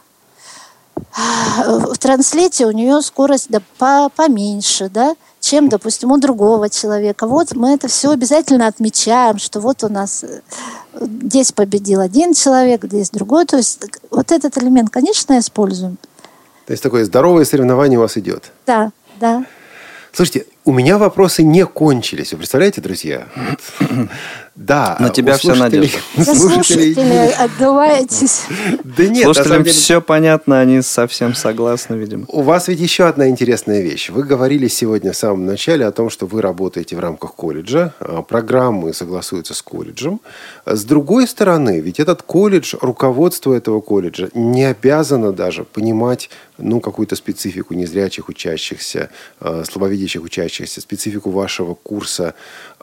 [1.57, 5.15] в транслите у нее скорость да, по, поменьше, да,
[5.45, 7.27] чем, допустим, у другого человека.
[7.27, 10.41] Вот мы это все обязательно отмечаем, что вот у нас э,
[10.99, 13.45] здесь победил один человек, здесь другой.
[13.45, 15.97] То есть вот этот элемент, конечно, используем.
[16.65, 18.51] То есть такое здоровое соревнование у вас идет?
[18.65, 19.45] Да, да.
[20.11, 22.31] Слушайте, у меня вопросы не кончились.
[22.31, 23.27] Вы представляете, друзья?
[24.55, 24.95] Да.
[25.01, 25.97] На тебя вся надежда.
[26.15, 28.43] Слушатели, отдуваетесь.
[28.85, 29.73] Да нет, Слушателям деле...
[29.73, 32.25] все понятно, они совсем согласны, видимо.
[32.29, 34.09] У вас ведь еще одна интересная вещь.
[34.09, 38.21] Вы говорили сегодня в самом начале о том, что вы работаете в рамках колледжа, а,
[38.21, 40.21] программы согласуются с колледжем.
[40.65, 47.17] С другой стороны, ведь этот колледж, руководство этого колледжа не обязано даже понимать ну, какую-то
[47.17, 49.09] специфику незрячих учащихся,
[49.41, 52.35] а, слабовидящих учащихся, специфику вашего курса.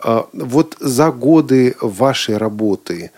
[0.03, 3.11] А, вот за годы вашей работы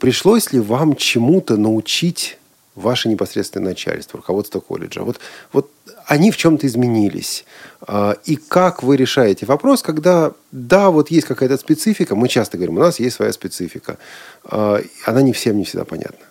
[0.00, 2.38] пришлось ли вам чему-то научить
[2.74, 5.02] ваше непосредственное начальство, руководство колледжа?
[5.02, 5.20] Вот,
[5.52, 5.70] вот
[6.06, 7.44] они в чем-то изменились.
[7.86, 12.76] А, и как вы решаете вопрос, когда, да, вот есть какая-то специфика, мы часто говорим,
[12.76, 13.98] у нас есть своя специфика,
[14.44, 16.26] а, она не всем не всегда понятна.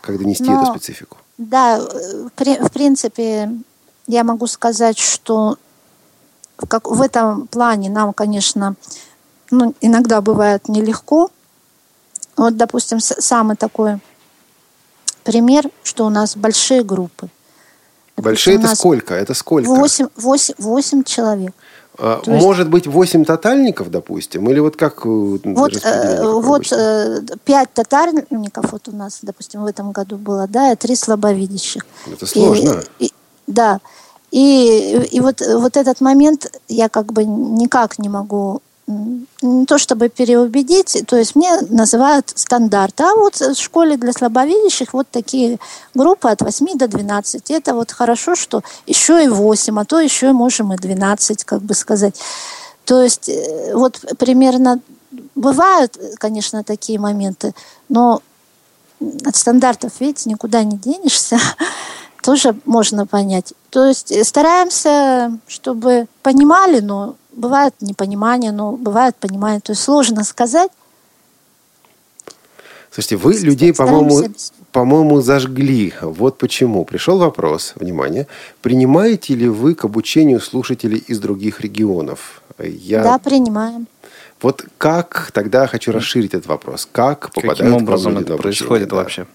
[0.00, 1.18] Как донести Но, эту специфику?
[1.36, 3.50] Да, в принципе,
[4.06, 5.58] я могу сказать, что
[6.66, 8.74] как в этом плане нам, конечно,
[9.50, 11.30] ну, иногда бывает нелегко.
[12.36, 14.00] Вот, допустим, самый такой
[15.24, 17.28] пример, что у нас большие группы.
[18.16, 19.14] Большие это сколько?
[19.14, 19.68] Это сколько?
[19.68, 21.52] 8, 8, 8 человек.
[21.98, 22.70] А, То может есть...
[22.70, 24.48] быть 8 тотальников, допустим?
[24.48, 29.66] Или вот как э, Вот, э, вот э, 5 тотальников вот у нас, допустим, в
[29.66, 31.84] этом году было, да, и 3 слабовидящих.
[32.06, 32.82] Это сложно.
[32.98, 33.12] И, и,
[33.46, 33.80] да.
[34.30, 38.60] И, и вот, вот этот момент я как бы никак не могу
[39.42, 42.98] не то чтобы переубедить, то есть мне называют стандарт.
[43.02, 45.58] А вот в школе для слабовидящих вот такие
[45.94, 47.50] группы от 8 до 12.
[47.50, 51.60] Это вот хорошо, что еще и 8, а то еще и можем и 12, как
[51.60, 52.18] бы сказать.
[52.86, 54.80] То есть э, вот примерно
[55.34, 57.52] бывают, конечно, такие моменты,
[57.90, 58.22] но
[59.26, 61.38] от стандартов, видите, никуда не денешься.
[62.22, 63.54] тоже можно понять.
[63.70, 69.60] То есть э, стараемся, чтобы понимали, но бывает непонимание, но бывает понимание.
[69.60, 70.70] То есть сложно сказать.
[72.90, 74.28] Слушайте, вы людей, по-моему,
[74.72, 75.92] по-моему, зажгли.
[76.00, 76.84] Вот почему.
[76.84, 78.26] Пришел вопрос, внимание.
[78.60, 82.42] Принимаете ли вы к обучению слушателей из других регионов?
[82.58, 83.02] Я...
[83.02, 83.86] Да, принимаем.
[84.40, 86.88] Вот как, тогда хочу расширить этот вопрос.
[86.90, 88.96] Как попадают Каким образом это происходит да.
[88.96, 89.26] вообще?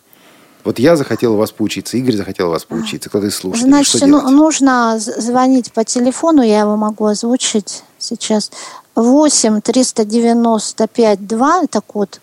[0.64, 3.70] Вот я захотел у вас поучиться, Игорь захотел у вас поучиться, кто-то из слушателей.
[3.70, 8.52] Значит, что ну, нужно звонить по телефону, я его могу озвучить сейчас.
[8.96, 12.22] 8 395 2, это код,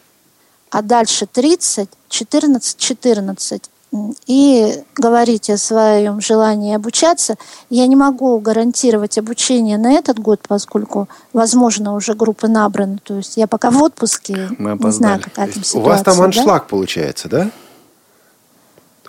[0.71, 3.71] а дальше 30 14 14
[4.27, 7.35] и говорите о своем желании обучаться.
[7.71, 12.99] Я не могу гарантировать обучение на этот год, поскольку, возможно, уже группы набраны.
[13.03, 15.81] То есть я пока в отпуске, Мы не знаю, какая там ситуация.
[15.81, 16.69] У вас там аншлаг да?
[16.69, 17.51] получается, да?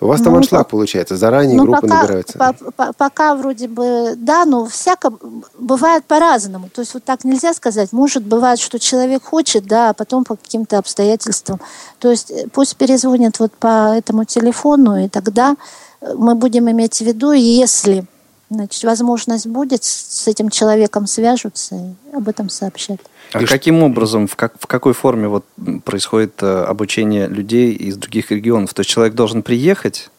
[0.02, 2.36] У вас там ну, аншлаг получается, заранее ну, группы пока, набираются.
[2.36, 5.12] По, по, пока вроде бы, да, но всяко
[5.56, 6.68] бывает по-разному.
[6.70, 7.92] То есть вот так нельзя сказать.
[7.92, 11.60] Может, бывает, что человек хочет, да, а потом по каким-то обстоятельствам.
[12.00, 15.54] То есть э, пусть перезвонит вот по этому телефону, и тогда
[16.00, 18.04] э, мы будем иметь в виду, если
[18.50, 22.98] значит, возможность будет, с этим человеком свяжутся и об этом сообщат.
[23.32, 25.44] А и каким образом, в, как, в какой форме вот
[25.84, 28.74] происходит э, обучение людей из других регионов?
[28.74, 30.10] То есть человек должен приехать,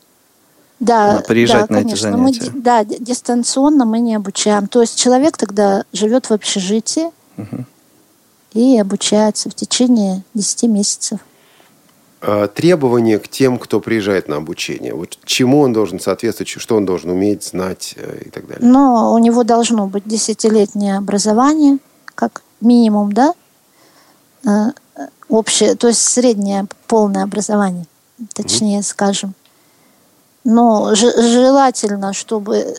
[0.79, 2.07] да, приезжать да, на конечно.
[2.07, 2.51] эти занятия?
[2.53, 4.67] Мы, да, дистанционно мы не обучаем.
[4.67, 7.65] То есть человек тогда живет в общежитии угу.
[8.53, 11.19] и обучается в течение 10 месяцев.
[12.21, 14.93] э, требования к тем, кто приезжает на обучение?
[14.93, 18.67] Вот чему он должен соответствовать, что он должен уметь, знать э, и так далее?
[18.67, 21.77] Но у него должно быть десятилетнее образование,
[22.15, 23.33] как минимум, да?
[24.45, 24.71] Э,
[25.29, 27.85] общее, то есть среднее полное образование,
[28.33, 29.33] точнее скажем.
[30.43, 32.75] Но желательно, чтобы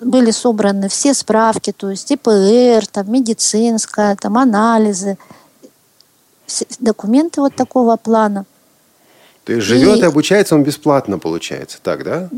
[0.00, 5.18] были собраны все справки, то есть ИПР, там, медицинская, там, анализы,
[6.80, 8.46] документы вот такого плана.
[9.44, 12.30] То есть живет и, и обучается он бесплатно, получается, так, да?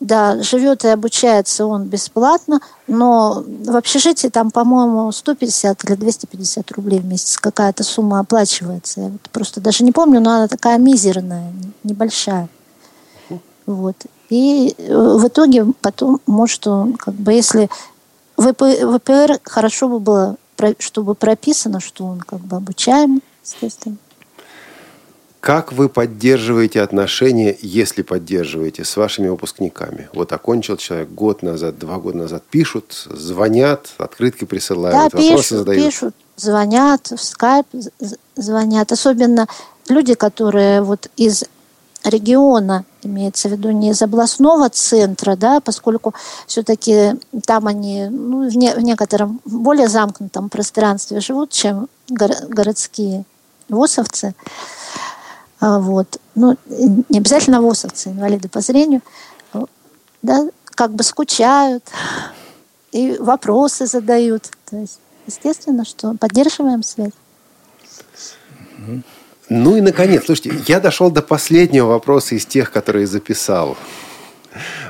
[0.00, 7.00] Да, живет и обучается он бесплатно, но в общежитии там, по-моему, 150 или 250 рублей
[7.00, 9.00] в месяц какая-то сумма оплачивается.
[9.00, 11.52] Я вот просто даже не помню, но она такая мизерная,
[11.84, 12.48] небольшая.
[13.66, 13.96] Вот.
[14.30, 17.68] И э, в итоге потом, может, он, как бы, если
[18.36, 20.36] в ВПР хорошо бы было,
[20.78, 23.96] чтобы прописано, что он как бы обучаем, естественно.
[25.46, 30.08] Как вы поддерживаете отношения, если поддерживаете, с вашими выпускниками?
[30.12, 32.42] Вот окончил человек год назад, два года назад.
[32.50, 35.84] Пишут, звонят, открытки присылают, да, вопросы пишут, задают.
[35.84, 37.64] пишут, звонят, в скайп
[38.34, 38.90] звонят.
[38.90, 39.46] Особенно
[39.88, 41.44] люди, которые вот из
[42.02, 46.12] региона, имеется в виду не из областного центра, да, поскольку
[46.48, 53.22] все-таки там они ну, в, не, в некотором более замкнутом пространстве живут, чем горо- городские
[53.68, 54.34] ВОСовцы.
[55.60, 56.20] А, вот.
[56.34, 59.00] Ну, не обязательно ВОСовцы, инвалиды по зрению,
[60.22, 61.84] да, как бы скучают
[62.92, 64.50] и вопросы задают.
[64.68, 67.12] То есть, естественно, что поддерживаем связь.
[69.48, 73.76] Ну и, наконец, слушайте, я дошел до последнего вопроса из тех, которые записал.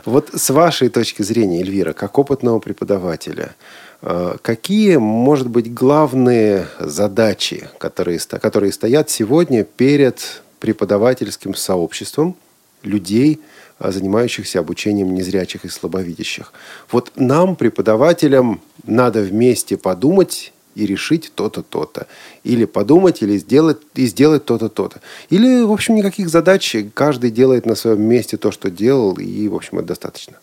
[0.04, 3.54] Вот с вашей точки зрения, Эльвира, как опытного преподавателя,
[4.02, 12.36] э, какие, может быть, главные задачи, которые, которые стоят сегодня перед преподавательским сообществом
[12.82, 13.40] людей,
[13.78, 16.52] э, занимающихся обучением незрячих и слабовидящих?
[16.90, 22.06] Вот нам, преподавателям, надо вместе подумать и решить то-то, то-то.
[22.44, 25.00] Или подумать, или сделать, и сделать то-то, то-то.
[25.30, 26.76] Или, в общем, никаких задач.
[26.94, 30.34] Каждый делает на своем месте то, что делал, и, в общем, это достаточно.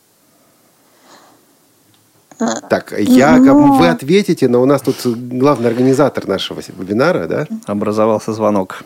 [2.39, 3.77] А, так, я, ну...
[3.77, 7.47] вы ответите, но у нас тут главный организатор нашего вебинара, да?
[7.67, 8.83] Образовался звонок.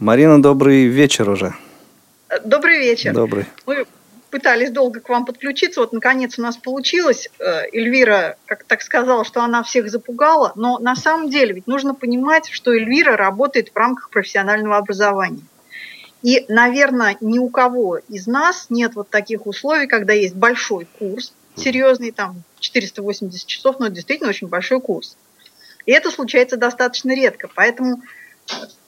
[0.00, 1.54] Марина, добрый вечер уже.
[2.42, 3.12] Добрый вечер.
[3.12, 3.44] Добрый.
[3.66, 3.84] Мы
[4.30, 7.28] пытались долго к вам подключиться, вот наконец у нас получилось.
[7.38, 11.94] Э, Эльвира, как так сказала, что она всех запугала, но на самом деле ведь нужно
[11.94, 15.42] понимать, что Эльвира работает в рамках профессионального образования.
[16.22, 21.34] И, наверное, ни у кого из нас нет вот таких условий, когда есть большой курс,
[21.56, 25.18] серьезный, там 480 часов, но действительно очень большой курс.
[25.84, 27.50] И это случается достаточно редко.
[27.54, 28.00] Поэтому,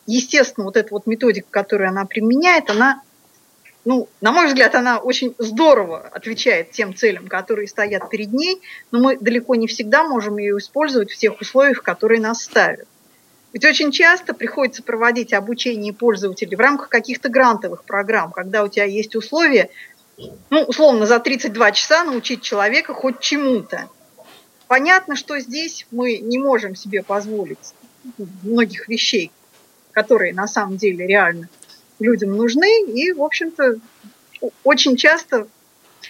[0.06, 3.02] естественно, вот эта вот методика, которую она применяет, она
[3.84, 8.60] ну, на мой взгляд, она очень здорово отвечает тем целям, которые стоят перед ней,
[8.92, 12.86] но мы далеко не всегда можем ее использовать в тех условиях, которые нас ставят.
[13.52, 18.84] Ведь очень часто приходится проводить обучение пользователей в рамках каких-то грантовых программ, когда у тебя
[18.84, 19.68] есть условия,
[20.48, 23.88] ну, условно, за 32 часа научить человека хоть чему-то.
[24.68, 27.74] Понятно, что здесь мы не можем себе позволить
[28.42, 29.32] многих вещей,
[29.92, 31.48] которые на самом деле реально
[31.98, 33.78] людям нужны, и, в общем-то,
[34.64, 35.46] очень часто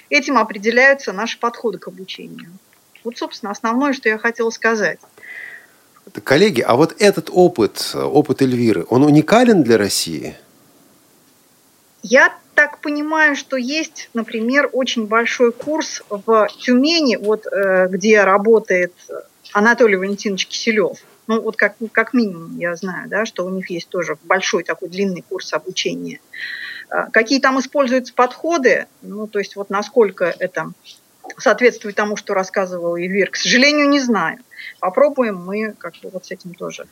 [0.08, 2.50] этим определяются наши подходы к обучению.
[3.04, 5.00] Вот, собственно, основное, что я хотела сказать.
[6.24, 10.36] Коллеги, а вот этот опыт, опыт Эльвиры, он уникален для России?
[12.02, 18.92] Я так понимаю, что есть, например, очень большой курс в Тюмени, вот э, где работает
[19.52, 23.88] Анатолий Валентинович Киселев– ну, вот как, как минимум я знаю, да, что у них есть
[23.88, 26.20] тоже большой такой длинный курс обучения.
[26.90, 30.72] А, какие там используются подходы, ну, то есть вот насколько это
[31.38, 34.38] соответствует тому, что рассказывал Евир, к сожалению, не знаю.
[34.80, 36.86] Попробуем мы как бы вот с этим тоже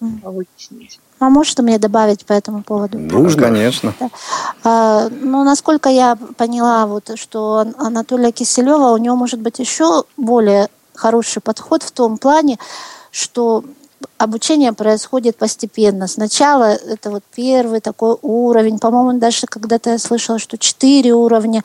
[0.00, 1.00] выяснить.
[1.18, 2.98] А можете мне добавить по этому поводу?
[2.98, 3.94] Нужно, конечно.
[3.98, 4.10] Да.
[4.64, 10.68] А, ну, насколько я поняла, вот, что Анатолия Киселева, у него может быть еще более
[10.94, 12.58] хороший подход в том плане,
[13.14, 13.62] что
[14.18, 16.08] обучение происходит постепенно.
[16.08, 21.62] Сначала это вот первый такой уровень, по-моему, даже когда-то я слышала, что четыре уровня.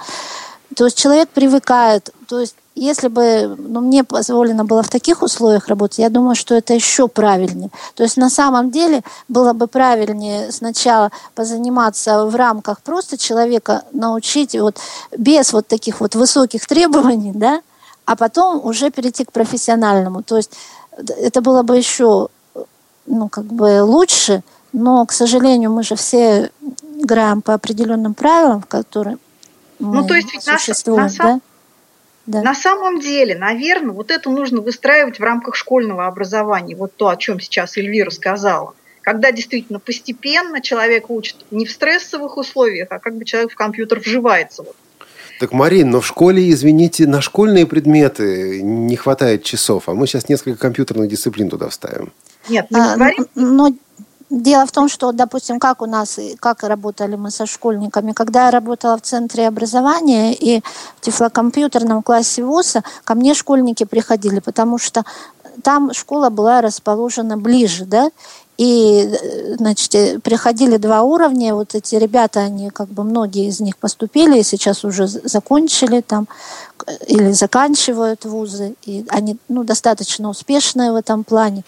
[0.75, 2.11] То есть человек привыкает.
[2.27, 6.53] То есть если бы ну, мне позволено было в таких условиях работать, я думаю, что
[6.53, 7.71] это еще правильнее.
[7.95, 14.55] То есть на самом деле было бы правильнее сначала позаниматься в рамках просто человека научить
[14.55, 14.77] вот
[15.17, 17.61] без вот таких вот высоких требований, да,
[18.05, 20.23] а потом уже перейти к профессиональному.
[20.23, 20.51] То есть
[21.07, 22.29] это было бы еще
[23.05, 26.51] ну, как бы лучше, Но, к сожалению, мы же все
[26.99, 29.17] играем по определенным правилам, которые
[29.79, 31.39] ну, то есть ведь на, на, да?
[32.25, 32.41] Да.
[32.43, 36.75] На самом деле, наверное, вот это нужно выстраивать в рамках школьного образования.
[36.75, 38.75] Вот то, о чем сейчас Эльвира сказала.
[39.01, 43.99] Когда действительно постепенно человек учит не в стрессовых условиях, а как бы человек в компьютер
[43.99, 44.63] вживается.
[44.63, 44.75] Вот.
[45.39, 50.27] Так, Марин, но в школе, извините, на школьные предметы не хватает часов, а мы сейчас
[50.27, 52.11] несколько компьютерных дисциплин туда вставим.
[52.49, 53.25] Нет, не а, говорим.
[53.35, 53.69] Но
[54.29, 58.51] Дело в том, что, допустим, как у нас, как работали мы со школьниками, когда я
[58.51, 60.61] работала в центре образования и
[60.97, 65.03] в тифлокомпьютерном классе ВУЗа, ко мне школьники приходили, потому что
[65.63, 68.11] там школа была расположена ближе, да,
[68.59, 69.09] и,
[69.57, 74.43] значит, приходили два уровня, вот эти ребята, они как бы многие из них поступили, и
[74.43, 76.27] сейчас уже закончили там,
[77.07, 81.63] или заканчивают вузы, и они, ну, достаточно успешные в этом плане.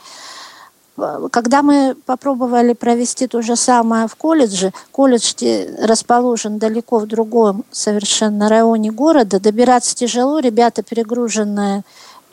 [1.32, 5.34] Когда мы попробовали провести то же самое в колледже, колледж
[5.82, 11.84] расположен далеко в другом совершенно районе города, добираться тяжело, ребята перегруженные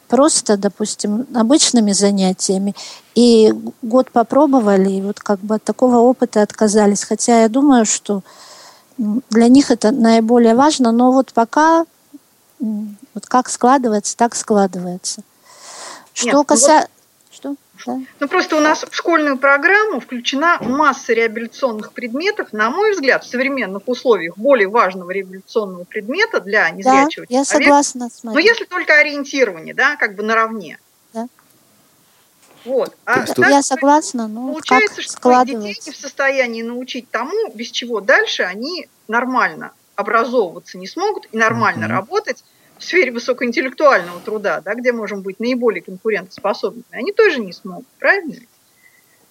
[0.08, 2.74] просто, допустим, обычными занятиями.
[3.14, 3.52] И
[3.82, 7.04] год попробовали, и вот как бы от такого опыта отказались.
[7.04, 8.22] Хотя я думаю, что
[8.96, 11.84] для них это наиболее важно, но вот пока
[12.60, 15.22] вот как складывается, так складывается.
[16.12, 16.88] Что Нет, касается...
[17.86, 23.28] Ну просто у нас в школьную программу включена масса реабилитационных предметов, на мой взгляд, в
[23.28, 27.34] современных условиях более важного реабилитационного предмета для незрячего да, человека.
[27.34, 28.34] я согласна с вами.
[28.34, 30.78] Но если только ориентирование, да, как бы наравне.
[31.12, 31.28] Да.
[32.64, 32.96] Вот.
[33.04, 33.46] А что...
[33.46, 38.42] Я согласна, но получается, как что детей не в состоянии научить тому, без чего дальше
[38.42, 41.88] они нормально образовываться не смогут и нормально mm-hmm.
[41.88, 42.44] работать
[42.78, 48.36] в сфере высокоинтеллектуального труда, да, где можем быть наиболее конкурентоспособными, они тоже не смогут, правильно?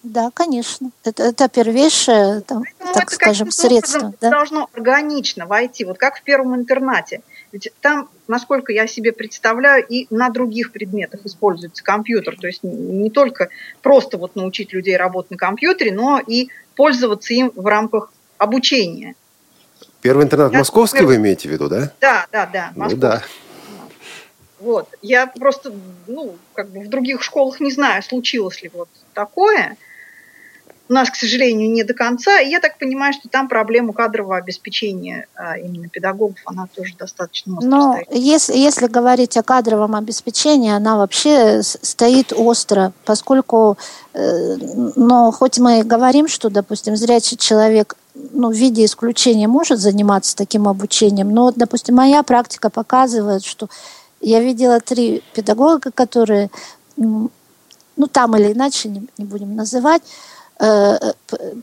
[0.03, 0.91] Да, конечно.
[1.03, 2.63] Это, это первейшее, там,
[2.93, 4.13] так это скажем, средство.
[4.21, 4.29] Да?
[4.29, 7.21] должно органично войти, вот как в первом интернате.
[7.51, 12.37] Ведь там, насколько я себе представляю, и на других предметах используется компьютер.
[12.39, 13.49] То есть не только
[13.81, 19.15] просто вот научить людей работать на компьютере, но и пользоваться им в рамках обучения.
[20.07, 21.17] Первый интернат я московский первый...
[21.17, 21.91] вы имеете в виду, да?
[21.99, 22.71] Да, да, да.
[22.75, 23.23] Ну да.
[24.57, 24.87] Вот.
[25.01, 25.73] Я просто,
[26.07, 29.75] ну, как бы в других школах не знаю, случилось ли вот такое.
[30.89, 32.39] У нас, к сожалению, не до конца.
[32.39, 37.57] И я так понимаю, что там проблема кадрового обеспечения а, именно педагогов, она тоже достаточно
[37.57, 38.07] остро Но стоит.
[38.11, 43.77] Если, если говорить о кадровом обеспечении, она вообще стоит остро, поскольку,
[44.13, 44.55] э,
[44.95, 47.95] но хоть мы и говорим, что, допустим, зрячий человек
[48.31, 53.67] ну, в виде исключения может заниматься таким обучением, но, допустим, моя практика показывает, что
[54.21, 56.49] я видела три педагога, которые,
[56.95, 57.29] ну,
[58.11, 60.36] там или иначе, не, не будем называть, э,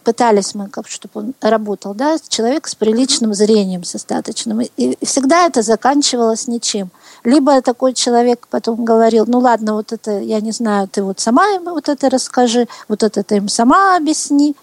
[0.05, 4.61] пытались мы, как, чтобы он работал, да, человек с приличным зрением, с остаточным.
[4.61, 6.91] И, и всегда это заканчивалось ничем.
[7.25, 11.49] Либо такой человек потом говорил, ну ладно, вот это, я не знаю, ты вот сама
[11.51, 14.55] им вот это расскажи, вот это ты им сама объясни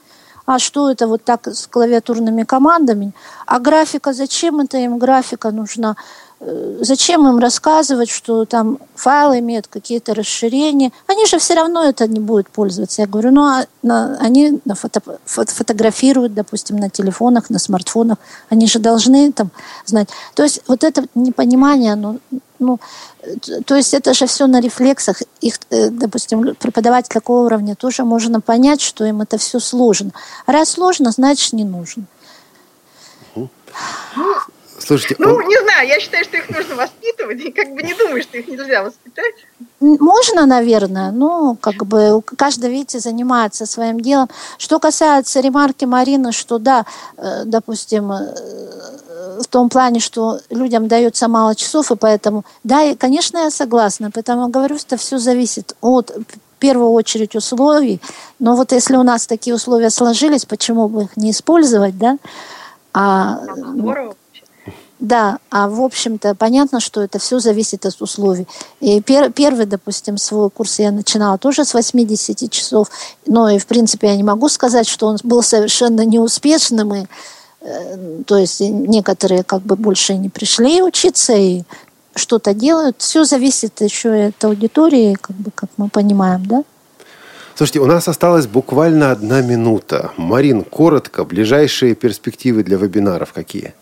[0.46, 3.14] а что это вот так с клавиатурными командами,
[3.46, 5.96] а графика, зачем это им графика нужна, э,
[6.80, 12.20] зачем им рассказывать, что там файл имеет какие-то расширения, они же все равно это не
[12.20, 13.02] будут пользоваться.
[13.02, 18.18] Я говорю, ну, а на, они на фото, фото, фотографируют, допустим, на телефонах, на смартфонах,
[18.50, 19.52] они же должны там
[19.86, 20.10] знать.
[20.34, 22.18] То есть вот это непонимание, оно
[22.58, 22.80] ну,
[23.66, 25.22] то есть это же все на рефлексах.
[25.42, 30.12] Их, э, допустим, преподаватель такого уровня тоже можно понять, что им это все сложно.
[30.46, 32.04] раз сложно, значит не нужно.
[34.86, 35.48] Слушайте, ну, он...
[35.48, 38.48] не знаю, я считаю, что их нужно воспитывать, и как бы не думаю, что их
[38.48, 39.36] нельзя воспитать.
[39.80, 44.30] Можно, наверное, но как бы каждый, видите, занимается своим делом.
[44.58, 46.86] Что касается ремарки Марины, что да,
[47.18, 52.96] э, допустим, э, в том плане, что людям дается мало часов, и поэтому, да, и,
[52.96, 58.00] конечно, я согласна, потому говорю, что все зависит от в первую очередь условий,
[58.38, 62.18] но вот если у нас такие условия сложились, почему бы их не использовать, да?
[62.94, 64.16] А, Здорово.
[65.02, 68.48] Да, а в общем-то понятно, что это все зависит от условий.
[68.82, 72.88] И пер, первый, допустим, свой курс я начинала тоже с 80 часов,
[73.26, 77.06] но и в принципе я не могу сказать, что он был совершенно неуспешным, и,
[77.62, 81.64] э, то есть некоторые как бы больше не пришли учиться и
[82.14, 82.98] что-то делают.
[83.00, 86.64] Все зависит еще от аудитории, как бы, как мы понимаем, да?
[87.56, 90.12] Слушайте, у нас осталась буквально одна минута.
[90.18, 93.74] Марин, коротко, ближайшие перспективы для вебинаров какие?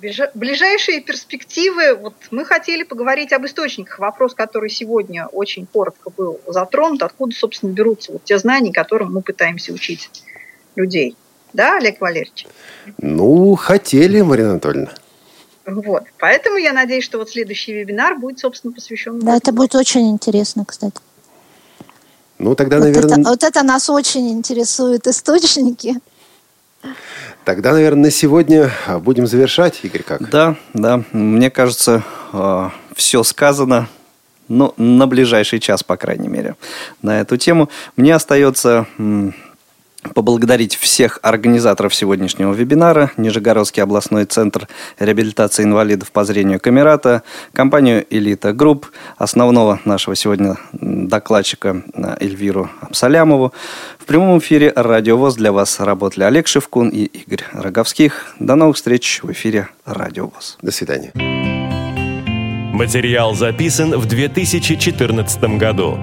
[0.00, 3.98] Ближайшие перспективы, вот мы хотели поговорить об источниках.
[3.98, 9.20] Вопрос, который сегодня очень коротко был затронут, откуда, собственно, берутся вот те знания, которым мы
[9.20, 10.08] пытаемся учить
[10.74, 11.16] людей.
[11.52, 12.46] Да, Олег Валерьевич?
[12.98, 14.92] Ну, хотели, Марина Анатольевна.
[15.66, 16.04] Вот.
[16.18, 19.20] Поэтому я надеюсь, что вот следующий вебинар будет, собственно, посвящен...
[19.20, 20.96] Да, это будет очень интересно, кстати.
[22.38, 23.18] Ну, тогда, вот наверное...
[23.20, 25.96] Это, вот это нас очень интересует, источники.
[27.44, 28.70] Тогда, наверное, на сегодня
[29.00, 30.28] будем завершать, Игорь, как?
[30.30, 31.02] Да, да.
[31.12, 32.02] Мне кажется,
[32.32, 33.88] э, все сказано.
[34.48, 36.56] Ну, на ближайший час, по крайней мере,
[37.02, 37.70] на эту тему.
[37.96, 38.86] Мне остается
[40.14, 44.68] поблагодарить всех организаторов сегодняшнего вебинара, Нижегородский областной центр
[44.98, 47.22] реабилитации инвалидов по зрению Камерата,
[47.52, 48.86] компанию «Элита Групп»,
[49.16, 51.82] основного нашего сегодня докладчика
[52.20, 53.52] Эльвиру Абсалямову.
[53.98, 58.34] В прямом эфире «Радио ВОЗ» для вас работали Олег Шевкун и Игорь Роговских.
[58.38, 60.58] До новых встреч в эфире «Радио ВОЗ».
[60.62, 61.12] До свидания.
[62.72, 65.98] Материал записан в 2014 году.